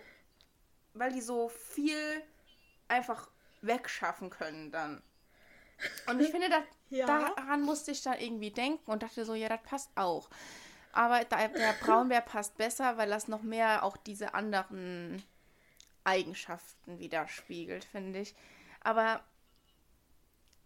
[0.94, 2.24] weil die so viel
[2.88, 3.30] einfach
[3.62, 5.02] wegschaffen können dann.
[6.08, 7.06] Und ich finde, das, ja.
[7.06, 10.30] daran musste ich dann irgendwie denken und dachte so, ja, das passt auch.
[10.92, 15.24] Aber der, der Braunbär passt besser, weil das noch mehr auch diese anderen
[16.04, 18.36] Eigenschaften widerspiegelt, finde ich.
[18.82, 19.24] Aber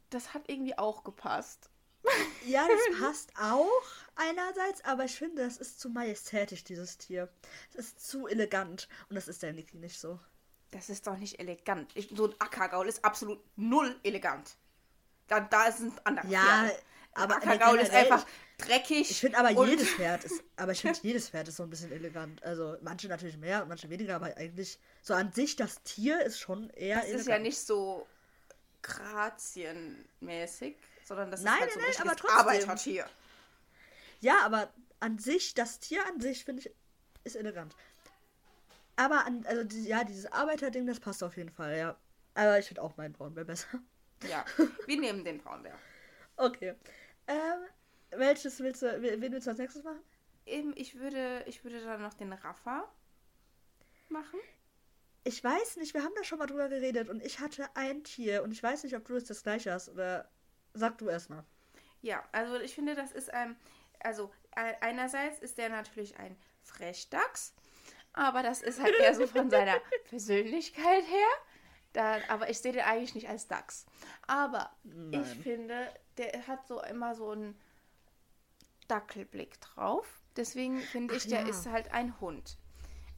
[0.10, 1.70] das hat irgendwie auch gepasst.
[2.46, 3.84] Ja, das passt auch
[4.16, 7.30] einerseits, aber ich finde, das ist zu majestätisch, dieses Tier.
[7.74, 10.20] Es ist zu elegant und das ist der Niki nicht so.
[10.72, 11.92] Das ist doch nicht elegant.
[11.96, 14.58] Ich, so ein Ackergaul ist absolut null elegant.
[15.28, 16.84] Da, da ist ein anderer Ja, Pferd.
[17.14, 18.26] aber Ackergaul ist einfach
[18.58, 19.10] dreckig.
[19.10, 21.92] Ich finde aber jedes Pferd ist, aber ich finde jedes Pferd ist so ein bisschen
[21.92, 22.44] elegant.
[22.44, 26.40] Also manche natürlich mehr und manche weniger, aber eigentlich so an sich das Tier ist
[26.40, 27.22] schon eher das elegant.
[27.22, 28.06] ist ja nicht so
[28.82, 30.76] grazienmäßig
[31.06, 32.40] sondern das nein, ist halt so nein, ein aber trotzdem.
[32.40, 33.10] Arbeitertier.
[34.20, 36.76] Ja, aber an sich, das Tier an sich finde ich
[37.24, 37.76] ist elegant.
[38.96, 41.98] Aber an, also ja, dieses Arbeiterding, das passt auf jeden Fall, ja.
[42.34, 43.80] Aber ich finde auch mein Braunbär besser.
[44.30, 44.46] Ja,
[44.88, 45.78] wir nehmen den Braunbär.
[46.38, 46.76] Okay.
[47.28, 47.66] Ähm,
[48.12, 50.02] welches willst du, wen willst du als nächstes machen?
[50.46, 52.90] Eben, ich würde, ich würde dann noch den Raffa
[54.10, 54.40] machen.
[55.24, 58.44] Ich weiß nicht, wir haben da schon mal drüber geredet und ich hatte ein Tier
[58.44, 60.30] und ich weiß nicht, ob du es das gleiche hast oder
[60.76, 61.44] sag du erst mal.
[62.02, 63.56] Ja, also ich finde, das ist ein,
[64.00, 67.54] also einerseits ist der natürlich ein Frechdachs,
[68.14, 71.28] aber das ist halt eher so von seiner Persönlichkeit her.
[71.94, 73.86] Da, aber ich sehe den eigentlich nicht als Dachs.
[74.28, 75.22] Aber Nein.
[75.22, 77.58] ich finde, der hat so immer so einen
[78.90, 80.22] Dackelblick drauf.
[80.36, 81.48] Deswegen finde ich, der ja.
[81.48, 82.58] ist halt ein Hund.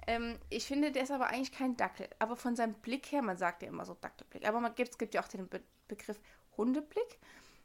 [0.06, 2.08] Ähm, ich finde, der ist aber eigentlich kein Dackel.
[2.20, 4.48] Aber von seinem Blick her, man sagt ja immer so Dackelblick.
[4.48, 6.20] Aber man gibt, es gibt ja auch den Be Begriff
[6.58, 7.18] Hundeblick.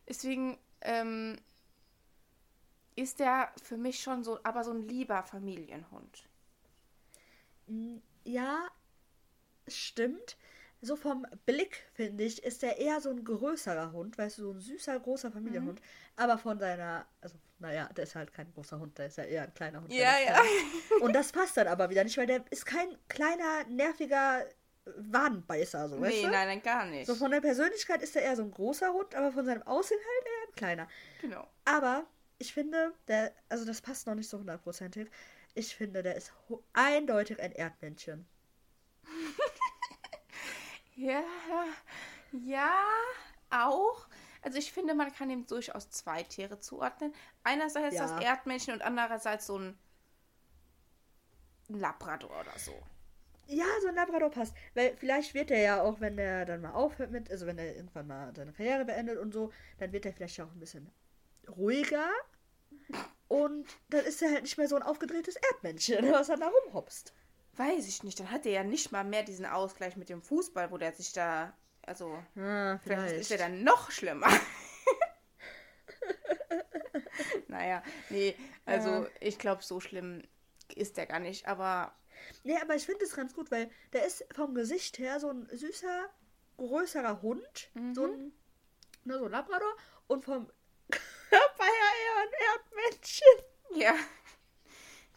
[0.09, 1.37] Deswegen ähm,
[2.97, 6.29] ist der für mich schon so, aber so ein lieber Familienhund.
[8.25, 8.69] Ja,
[9.69, 10.37] stimmt
[10.83, 14.51] so vom Blick, finde ich, ist er eher so ein größerer Hund, weißt du, so
[14.51, 15.81] ein süßer, großer Familienhund.
[15.81, 15.87] Mhm.
[16.17, 19.45] Aber von seiner, also, naja, der ist halt kein großer Hund, der ist ja eher
[19.45, 19.93] ein kleiner Hund.
[19.93, 20.43] Ja, ja.
[21.01, 24.45] Und das passt dann aber wieder nicht, weil der ist kein kleiner, nerviger
[24.85, 26.31] Wadenbeißer, so, weißt nee, du?
[26.31, 27.07] nein, nein, gar nicht.
[27.07, 30.01] So von der Persönlichkeit ist er eher so ein großer Hund, aber von seinem Aussehen
[30.01, 30.89] halt eher ein kleiner.
[31.21, 31.47] Genau.
[31.65, 32.07] Aber
[32.39, 35.09] ich finde, der, also das passt noch nicht so hundertprozentig.
[35.55, 36.33] Ich finde, der ist
[36.73, 38.27] eindeutig ein Erdmännchen.
[40.95, 41.25] Ja,
[42.33, 42.75] ja,
[43.51, 44.07] auch.
[44.43, 47.15] Also ich finde, man kann ihm durchaus zwei Tiere zuordnen.
[47.45, 48.03] Einerseits ja.
[48.03, 49.79] das Erdmännchen und andererseits so ein
[51.69, 52.75] Labrador oder so.
[53.47, 54.55] Ja, so ein Labrador passt.
[54.75, 57.77] Weil vielleicht wird er ja auch, wenn er dann mal aufhört mit, also wenn er
[57.77, 60.91] irgendwann mal seine Karriere beendet und so, dann wird er vielleicht auch ein bisschen
[61.57, 62.09] ruhiger.
[63.29, 67.15] Und dann ist er halt nicht mehr so ein aufgedrehtes Erdmännchen, was dann da rumhopst.
[67.57, 68.19] Weiß ich nicht.
[68.21, 71.13] Dann hat er ja nicht mal mehr diesen Ausgleich mit dem Fußball, wo der sich
[71.13, 71.53] da.
[71.83, 72.15] Also.
[72.37, 72.85] Ah, vielleicht.
[72.85, 74.27] vielleicht ist er dann noch schlimmer.
[77.49, 78.35] naja, nee,
[78.65, 79.07] also ja.
[79.21, 80.23] ich glaube, so schlimm
[80.75, 81.95] ist der gar nicht, aber.
[82.45, 85.49] Nee, aber ich finde es ganz gut, weil der ist vom Gesicht her so ein
[85.51, 86.09] süßer,
[86.57, 87.71] größerer Hund.
[87.75, 87.95] Mhm.
[87.95, 88.33] So ein.
[89.05, 89.75] Ne, so ein Labrador.
[90.07, 90.47] Und vom
[90.91, 93.45] Körper her eher ein Erdmännchen.
[93.75, 93.95] Ja.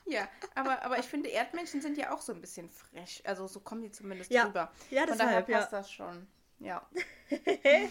[0.08, 3.24] Ja, aber, aber ich finde, Erdmännchen sind ja auch so ein bisschen frech.
[3.26, 4.46] Also so kommen die zumindest ja.
[4.46, 4.72] drüber.
[4.92, 5.78] Ja, Von deshalb, daher passt ja.
[5.80, 6.28] das schon.
[6.60, 6.88] Ja.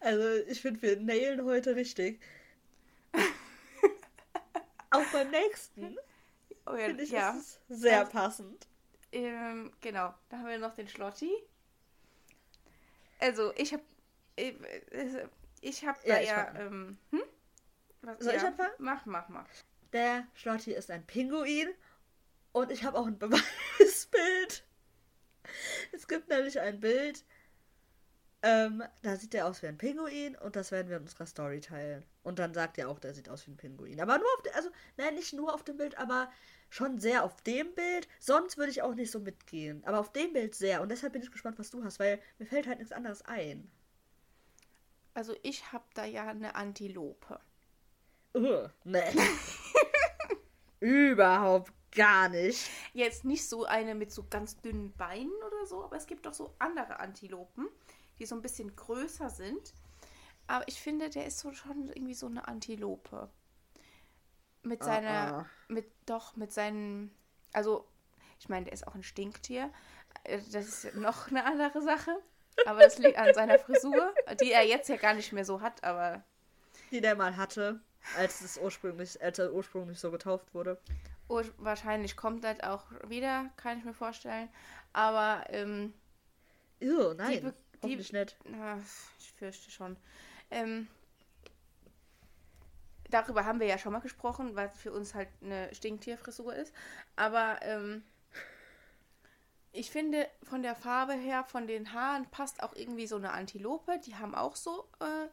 [0.00, 2.22] also ich finde, wir nailen heute richtig.
[4.90, 5.98] auch beim nächsten.
[6.66, 7.32] Oh ja, finde ich ja.
[7.32, 8.66] ist sehr also, passend.
[9.12, 11.32] Ähm, genau, da haben wir noch den Schlotti.
[13.20, 13.82] Also ich habe
[14.36, 14.52] äh,
[15.60, 17.22] ich habe da ja, ja ähm, hm?
[18.02, 18.72] Was, Soll ja, ich anfangen?
[18.78, 19.46] Mach, mach, mach.
[19.92, 21.68] Der Schlotti ist ein Pinguin.
[22.52, 24.64] Und ich habe auch ein Beweisbild.
[25.92, 27.24] Es gibt nämlich ein Bild.
[28.46, 31.62] Ähm, da sieht er aus wie ein Pinguin und das werden wir in unserer Story
[31.62, 32.04] teilen.
[32.22, 33.98] Und dann sagt er auch, der sieht aus wie ein Pinguin.
[34.02, 34.68] Aber nur auf dem, also,
[34.98, 36.30] nein, nicht nur auf dem Bild, aber
[36.68, 38.06] schon sehr auf dem Bild.
[38.18, 39.82] Sonst würde ich auch nicht so mitgehen.
[39.86, 40.82] Aber auf dem Bild sehr.
[40.82, 43.70] Und deshalb bin ich gespannt, was du hast, weil mir fällt halt nichts anderes ein.
[45.14, 47.40] Also ich habe da ja eine Antilope.
[48.34, 49.10] Uh, nee.
[50.80, 52.68] Überhaupt gar nicht.
[52.92, 56.34] Jetzt nicht so eine mit so ganz dünnen Beinen oder so, aber es gibt doch
[56.34, 57.68] so andere Antilopen,
[58.18, 59.74] die so ein bisschen größer sind.
[60.46, 63.28] Aber ich finde, der ist so schon irgendwie so eine Antilope.
[64.62, 65.46] Mit ah, seiner, ah.
[65.68, 67.14] mit, doch, mit seinen,
[67.52, 67.86] also,
[68.38, 69.70] ich meine, der ist auch ein Stinktier.
[70.24, 72.16] Äh, das ist noch eine andere Sache.
[72.66, 75.82] Aber das liegt an seiner Frisur, die er jetzt ja gar nicht mehr so hat,
[75.82, 76.22] aber.
[76.90, 77.80] Die der mal hatte
[78.16, 80.78] als es ursprünglich, als er ursprünglich so getauft wurde.
[81.28, 84.48] Ur wahrscheinlich kommt das auch wieder, kann ich mir vorstellen.
[84.92, 85.94] Aber ähm,
[86.80, 87.54] Ew, nein,
[87.84, 88.36] hoffentlich die, nicht.
[88.44, 88.78] Na,
[89.18, 89.96] ich fürchte schon.
[90.50, 90.88] Ähm,
[93.10, 96.74] darüber haben wir ja schon mal gesprochen, weil für uns halt eine Stinktierfrisur ist.
[97.16, 98.02] Aber ähm,
[99.72, 104.00] ich finde, von der Farbe her, von den Haaren passt auch irgendwie so eine Antilope.
[104.04, 105.28] Die haben auch so, äh,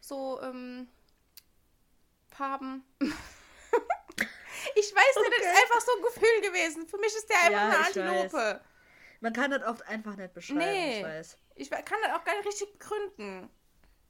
[0.00, 0.88] so, ähm,
[2.28, 2.84] Farben.
[3.00, 3.10] ich
[4.94, 5.34] weiß nicht, okay.
[5.38, 6.86] das ist einfach so ein Gefühl gewesen.
[6.86, 8.60] Für mich ist der einfach ja, eine Antilope.
[9.20, 11.36] Man kann das oft einfach nicht beschreiben, nee, ich weiß.
[11.60, 13.50] Ich kann das auch gar nicht richtig begründen.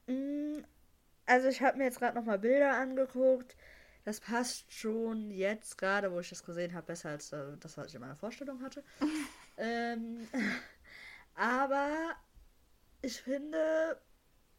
[0.07, 0.63] Mm,
[1.25, 3.55] also ich habe mir jetzt gerade nochmal Bilder angeguckt.
[4.03, 7.87] Das passt schon jetzt gerade, wo ich das gesehen habe, besser als äh, das, was
[7.87, 8.83] ich in meiner Vorstellung hatte.
[9.57, 10.27] ähm,
[11.35, 12.15] aber
[13.01, 14.01] ich finde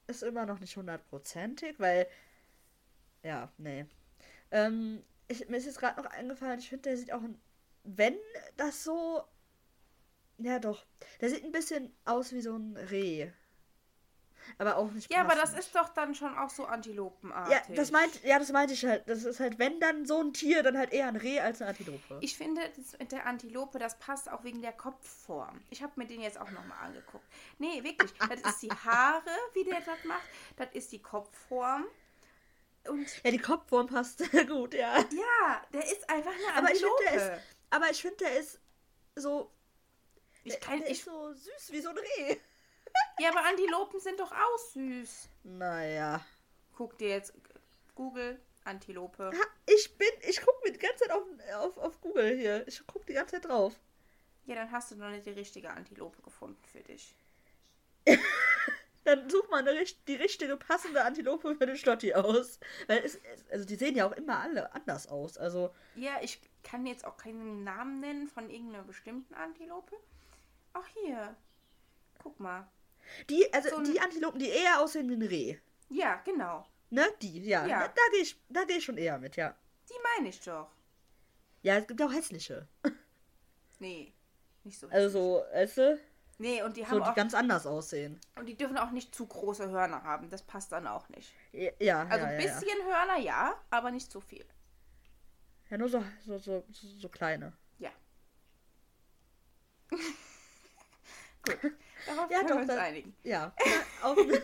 [0.07, 2.07] es immer noch nicht hundertprozentig, weil
[3.23, 3.87] ja, nee.
[4.51, 7.41] Ähm, ich, mir ist jetzt gerade noch eingefallen, ich finde, der sieht auch ein
[7.85, 8.17] wenn
[8.57, 9.25] das so.
[10.43, 10.85] Ja, doch.
[11.21, 13.31] Der sieht ein bisschen aus wie so ein Reh.
[14.59, 15.11] Aber auch nicht.
[15.11, 15.41] Ja, passend.
[15.41, 17.53] aber das ist doch dann schon auch so antilopenartig.
[17.53, 19.09] Ja, das meint, ja, das meinte ich halt.
[19.09, 21.71] Das ist halt, wenn dann so ein Tier, dann halt eher ein Reh als eine
[21.71, 22.19] Antilope.
[22.21, 25.63] Ich finde, das mit der Antilope, das passt auch wegen der Kopfform.
[25.71, 27.25] Ich habe mir den jetzt auch nochmal angeguckt.
[27.59, 28.13] Nee, wirklich.
[28.15, 30.27] Das ist die Haare, wie der das macht.
[30.57, 31.85] Das ist die Kopfform.
[32.89, 34.19] Und ja, die Kopfform passt
[34.49, 34.99] gut, ja.
[34.99, 36.69] Ja, der ist einfach eine Antilope.
[36.69, 38.61] Aber ich finde, der ist, aber ich finde, der ist
[39.15, 39.51] so.
[40.45, 42.37] Ich kann, der ich, ist so süß wie so ein Reh.
[43.19, 45.29] Ja, aber Antilopen sind doch auch süß.
[45.45, 46.23] Naja.
[46.75, 47.33] Guck dir jetzt
[47.95, 49.31] Google Antilope.
[49.33, 51.23] Ha, ich bin, ich gucke mir die ganze Zeit auf,
[51.55, 52.67] auf, auf Google hier.
[52.69, 53.79] Ich gucke die ganze Zeit drauf.
[54.45, 57.15] Ja, dann hast du noch nicht die richtige Antilope gefunden für dich.
[59.05, 62.59] dann such mal eine, die richtige passende Antilope für den Stotti aus.
[62.87, 63.21] Weil es,
[63.51, 65.39] also die sehen ja auch immer alle anders aus.
[65.39, 65.75] Also.
[65.95, 69.97] Ja, ich kann jetzt auch keinen Namen nennen von irgendeiner bestimmten Antilope.
[70.75, 71.37] Ach hier.
[72.23, 72.69] Guck mal.
[73.29, 75.59] Die, also so die Antilopen, die eher aussehen wie ein Reh.
[75.89, 76.67] Ja, genau.
[76.91, 77.07] Ne?
[77.21, 77.67] Die, ja.
[77.67, 77.81] ja.
[77.81, 79.55] Da, da gehe ich, geh ich schon eher mit, ja.
[79.89, 80.69] Die meine ich doch.
[81.63, 82.69] Ja, es gibt auch hässliche.
[83.79, 84.13] Nee,
[84.63, 85.03] nicht so hässlich.
[85.03, 86.01] Also so, weißt du?
[86.39, 88.21] Nee, und die haben so, die ganz anders aussehen.
[88.37, 90.31] Und die dürfen auch nicht zu große Hörner haben.
[90.31, 91.35] Das passt dann auch nicht.
[91.81, 92.85] Ja, Also ein bisschen ja.
[92.85, 94.45] Hörner ja, aber nicht zu viel.
[95.69, 97.53] Ja, nur so, so, so, so kleine.
[97.79, 97.91] Ja.
[101.43, 101.73] Gut.
[102.07, 103.15] Darauf ja, können doch, wir uns dann, einigen.
[103.23, 103.55] Ja.
[104.03, 104.43] auf, eine,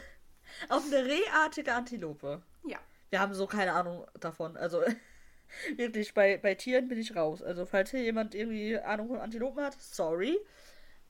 [0.68, 2.42] auf eine rehartige Antilope.
[2.66, 2.78] Ja.
[3.10, 4.56] Wir haben so keine Ahnung davon.
[4.56, 4.82] Also
[5.76, 7.42] wirklich, bei, bei Tieren bin ich raus.
[7.42, 10.38] Also falls hier jemand irgendwie Ahnung von Antilopen hat, sorry.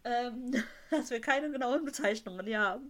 [0.04, 0.52] Ähm,
[0.90, 2.88] dass wir keine genauen Bezeichnungen hier haben.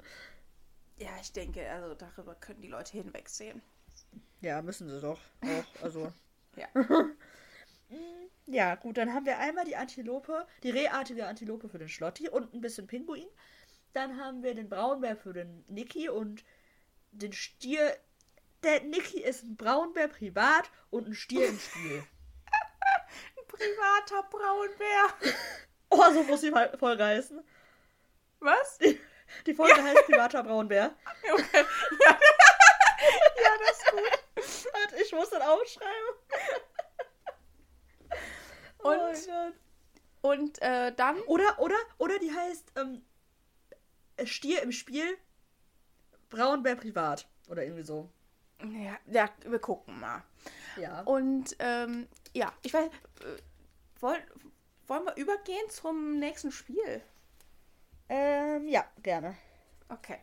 [0.99, 3.63] Ja, ich denke, also darüber können die Leute hinwegsehen.
[4.41, 5.21] Ja, müssen sie doch.
[5.43, 6.13] Auch, also.
[6.57, 6.69] ja.
[8.51, 12.55] Ja, gut, dann haben wir einmal die Antilope, die rehartige Antilope für den Schlotti und
[12.55, 13.29] ein bisschen Pinguin.
[13.93, 16.45] Dann haben wir den Braunbär für den Niki und
[17.13, 17.95] den Stier.
[18.63, 21.99] Der Niki ist ein Braunbär privat und ein Stier im Spiel.
[23.37, 25.35] ein privater Braunbär.
[25.91, 27.43] Oh, so muss die Folge heißen.
[28.41, 28.77] Was?
[28.77, 29.01] Die,
[29.47, 29.83] die Folge ja.
[29.85, 30.95] heißt privater Braunbär.
[31.33, 31.65] Okay.
[32.05, 32.19] Ja.
[33.43, 34.75] ja, das ist gut.
[34.75, 36.68] Warte, ich muss dann aufschreiben.
[38.79, 39.29] Und,
[40.23, 41.19] oh und äh, dann.
[41.23, 43.03] Oder, oder, oder die heißt ähm,
[44.25, 45.17] Stier im Spiel,
[46.31, 47.29] Braunbär privat.
[47.49, 48.09] Oder irgendwie so.
[48.63, 50.23] Ja, ja wir gucken mal.
[50.77, 51.03] Ja.
[51.03, 52.87] Und ähm, ja, ich weiß.
[52.87, 53.43] Äh,
[54.01, 54.23] wollen,
[54.87, 57.03] wollen wir übergehen zum nächsten Spiel?
[58.09, 59.37] Ähm, ja, gerne.
[59.89, 60.19] Okay.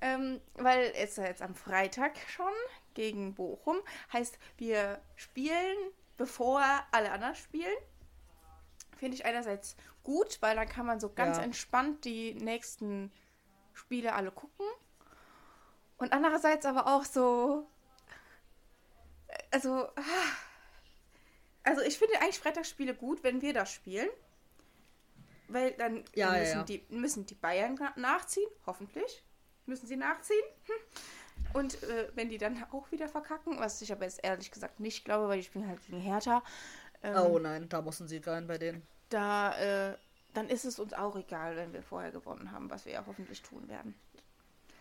[0.00, 2.52] Ähm, weil es ist ja jetzt am Freitag schon
[2.94, 3.78] gegen Bochum.
[4.12, 5.76] Heißt, wir spielen
[6.16, 6.62] bevor
[6.92, 7.76] alle anderen spielen.
[8.96, 11.42] Finde ich einerseits gut, weil dann kann man so ganz ja.
[11.42, 13.12] entspannt die nächsten
[13.72, 14.66] Spiele alle gucken.
[15.98, 17.66] Und andererseits aber auch so.
[19.50, 19.88] Also.
[21.62, 24.08] Also ich finde eigentlich Freitagsspiele gut, wenn wir das spielen.
[25.48, 29.24] Weil dann ja, müssen, ja, Die, müssen die Bayern nachziehen, hoffentlich.
[29.66, 30.44] Müssen sie nachziehen.
[30.64, 30.74] Hm.
[31.52, 35.04] Und äh, wenn die dann auch wieder verkacken, was ich aber jetzt ehrlich gesagt nicht
[35.04, 36.42] glaube, weil die spielen halt gegen Hertha.
[37.02, 38.82] Ähm, oh nein, da muss ein Sieg rein bei denen.
[39.08, 39.96] Da, äh,
[40.34, 43.42] dann ist es uns auch egal, wenn wir vorher gewonnen haben, was wir ja hoffentlich
[43.42, 43.94] tun werden.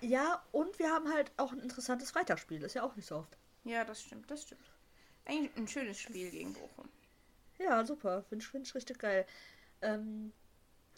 [0.02, 3.38] Ja, und wir haben halt auch ein interessantes Freitagsspiel, ist ja auch nicht so oft.
[3.64, 4.70] Ja, das stimmt, das stimmt.
[5.26, 6.90] Eigentlich ein schönes Spiel gegen Bochum.
[7.58, 9.26] Ja, super, finde ich, find ich richtig geil.
[9.82, 10.34] Ähm,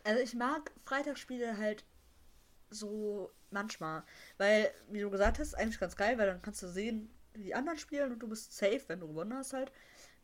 [0.03, 1.86] also ich mag Freitagsspiele halt
[2.70, 4.03] so manchmal.
[4.38, 7.55] Weil, wie du gesagt hast, eigentlich ganz geil, weil dann kannst du sehen, wie die
[7.55, 9.72] anderen spielen und du bist safe, wenn du gewonnen hast halt.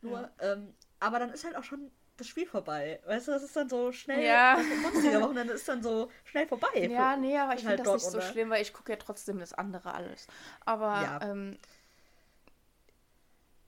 [0.00, 0.52] Nur, ja.
[0.52, 3.00] ähm, aber dann ist halt auch schon das Spiel vorbei.
[3.06, 4.24] Weißt du, das ist dann so schnell.
[4.24, 4.58] Ja.
[4.82, 6.86] sonstiger Wochenende ist dann so schnell vorbei.
[6.88, 9.38] Ja, nee, aber ich finde halt das nicht so schlimm, weil ich gucke ja trotzdem
[9.38, 10.26] das andere alles.
[10.64, 11.20] Aber ja.
[11.22, 11.58] ähm,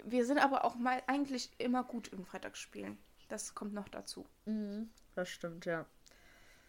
[0.05, 2.99] wir sind aber auch mal eigentlich immer gut im Freitagsspielen.
[3.29, 4.25] Das kommt noch dazu.
[4.45, 5.87] Mhm, das stimmt, ja.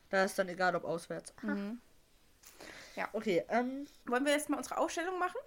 [0.10, 1.34] Da ist dann egal, ob auswärts.
[1.44, 1.80] Mhm.
[2.98, 3.08] Ja.
[3.14, 3.88] Okay, ähm.
[4.06, 5.38] Wollen wir jetzt mal unsere Aufstellung machen?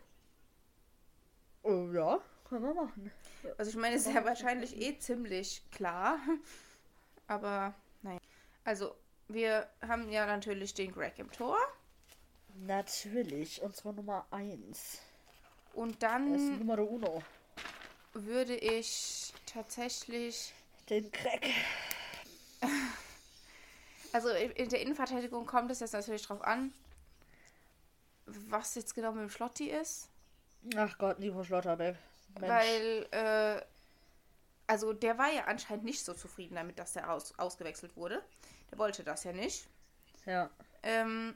[1.65, 3.11] Oh ja, können wir machen.
[3.59, 6.21] Also ich meine, es ist ja wahrscheinlich eh ziemlich klar.
[7.27, 8.21] Aber nein.
[8.65, 8.95] Also,
[9.27, 11.59] wir haben ja natürlich den Greg im Tor.
[12.67, 15.01] Natürlich, unsere Nummer 1.
[15.75, 16.33] Und dann.
[16.33, 17.21] Das ist Nummer uno.
[18.13, 20.55] Würde ich tatsächlich.
[20.89, 21.51] Den Greg.
[24.13, 26.73] Also in der Innenverteidigung kommt es jetzt natürlich drauf an,
[28.49, 30.09] was jetzt genau mit dem Schlotti ist.
[30.77, 31.97] Ach Gott, Nico Schlotterbeck.
[32.39, 33.61] Weil, äh,
[34.67, 38.23] also der war ja anscheinend nicht so zufrieden damit, dass der aus, ausgewechselt wurde.
[38.71, 39.67] Der wollte das ja nicht.
[40.27, 40.51] Ja.
[40.83, 41.35] Ähm,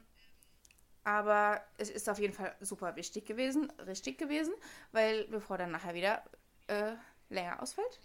[1.05, 4.55] aber es ist auf jeden Fall super wichtig gewesen, richtig gewesen,
[4.93, 6.23] weil bevor dann nachher wieder
[6.69, 6.93] äh,
[7.29, 8.01] länger ausfällt.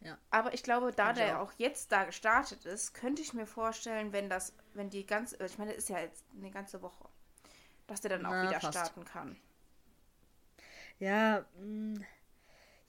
[0.00, 0.18] Ja.
[0.30, 1.48] Aber ich glaube, da ich der auch.
[1.48, 5.58] auch jetzt da gestartet ist, könnte ich mir vorstellen, wenn das, wenn die ganze, ich
[5.58, 7.08] meine, das ist ja jetzt eine ganze Woche,
[7.86, 8.78] dass der dann auch Na, wieder fast.
[8.78, 9.36] starten kann.
[10.98, 12.00] Ja, mh,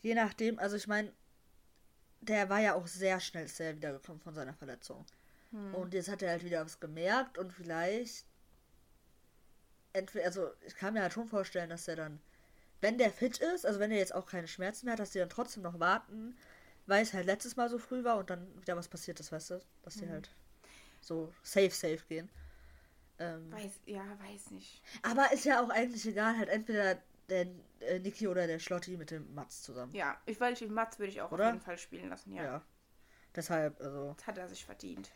[0.02, 1.12] je nachdem, also ich meine,
[2.22, 5.06] der war ja auch sehr schnell sehr wiedergekommen von seiner Verletzung.
[5.74, 8.26] Und jetzt hat er halt wieder was gemerkt und vielleicht
[9.94, 12.20] entweder, also ich kann mir halt schon vorstellen, dass er dann,
[12.82, 15.20] wenn der fit ist, also wenn er jetzt auch keine Schmerzen mehr hat, dass die
[15.20, 16.36] dann trotzdem noch warten,
[16.88, 19.52] weil es halt letztes Mal so früh war und dann wieder was passiert ist, weißt
[19.52, 19.62] du?
[19.84, 20.30] Dass die halt
[21.00, 22.30] so safe, safe gehen.
[23.20, 24.82] Ähm, Weiß, ja, weiß nicht.
[25.04, 26.98] aber ist ja auch eigentlich egal, halt entweder
[27.30, 27.48] der
[27.80, 29.94] äh, Niki oder der Schlotti mit dem Mats zusammen.
[29.96, 31.46] Ja, ich weil ich Mats würde ich auch Oder?
[31.48, 32.44] auf jeden Fall spielen lassen, ja.
[32.44, 32.62] Ja.
[33.36, 34.14] Deshalb, also.
[34.18, 35.12] Das hat er sich verdient.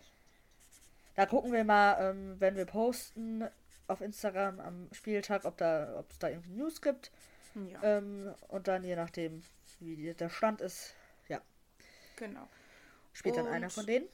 [1.16, 3.48] Da gucken wir mal, ähm, wenn wir posten
[3.88, 7.12] auf Instagram am Spieltag, ob da, ob es da irgendwie News gibt.
[7.56, 9.44] Ja, Ähm, und dann je nachdem,
[9.80, 10.94] wie der Stand ist,
[11.28, 11.42] ja,
[12.16, 12.48] genau.
[13.12, 14.08] spielt dann Und- einer von denen.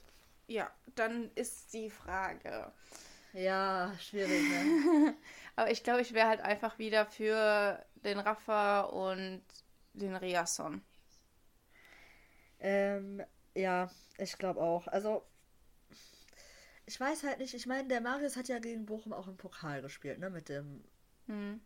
[0.48, 2.72] Ja, dann ist die Frage.
[3.36, 4.72] Ja, schwierig, ne?
[5.56, 9.42] Aber ich glaube, ich wäre halt einfach wieder für den Rafa und
[9.94, 10.82] den Riasson.
[12.60, 13.22] ähm,
[13.54, 14.86] ja, ich glaube auch.
[14.88, 15.24] Also,
[16.86, 19.82] ich weiß halt nicht, ich meine, der Marius hat ja gegen Bochum auch im Pokal
[19.82, 20.30] gespielt, ne?
[20.30, 20.84] Mit dem
[21.28, 21.60] Hm,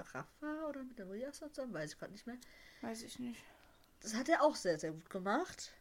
[0.00, 2.38] Rafa oder mit dem Rias zusammen, weiß ich gerade nicht mehr.
[2.82, 3.44] weiß ich nicht.
[4.00, 5.72] Das hat er auch sehr, sehr gut gemacht.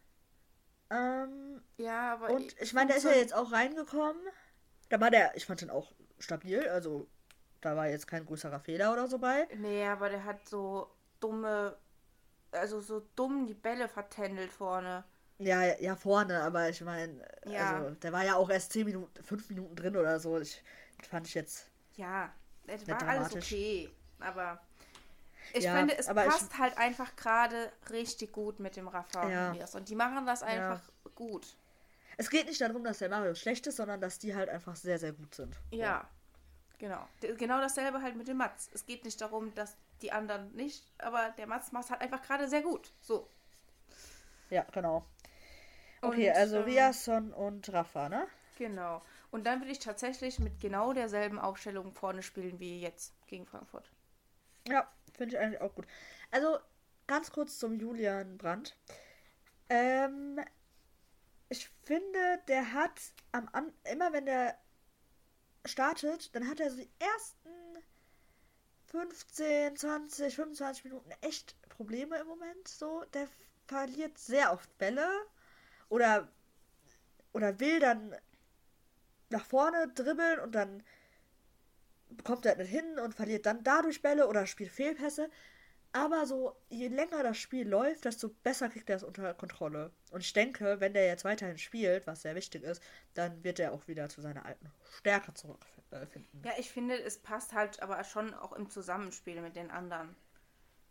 [0.89, 4.21] Ähm, Ja, aber und ich meine, der ist ja jetzt auch reingekommen.
[4.89, 7.07] Da war der, ich fand den auch stabil, also
[7.61, 9.47] da war jetzt kein größerer Fehler oder so bei.
[9.57, 11.77] Nee, aber der hat so dumme,
[12.51, 15.03] also so dumm die Bälle vertändelt vorne.
[15.37, 17.77] Ja, ja, vorne, aber ich meine, Ja.
[17.77, 20.37] also der war ja auch erst 10 Minuten, 5 Minuten drin oder so.
[20.39, 20.61] Ich
[20.97, 21.69] das fand ich jetzt.
[21.95, 22.33] Ja,
[22.67, 23.45] es war alles dramatisch.
[23.53, 23.89] okay.
[24.19, 24.59] Aber
[25.53, 29.55] ich Ja, finde, es ich- passt halt einfach gerade richtig gut mit dem Rafa Ja.
[29.73, 30.81] und die machen das einfach
[31.15, 31.55] gut.
[32.19, 34.99] Es geht nicht darum, dass der Mario schlecht ist, sondern dass die halt einfach sehr,
[34.99, 35.55] sehr gut sind.
[35.71, 36.07] Ja,
[36.79, 37.07] genau.
[37.23, 38.69] D- Genau dasselbe halt mit dem Mats.
[38.73, 42.47] Es geht nicht darum, dass die anderen nicht, aber der Mats macht halt einfach gerade
[42.49, 42.93] sehr gut.
[43.01, 43.29] So.
[44.49, 45.05] Ja, genau.
[46.01, 48.27] Okay, Und, also ähm, Riasson und Rafa, ne?
[48.57, 49.01] Genau.
[49.31, 53.91] Und dann würde ich tatsächlich mit genau derselben Aufstellung vorne spielen wie jetzt gegen Frankfurt.
[54.67, 55.85] Ja, finde ich eigentlich auch gut.
[56.31, 56.59] Also,
[57.07, 58.77] ganz kurz zum Julian Brandt.
[59.69, 60.39] Ähm,
[61.49, 62.99] ich finde, der hat
[63.31, 64.57] am An immer wenn der
[65.65, 67.49] startet, dann hat er so die ersten
[68.87, 72.67] 15, 20, 25 Minuten echt Probleme im Moment.
[72.67, 73.27] So, der
[73.67, 75.07] verliert sehr oft Bälle
[75.89, 76.27] oder
[77.33, 78.15] oder will dann
[79.29, 80.83] nach vorne dribbeln und dann
[82.23, 85.29] kommt er nicht hin und verliert dann dadurch Bälle oder spielt Fehlpässe.
[85.91, 89.91] Aber so, je länger das Spiel läuft, desto besser kriegt er es unter Kontrolle.
[90.11, 92.81] Und ich denke, wenn der jetzt weiterhin spielt, was sehr wichtig ist,
[93.15, 96.43] dann wird er auch wieder zu seiner alten Stärke zurückfinden.
[96.43, 100.15] Ja, ich finde, es passt halt aber schon auch im Zusammenspiel mit den anderen.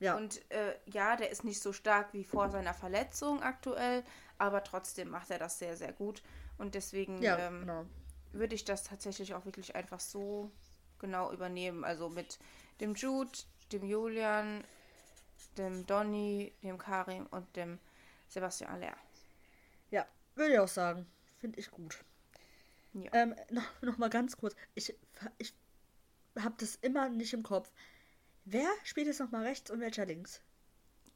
[0.00, 4.04] Ja, Und äh, ja, der ist nicht so stark wie vor seiner Verletzung aktuell,
[4.36, 6.22] aber trotzdem macht er das sehr, sehr gut.
[6.56, 7.86] Und deswegen ja ähm, genau.
[8.32, 10.50] würde ich das tatsächlich auch wirklich einfach so
[10.98, 11.84] genau übernehmen.
[11.84, 12.38] Also mit
[12.80, 13.30] dem Jude,
[13.72, 14.64] dem Julian,
[15.58, 17.78] dem Donny, dem Karim und dem
[18.28, 18.96] Sebastian Aller.
[19.90, 21.06] Ja, würde ich auch sagen.
[21.38, 22.04] Finde ich gut.
[22.92, 23.10] Ja.
[23.12, 24.54] Ähm, noch, noch mal ganz kurz.
[24.74, 24.94] Ich,
[25.38, 25.54] ich
[26.38, 27.72] habe das immer nicht im Kopf.
[28.44, 30.42] Wer spielt jetzt noch mal rechts und welcher links?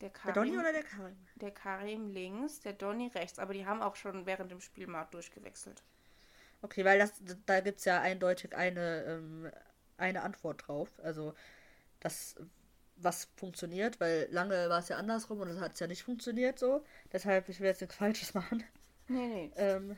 [0.01, 1.28] Der Der Donny Karim, oder der Karim?
[1.36, 5.05] der Karim links, der Donny rechts, aber die haben auch schon während dem Spiel mal
[5.07, 5.82] durchgewechselt.
[6.62, 7.12] Okay, weil das,
[7.47, 9.51] da gibt es ja eindeutig eine, ähm,
[9.97, 10.88] eine Antwort drauf.
[11.03, 11.34] Also,
[12.01, 12.36] das,
[12.97, 16.84] was funktioniert, weil lange war es ja andersrum und es hat ja nicht funktioniert so.
[17.12, 18.62] Deshalb, ich will jetzt nichts Falsches machen.
[19.09, 19.53] Nee, nee.
[19.57, 19.97] Ähm,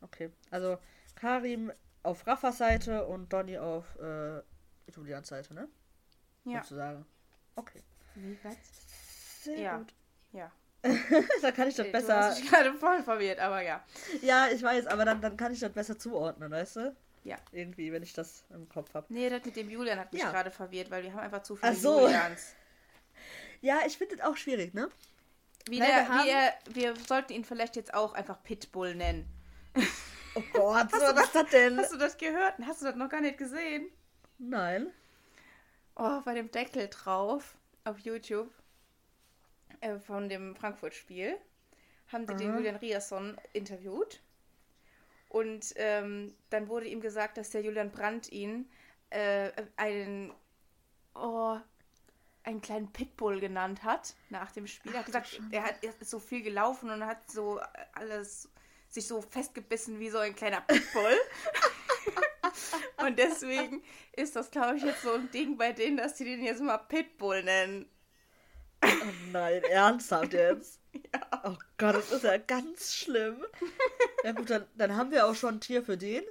[0.00, 0.78] okay, also
[1.14, 1.72] Karim
[2.02, 4.40] auf Raffas Seite und Donny auf äh,
[4.90, 5.68] Julians Seite, ne?
[6.44, 6.62] Ja.
[6.62, 7.04] Sozusagen.
[7.56, 7.82] Okay.
[8.14, 8.56] Wie was?
[9.44, 9.78] Sehr Ja.
[9.78, 9.92] gut.
[10.32, 10.52] Ja.
[11.42, 12.16] da kann ich das Du besser.
[12.18, 13.84] hast mich gerade voll verwirrt, aber ja.
[14.22, 16.96] Ja, ich weiß, aber dann, dann kann ich das besser zuordnen, weißt du?
[17.26, 17.36] Ja.
[17.52, 19.06] Irgendwie, wenn ich das im Kopf habe.
[19.08, 20.30] Nee, das mit dem Julian hat mich Ja.
[20.30, 22.00] gerade verwirrt, weil wir haben einfach zu viele Ach so.
[22.02, 22.54] Julians.
[23.62, 24.90] Ja, ich finde das auch schwierig, ne?
[25.68, 28.94] Wie, Weil der, wir haben- wie er, wir sollten ihn vielleicht jetzt auch einfach Pitbull
[28.94, 29.26] nennen.
[30.34, 31.78] Oh Gott, Hast du was ist das denn?
[31.78, 32.54] Hast du das gehört?
[32.64, 33.88] Hast du das noch gar nicht gesehen?
[34.38, 34.92] Nein.
[35.96, 38.52] Oh, bei dem Deckel drauf auf YouTube
[39.80, 41.36] äh, von dem Frankfurt-Spiel
[42.12, 42.38] haben die Aha.
[42.38, 44.20] den Julian Rierson interviewt.
[45.28, 48.70] Und ähm, dann wurde ihm gesagt, dass der Julian Brandt ihn
[49.10, 50.32] äh, einen,
[51.14, 51.58] oh,
[52.44, 54.92] einen kleinen Pitbull genannt hat nach dem Spiel.
[54.92, 57.60] Er hat gesagt, er, hat, er ist so viel gelaufen und hat so
[57.92, 58.48] alles
[58.88, 61.16] sich so festgebissen wie so ein kleiner Pitbull.
[62.98, 66.42] und deswegen ist das, glaube ich, jetzt so ein Ding bei denen, dass die den
[66.42, 67.90] jetzt mal Pitbull nennen.
[69.06, 70.80] Oh nein, ernsthaft jetzt?
[71.12, 71.42] Ja.
[71.44, 73.44] Oh Gott, das ist ja ganz schlimm.
[74.24, 76.24] Ja gut, dann, dann haben wir auch schon ein Tier für den.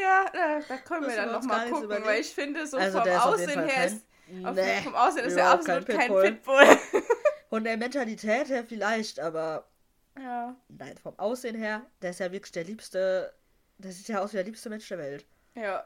[0.00, 2.06] Ja, da, da können wir dann nochmal gucken, überlegen.
[2.06, 5.86] weil ich finde, so also vom Aussehen her ist, nee, vom Aussehen ist er absolut
[5.86, 6.22] kein Pitbull.
[6.22, 7.02] Kein Pitbull.
[7.48, 9.68] Von der Mentalität her vielleicht, aber
[10.16, 10.54] ja.
[10.68, 13.34] nein, vom Aussehen her, der ist ja wirklich der liebste,
[13.78, 15.26] der sieht ja aus wie der liebste Mensch der Welt.
[15.54, 15.84] Ja.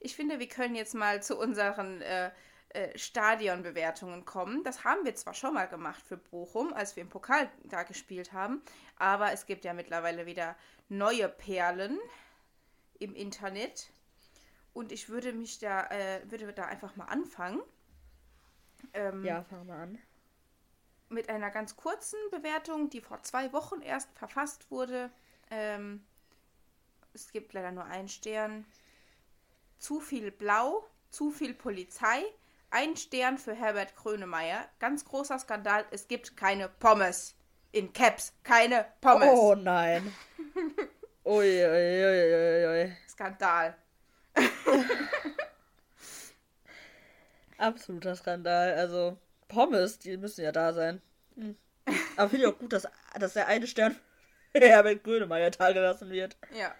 [0.00, 2.30] Ich finde, wir können jetzt mal zu unseren äh,
[2.70, 4.62] äh, Stadionbewertungen kommen.
[4.62, 8.32] Das haben wir zwar schon mal gemacht für Bochum, als wir im Pokal da gespielt
[8.32, 8.62] haben,
[8.96, 10.54] aber es gibt ja mittlerweile wieder
[10.90, 11.98] neue Perlen
[12.98, 13.90] im Internet.
[14.74, 17.60] Und ich würde mich da, äh, würde da einfach mal anfangen.
[18.92, 19.98] Ähm, ja, fangen wir an.
[21.08, 25.10] Mit einer ganz kurzen Bewertung, die vor zwei Wochen erst verfasst wurde.
[25.50, 26.04] Ähm,
[27.14, 28.66] es gibt leider nur einen Stern.
[29.78, 32.22] Zu viel Blau, zu viel Polizei,
[32.70, 34.68] ein Stern für Herbert Krönemeyer.
[34.78, 37.34] Ganz großer Skandal, es gibt keine Pommes.
[37.72, 39.28] In Caps, keine Pommes.
[39.30, 40.12] Oh nein.
[41.24, 42.96] ui, ui, ui, ui.
[43.08, 43.76] Skandal.
[47.58, 48.74] Absoluter Skandal.
[48.74, 51.02] Also, Pommes, die müssen ja da sein.
[51.34, 51.56] Hm.
[52.16, 52.88] Aber finde ich auch gut, dass,
[53.18, 53.96] dass der eine Stern
[54.52, 56.36] für Herbert Grönemeyer gelassen wird.
[56.52, 56.74] Ja,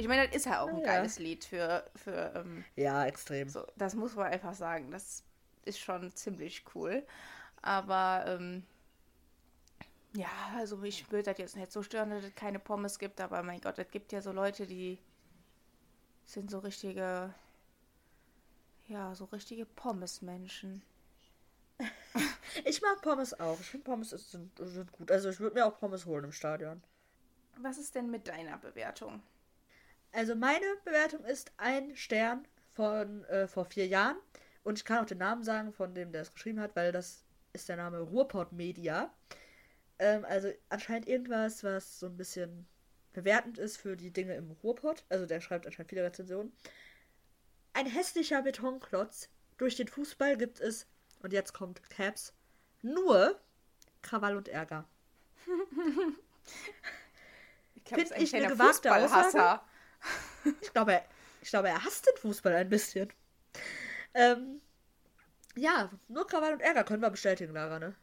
[0.00, 0.86] ich meine, das ist ja auch ein ja.
[0.86, 1.84] geiles Lied für.
[1.94, 3.48] für ähm, ja, extrem.
[3.48, 4.90] So, das muss man einfach sagen.
[4.90, 5.22] Das
[5.64, 7.06] ist schon ziemlich cool.
[7.60, 8.64] Aber ähm,
[10.14, 13.20] ja, also mich würde das jetzt nicht so stören, dass es keine Pommes gibt.
[13.20, 14.98] Aber mein Gott, es gibt ja so Leute, die
[16.24, 17.34] sind so richtige.
[18.88, 20.82] Ja, so richtige Pommes-Menschen.
[22.64, 23.60] ich mag Pommes auch.
[23.60, 25.12] Ich finde Pommes sind, sind gut.
[25.12, 26.82] Also ich würde mir auch Pommes holen im Stadion.
[27.58, 29.22] Was ist denn mit deiner Bewertung?
[30.12, 34.16] Also meine Bewertung ist ein Stern von äh, vor vier Jahren.
[34.62, 37.24] Und ich kann auch den Namen sagen von dem, der es geschrieben hat, weil das
[37.52, 39.12] ist der Name Ruhrport Media.
[39.98, 42.66] Ähm, also anscheinend irgendwas, was so ein bisschen
[43.12, 45.04] bewertend ist für die Dinge im Ruhrpott.
[45.08, 46.52] Also der schreibt anscheinend viele Rezensionen.
[47.72, 49.28] Ein hässlicher Betonklotz.
[49.56, 50.86] Durch den Fußball gibt es,
[51.20, 52.32] und jetzt kommt Caps,
[52.82, 53.38] nur
[54.02, 54.88] Krawall und Ärger.
[57.84, 59.60] Finde ich eine gewagte Aussage.
[60.60, 61.04] Ich glaube, er,
[61.42, 63.12] ich glaube, er hasst den Fußball ein bisschen.
[64.14, 64.60] Ähm,
[65.56, 67.94] ja, nur Krawall und Ärger können wir bestätigen, Lara, ne?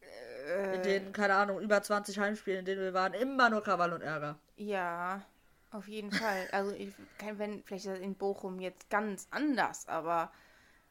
[0.00, 3.92] Äh, in den, keine Ahnung, über 20 Heimspielen, in denen wir waren, immer nur Krawall
[3.92, 4.38] und Ärger.
[4.56, 5.24] Ja,
[5.70, 6.48] auf jeden Fall.
[6.52, 10.32] Also, ich, wenn, vielleicht in Bochum jetzt ganz anders, aber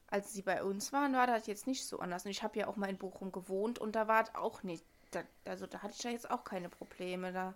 [0.08, 2.26] als sie bei uns waren, war das jetzt nicht so anders.
[2.26, 4.86] Und ich habe ja auch mal in Bochum gewohnt und da war es auch nicht.
[5.12, 7.34] Da, also, da hatte ich ja jetzt auch keine Probleme.
[7.34, 7.54] Da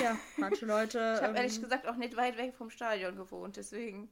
[0.00, 1.14] ja, manche Leute.
[1.16, 4.08] ich habe ehrlich ähm, gesagt auch nicht weit weg vom Stadion gewohnt, deswegen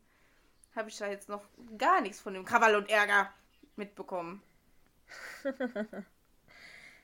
[0.75, 1.45] habe ich da jetzt noch
[1.79, 3.33] gar nichts von dem Krawall und Ärger
[3.77, 4.43] mitbekommen.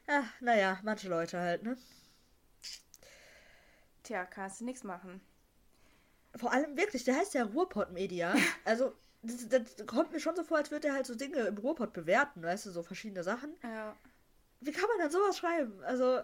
[0.06, 1.76] ja, naja, manche Leute halt, ne?
[4.02, 5.20] Tja, kannst du nichts machen.
[6.36, 8.34] Vor allem wirklich, der heißt ja Ruhrpott Media.
[8.64, 11.58] Also, das, das, kommt mir schon so vor, als würde er halt so Dinge im
[11.58, 13.56] Ruhrpott bewerten, weißt du, so verschiedene Sachen.
[13.62, 13.96] Ja.
[14.60, 15.82] Wie kann man dann sowas schreiben?
[15.82, 16.20] Also,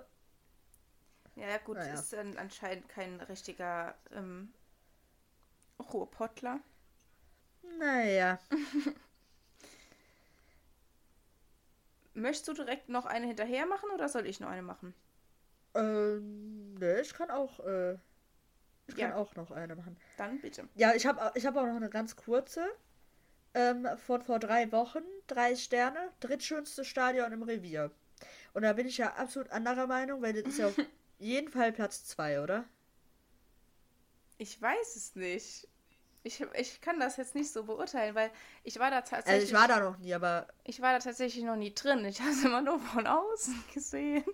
[1.37, 1.95] ja, gut, naja.
[1.95, 4.53] ist dann anscheinend kein richtiger ähm,
[5.93, 6.61] Ruhrpottler.
[7.79, 8.39] Naja.
[12.15, 14.95] Möchtest du direkt noch eine hinterher machen oder soll ich noch eine machen?
[15.75, 17.95] Ähm, ne, ich kann auch, äh,
[18.87, 19.09] ich ja.
[19.09, 19.97] kann auch noch eine machen.
[20.19, 20.69] Dann bitte.
[20.75, 22.67] Ja, ich habe ich hab auch noch eine ganz kurze.
[23.55, 25.03] Ähm, von vor drei Wochen.
[25.27, 26.11] Drei Sterne.
[26.21, 27.91] Drittschönste Stadion im Revier.
[28.53, 30.71] Und da bin ich ja absolut anderer Meinung, weil das ist ja
[31.23, 32.65] jeden Fall Platz 2, oder?
[34.39, 35.69] Ich weiß es nicht.
[36.25, 38.31] Ich, ich kann das jetzt nicht so beurteilen, weil
[38.63, 39.35] ich war da tatsächlich.
[39.35, 40.47] Also ich war da noch nie, aber.
[40.65, 42.05] Ich war da tatsächlich noch nie drin.
[42.05, 44.25] Ich habe es immer nur von außen gesehen.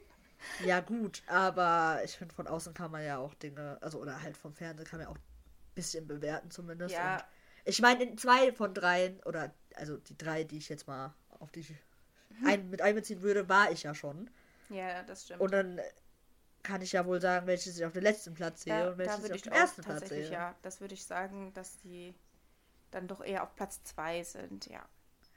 [0.65, 4.37] Ja, gut, aber ich finde, von außen kann man ja auch Dinge, also oder halt
[4.37, 6.95] vom Fernsehen kann man ja auch ein bisschen bewerten zumindest.
[6.95, 7.17] Ja.
[7.17, 7.25] Und
[7.65, 11.51] ich meine, in zwei von dreien, oder also die drei, die ich jetzt mal auf
[11.51, 11.67] die
[12.45, 14.31] ein, mit einbeziehen würde, war ich ja schon.
[14.69, 15.41] Ja, das stimmt.
[15.41, 15.81] Und dann
[16.63, 19.27] kann ich ja wohl sagen, welche ich auf den letzten Platz sehe ja, und welche
[19.27, 20.31] ich auf dem ersten Platz sehe.
[20.31, 22.15] Ja, das würde ich sagen, dass die
[22.91, 24.85] dann doch eher auf Platz 2 sind, ja.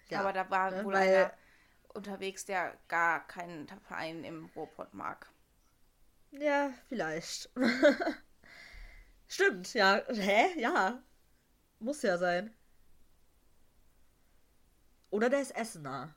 [0.10, 0.20] ja.
[0.20, 1.32] Aber da war ne, wohl einer
[1.94, 5.30] unterwegs, der gar keinen Verein im Ruhrpott mag.
[6.32, 7.50] Ja, vielleicht.
[9.28, 10.02] Stimmt, ja.
[10.08, 10.60] Hä?
[10.60, 11.04] Ja.
[11.80, 12.54] Muss ja sein.
[15.10, 16.16] Oder der ist Essener.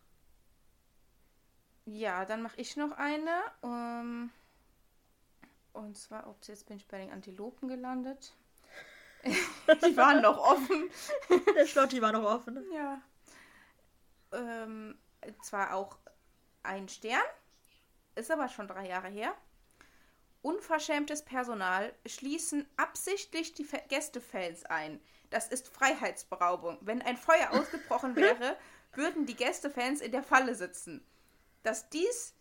[1.84, 3.42] Ja, dann mache ich noch eine.
[3.61, 4.30] Um, ähm,
[5.75, 8.35] und zwar, ob jetzt bin ich bei den Antilopen gelandet.
[9.25, 10.91] die waren noch offen.
[11.57, 12.64] Der Schlotti war noch offen.
[12.72, 13.03] Ja.
[14.33, 14.99] Ähm,
[15.43, 15.99] zwar auch
[16.62, 17.22] ein Stern,
[18.14, 19.35] ist aber schon drei Jahre her.
[20.43, 25.01] Unverschämtes Personal schließen absichtlich die Gästefans ein.
[25.31, 26.79] Das ist Freiheitsberaubung.
[26.83, 28.57] Wenn ein Feuer ausgebrochen wäre,
[28.93, 31.05] würden die Gästefans in der Falle sitzen.
[31.62, 32.35] Dass dies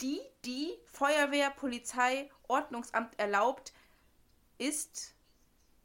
[0.00, 3.72] die, die Feuerwehr, Polizei, Ordnungsamt erlaubt,
[4.58, 5.14] ist,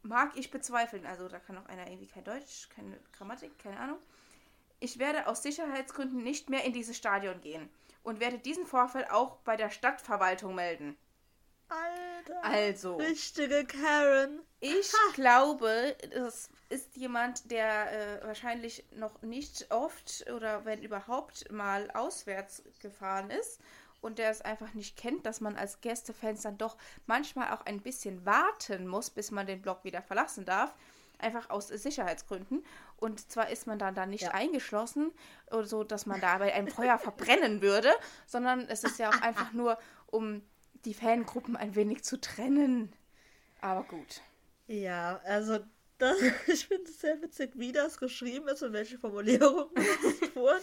[0.01, 1.05] mag ich bezweifeln.
[1.05, 3.99] Also da kann auch einer irgendwie kein Deutsch, keine Grammatik, keine Ahnung.
[4.79, 7.69] Ich werde aus Sicherheitsgründen nicht mehr in dieses Stadion gehen
[8.03, 10.97] und werde diesen Vorfall auch bei der Stadtverwaltung melden.
[11.69, 12.43] Alter.
[12.43, 12.95] Also.
[12.97, 14.41] Richtige Karen.
[14.59, 15.13] Ich ha.
[15.13, 17.91] glaube, das ist jemand, der
[18.21, 23.59] äh, wahrscheinlich noch nicht oft oder wenn überhaupt mal auswärts gefahren ist
[24.01, 27.81] und der es einfach nicht kennt, dass man als Gästefans dann doch manchmal auch ein
[27.81, 30.73] bisschen warten muss, bis man den Block wieder verlassen darf.
[31.19, 32.63] Einfach aus Sicherheitsgründen.
[32.97, 34.31] Und zwar ist man dann da nicht ja.
[34.31, 35.11] eingeschlossen,
[35.63, 37.91] so dass man da bei einem Feuer verbrennen würde,
[38.27, 40.43] sondern es ist ja auch einfach nur, um
[40.85, 42.93] die Fangruppen ein wenig zu trennen.
[43.61, 44.21] Aber gut.
[44.67, 45.59] Ja, also
[45.97, 46.17] das,
[46.47, 50.61] ich finde es sehr witzig, wie das geschrieben ist und welche Formulierungen benutzt wurden.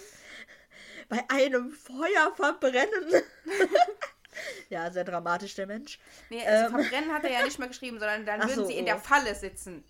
[1.08, 3.22] Bei einem Feuer verbrennen.
[4.68, 5.98] ja, sehr dramatisch, der Mensch.
[6.30, 8.78] Nee, also ähm, verbrennen hat er ja nicht mehr geschrieben, sondern dann würden so, sie
[8.78, 9.84] in der Falle sitzen.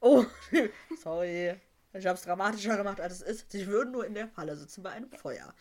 [0.00, 0.24] Oh,
[1.02, 1.54] sorry.
[1.92, 3.52] Ich habe es dramatischer gemacht, als es ist.
[3.52, 5.54] Sie würden nur in der Falle sitzen bei einem Feuer.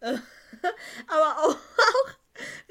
[0.00, 2.10] aber auch, auch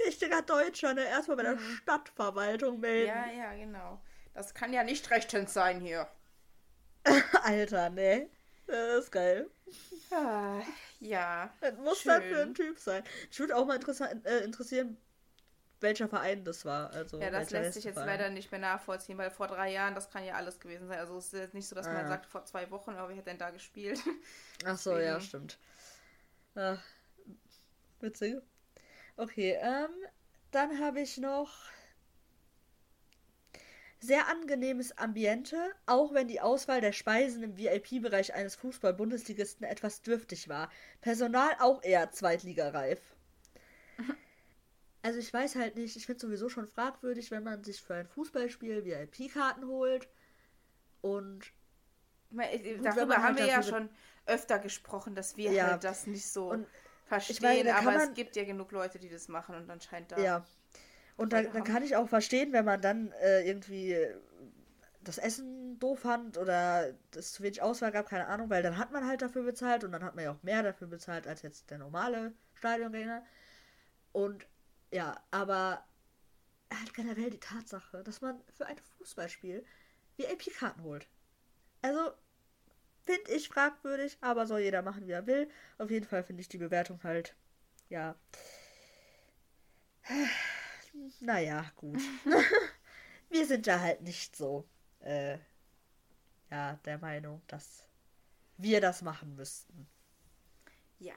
[0.05, 1.05] richtiger Deutscher, ne?
[1.05, 1.77] Erstmal bei der mhm.
[1.81, 3.07] Stadtverwaltung melden.
[3.07, 4.01] Ja, ja, genau.
[4.33, 6.07] Das kann ja nicht rechtens sein hier.
[7.43, 8.29] Alter, ne?
[8.68, 9.49] Das ist geil.
[10.11, 10.61] Ah,
[10.99, 11.53] ja.
[11.61, 12.11] Das muss schön.
[12.11, 13.03] dann für ein Typ sein.
[13.30, 13.80] Ich würde auch mal
[14.24, 14.97] äh, interessieren,
[15.82, 16.91] welcher Verein das war.
[16.91, 20.09] Also ja, das lässt sich jetzt leider nicht mehr nachvollziehen, weil vor drei Jahren, das
[20.09, 20.99] kann ja alles gewesen sein.
[20.99, 23.18] Also es ist jetzt nicht so, dass ah, man sagt, vor zwei Wochen, aber wer
[23.18, 23.99] hat denn da gespielt?
[24.66, 25.57] Ach so, ja, stimmt.
[26.55, 26.82] Ach,
[27.99, 28.41] witzig.
[29.18, 29.89] Okay, ähm,
[30.51, 31.51] dann habe ich noch
[34.06, 40.47] sehr angenehmes Ambiente, auch wenn die Auswahl der Speisen im VIP-Bereich eines Fußball-Bundesligisten etwas dürftig
[40.47, 40.70] war.
[41.01, 43.01] Personal auch eher zweitligareif.
[45.01, 47.93] Also ich weiß halt nicht, ich finde es sowieso schon fragwürdig, wenn man sich für
[47.93, 50.08] ein Fußballspiel VIP-Karten holt
[51.01, 51.51] und
[52.32, 53.89] darüber haben halt wir ja schon
[54.26, 55.68] öfter gesprochen, dass wir ja.
[55.68, 56.66] halt das nicht so und
[57.06, 57.38] verstehen,
[57.68, 60.20] meine, aber man, es gibt ja genug Leute, die das machen und dann scheint da.
[60.20, 60.45] Ja.
[61.18, 63.95] Und dann, dann kann ich auch verstehen, wenn man dann äh, irgendwie
[65.05, 68.91] das Essen doof fand oder es zu wenig Auswahl gab, keine Ahnung, weil dann hat
[68.91, 71.70] man halt dafür bezahlt und dann hat man ja auch mehr dafür bezahlt als jetzt
[71.70, 73.24] der normale Stadiongänger.
[74.11, 74.47] Und
[74.91, 75.86] ja, aber
[76.74, 79.63] halt generell die Tatsache, dass man für ein Fußballspiel
[80.18, 81.07] VIP-Karten holt.
[81.81, 82.11] Also,
[83.06, 85.49] finde ich fragwürdig, aber soll jeder machen, wie er will.
[85.77, 87.35] Auf jeden Fall finde ich die Bewertung halt,
[87.89, 88.15] ja.
[91.19, 92.01] Naja, gut.
[93.30, 94.65] Wir sind da halt nicht so,
[95.01, 95.38] äh,
[96.51, 97.85] ja, der Meinung, dass
[98.57, 99.88] wir das machen müssten.
[100.99, 101.15] Ja.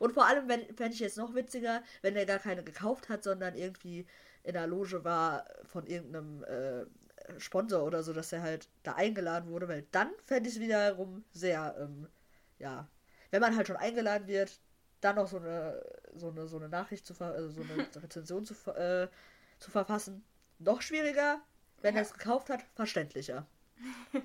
[0.00, 3.22] Und vor allem, wenn, fände ich jetzt noch witziger, wenn er gar keine gekauft hat,
[3.22, 4.06] sondern irgendwie
[4.42, 6.86] in der Loge war von irgendeinem äh,
[7.38, 11.24] Sponsor oder so, dass er halt da eingeladen wurde, weil dann fände ich es wiederum
[11.32, 12.08] sehr, ähm,
[12.58, 12.88] ja,
[13.30, 14.60] wenn man halt schon eingeladen wird,
[15.00, 15.82] dann noch so eine,
[16.14, 19.08] so eine, so eine Nachricht zu ver also so eine Rezension zu, äh,
[19.58, 20.24] zu verfassen,
[20.58, 21.40] noch schwieriger.
[21.82, 22.00] Wenn ja.
[22.00, 23.46] er es gekauft hat, verständlicher.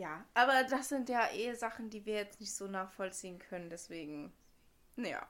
[0.00, 4.32] Ja, aber das sind ja eh Sachen, die wir jetzt nicht so nachvollziehen können, deswegen,
[4.96, 5.28] naja.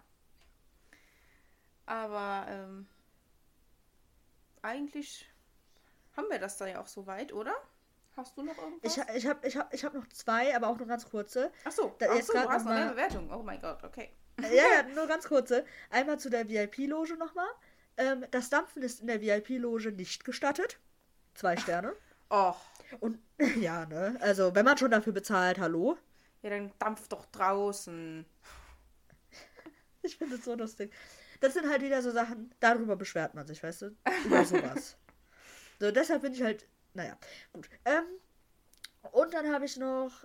[1.87, 2.87] Aber ähm,
[4.63, 5.29] eigentlich
[6.17, 7.53] haben wir das da ja auch soweit, oder?
[8.17, 8.97] Hast du noch irgendwas?
[8.97, 11.51] Ich, ich habe ich hab, ich hab noch zwei, aber auch nur ganz kurze.
[11.65, 13.31] Ach so, da, Ach so du hast noch eine Bewertung.
[13.33, 14.11] Oh mein Gott, okay.
[14.41, 15.65] Ja, ja, nur ganz kurze.
[15.91, 17.49] Einmal zu der VIP-Loge nochmal.
[17.97, 20.79] Ähm, das Dampfen ist in der VIP-Loge nicht gestattet.
[21.35, 21.95] Zwei Sterne.
[22.31, 22.57] Och.
[23.01, 23.19] Und
[23.61, 24.17] ja, ne?
[24.21, 25.97] Also, wenn man schon dafür bezahlt, hallo?
[26.43, 28.25] Ja, dann dampft doch draußen.
[30.03, 30.91] Ich finde es so lustig.
[31.41, 33.97] Das sind halt wieder so Sachen, darüber beschwert man sich, weißt du?
[34.25, 34.97] Über sowas.
[35.79, 37.17] so, deshalb bin ich halt, naja,
[37.53, 37.69] gut.
[37.85, 38.05] Ähm,
[39.13, 40.25] und dann habe ich noch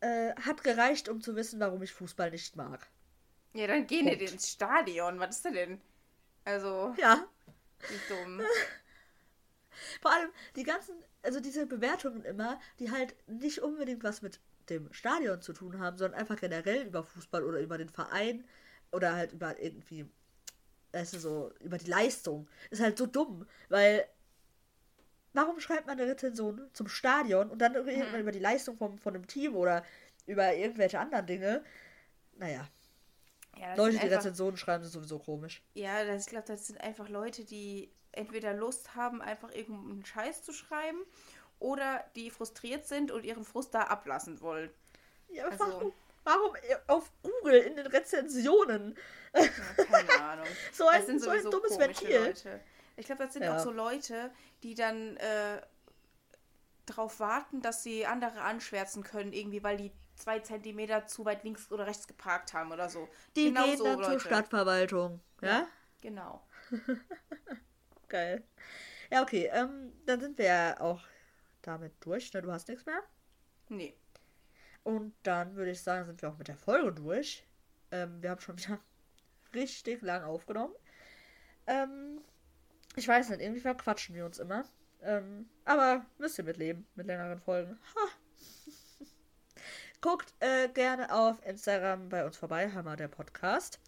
[0.00, 2.88] äh, hat gereicht, um zu wissen, warum ich Fußball nicht mag.
[3.54, 5.18] Ja, dann geh nicht ins Stadion.
[5.18, 5.80] Was ist denn?
[6.44, 6.94] Also.
[6.98, 7.26] Ja.
[7.88, 8.42] Wie dumm.
[10.00, 14.92] Vor allem die ganzen, also diese Bewertungen immer, die halt nicht unbedingt was mit dem
[14.92, 18.44] Stadion zu tun haben, sondern einfach generell über Fußball oder über den Verein
[18.90, 20.06] oder halt über irgendwie,
[20.92, 22.48] weißt du, so, über die Leistung.
[22.70, 24.06] Ist halt so dumm, weil
[25.36, 28.12] warum schreibt man eine Rezension zum Stadion und dann redet mhm.
[28.12, 29.84] man über die Leistung vom, von einem Team oder
[30.26, 31.62] über irgendwelche anderen Dinge?
[32.36, 32.66] Naja.
[33.58, 35.62] Ja, Leute, die Rezensionen schreiben, sind sowieso komisch.
[35.74, 40.42] Ja, das, ich glaube, das sind einfach Leute, die entweder Lust haben, einfach irgendeinen Scheiß
[40.42, 40.98] zu schreiben
[41.58, 44.70] oder die frustriert sind und ihren Frust da ablassen wollen.
[45.28, 45.92] Ja, also, warum,
[46.24, 46.52] warum
[46.86, 48.96] auf Google in den Rezensionen?
[49.34, 49.44] Ja,
[49.84, 50.46] keine Ahnung.
[50.72, 52.18] so ein, so ein dummes Ventil.
[52.18, 52.60] Leute.
[52.96, 53.54] Ich glaube, das sind ja.
[53.56, 54.30] auch so Leute,
[54.62, 55.60] die dann äh,
[56.86, 61.70] darauf warten, dass sie andere anschwärzen können, irgendwie, weil die zwei Zentimeter zu weit links
[61.70, 63.08] oder rechts geparkt haben oder so.
[63.36, 64.10] Die genau gehen so dann Leute.
[64.12, 65.48] zur Stadtverwaltung, ja?
[65.48, 65.68] ja
[66.00, 66.42] genau.
[68.08, 68.44] Geil.
[69.10, 71.02] Ja, okay, ähm, dann sind wir ja auch
[71.62, 72.32] damit durch.
[72.32, 72.42] Ne?
[72.42, 73.02] Du hast nichts mehr?
[73.68, 73.94] Nee.
[74.84, 77.44] Und dann würde ich sagen, sind wir auch mit der Folge durch.
[77.90, 78.78] Ähm, wir haben schon wieder
[79.54, 80.74] richtig lang aufgenommen.
[81.66, 82.20] Ähm,
[82.96, 84.64] ich weiß nicht, irgendwie verquatschen wir uns immer.
[85.02, 87.78] Ähm, aber müsst ihr mitleben mit längeren Folgen.
[87.94, 88.08] Ha.
[90.00, 93.78] Guckt äh, gerne auf Instagram bei uns vorbei, Hammer der Podcast.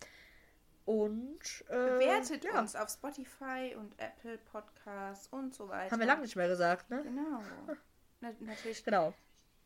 [0.84, 2.58] Und äh, bewertet ja.
[2.60, 5.90] uns auf Spotify und Apple Podcasts und so weiter.
[5.90, 7.02] Haben wir lange nicht mehr gesagt, ne?
[7.02, 7.42] Genau.
[8.20, 8.84] Na, natürlich.
[8.84, 9.12] Genau.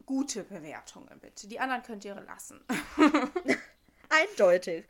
[0.04, 1.46] Gute Bewertungen bitte.
[1.46, 2.60] Die anderen könnt ihr lassen.
[4.12, 4.84] Eindeutig.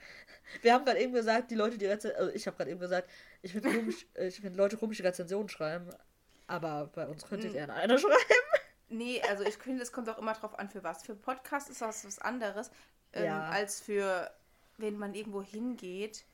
[0.60, 3.08] Wir haben gerade eben gesagt, die Leute, die Rezensionen, also ich habe gerade eben gesagt,
[3.40, 5.88] ich finde komisch, äh, ich finde Leute komische Rezensionen schreiben,
[6.46, 7.58] aber bei uns könnte ich hm.
[7.58, 8.16] gerne eine schreiben.
[8.88, 11.02] Nee, also ich finde, es kommt auch immer drauf an, für was.
[11.02, 12.70] Für Podcast ist das was anderes,
[13.14, 13.48] ähm, ja.
[13.48, 14.30] als für,
[14.76, 16.26] wenn man irgendwo hingeht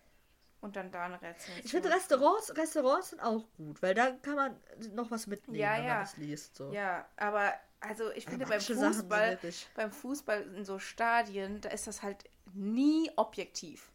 [0.60, 1.64] und dann da eine Rezension.
[1.64, 4.56] Ich finde Restaurants, Restaurants sind auch gut, weil da kann man
[4.92, 5.94] noch was mitnehmen, ja, wenn ja.
[5.94, 6.56] man es liest.
[6.56, 6.72] So.
[6.72, 9.38] Ja, aber also ich finde beim Fußball,
[9.74, 12.24] beim Fußball in so Stadien, da ist das halt
[12.54, 13.90] nie objektiv.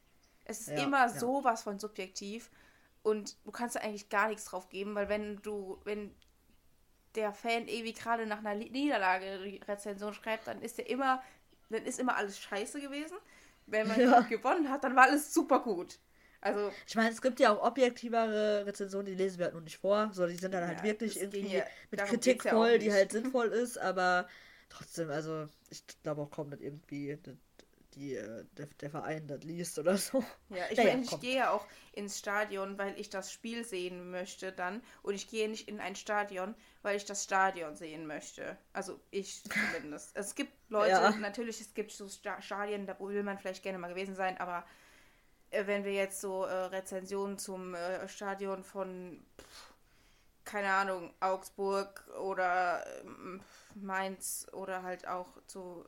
[0.46, 1.10] Es ist ja, immer ja.
[1.10, 2.50] sowas von subjektiv
[3.02, 6.16] und du kannst da eigentlich gar nichts drauf geben, weil wenn du, wenn
[7.16, 11.22] der Fan ewig gerade nach einer Niederlage Rezension schreibt, dann ist der immer,
[11.70, 13.18] dann ist immer alles scheiße gewesen.
[13.66, 14.22] Wenn man ja.
[14.22, 16.00] gewonnen hat, dann war alles super gut.
[16.44, 19.78] Also, ich meine, es gibt ja auch objektivere Rezensionen, die lesen wir halt nur nicht
[19.78, 20.12] vor.
[20.14, 23.12] So, die sind dann halt ja, wirklich irgendwie ja, mit Kritik voll, ja die halt
[23.14, 24.28] sinnvoll ist, aber
[24.68, 27.18] trotzdem, also ich glaube auch kaum, dass irgendwie
[27.96, 30.24] die, äh, der, der, Verein das liest oder so.
[30.50, 34.52] Ja, ich meine, ich gehe ja auch ins Stadion, weil ich das Spiel sehen möchte
[34.52, 34.82] dann.
[35.02, 38.58] Und ich gehe nicht in ein Stadion, weil ich das Stadion sehen möchte.
[38.74, 39.44] Also ich
[39.74, 40.12] zumindest.
[40.16, 44.16] es gibt Leute, natürlich, es gibt so Stadien, da will man vielleicht gerne mal gewesen
[44.16, 44.66] sein, aber
[45.66, 49.74] wenn wir jetzt so äh, Rezensionen zum äh, Stadion von, pff,
[50.46, 53.04] keine Ahnung, Augsburg oder äh,
[53.76, 55.86] Mainz oder halt auch zu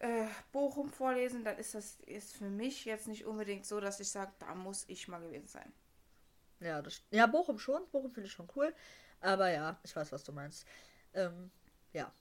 [0.00, 4.10] äh, Bochum vorlesen, dann ist das ist für mich jetzt nicht unbedingt so, dass ich
[4.10, 5.72] sage, da muss ich mal gewesen sein.
[6.60, 7.88] Ja, das, ja Bochum schon.
[7.90, 8.74] Bochum finde ich schon cool.
[9.20, 10.66] Aber ja, ich weiß, was du meinst.
[11.14, 11.50] Ähm,
[11.92, 12.12] ja.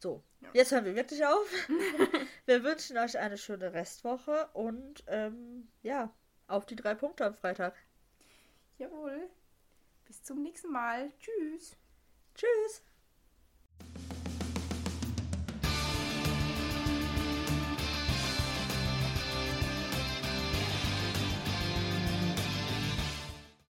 [0.00, 0.48] So, ja.
[0.54, 1.46] jetzt hören wir wirklich auf.
[2.46, 6.10] wir wünschen euch eine schöne Restwoche und ähm, ja,
[6.46, 7.74] auf die drei Punkte am Freitag.
[8.78, 9.28] Jawohl.
[10.06, 11.12] Bis zum nächsten Mal.
[11.20, 11.76] Tschüss.
[12.34, 12.82] Tschüss.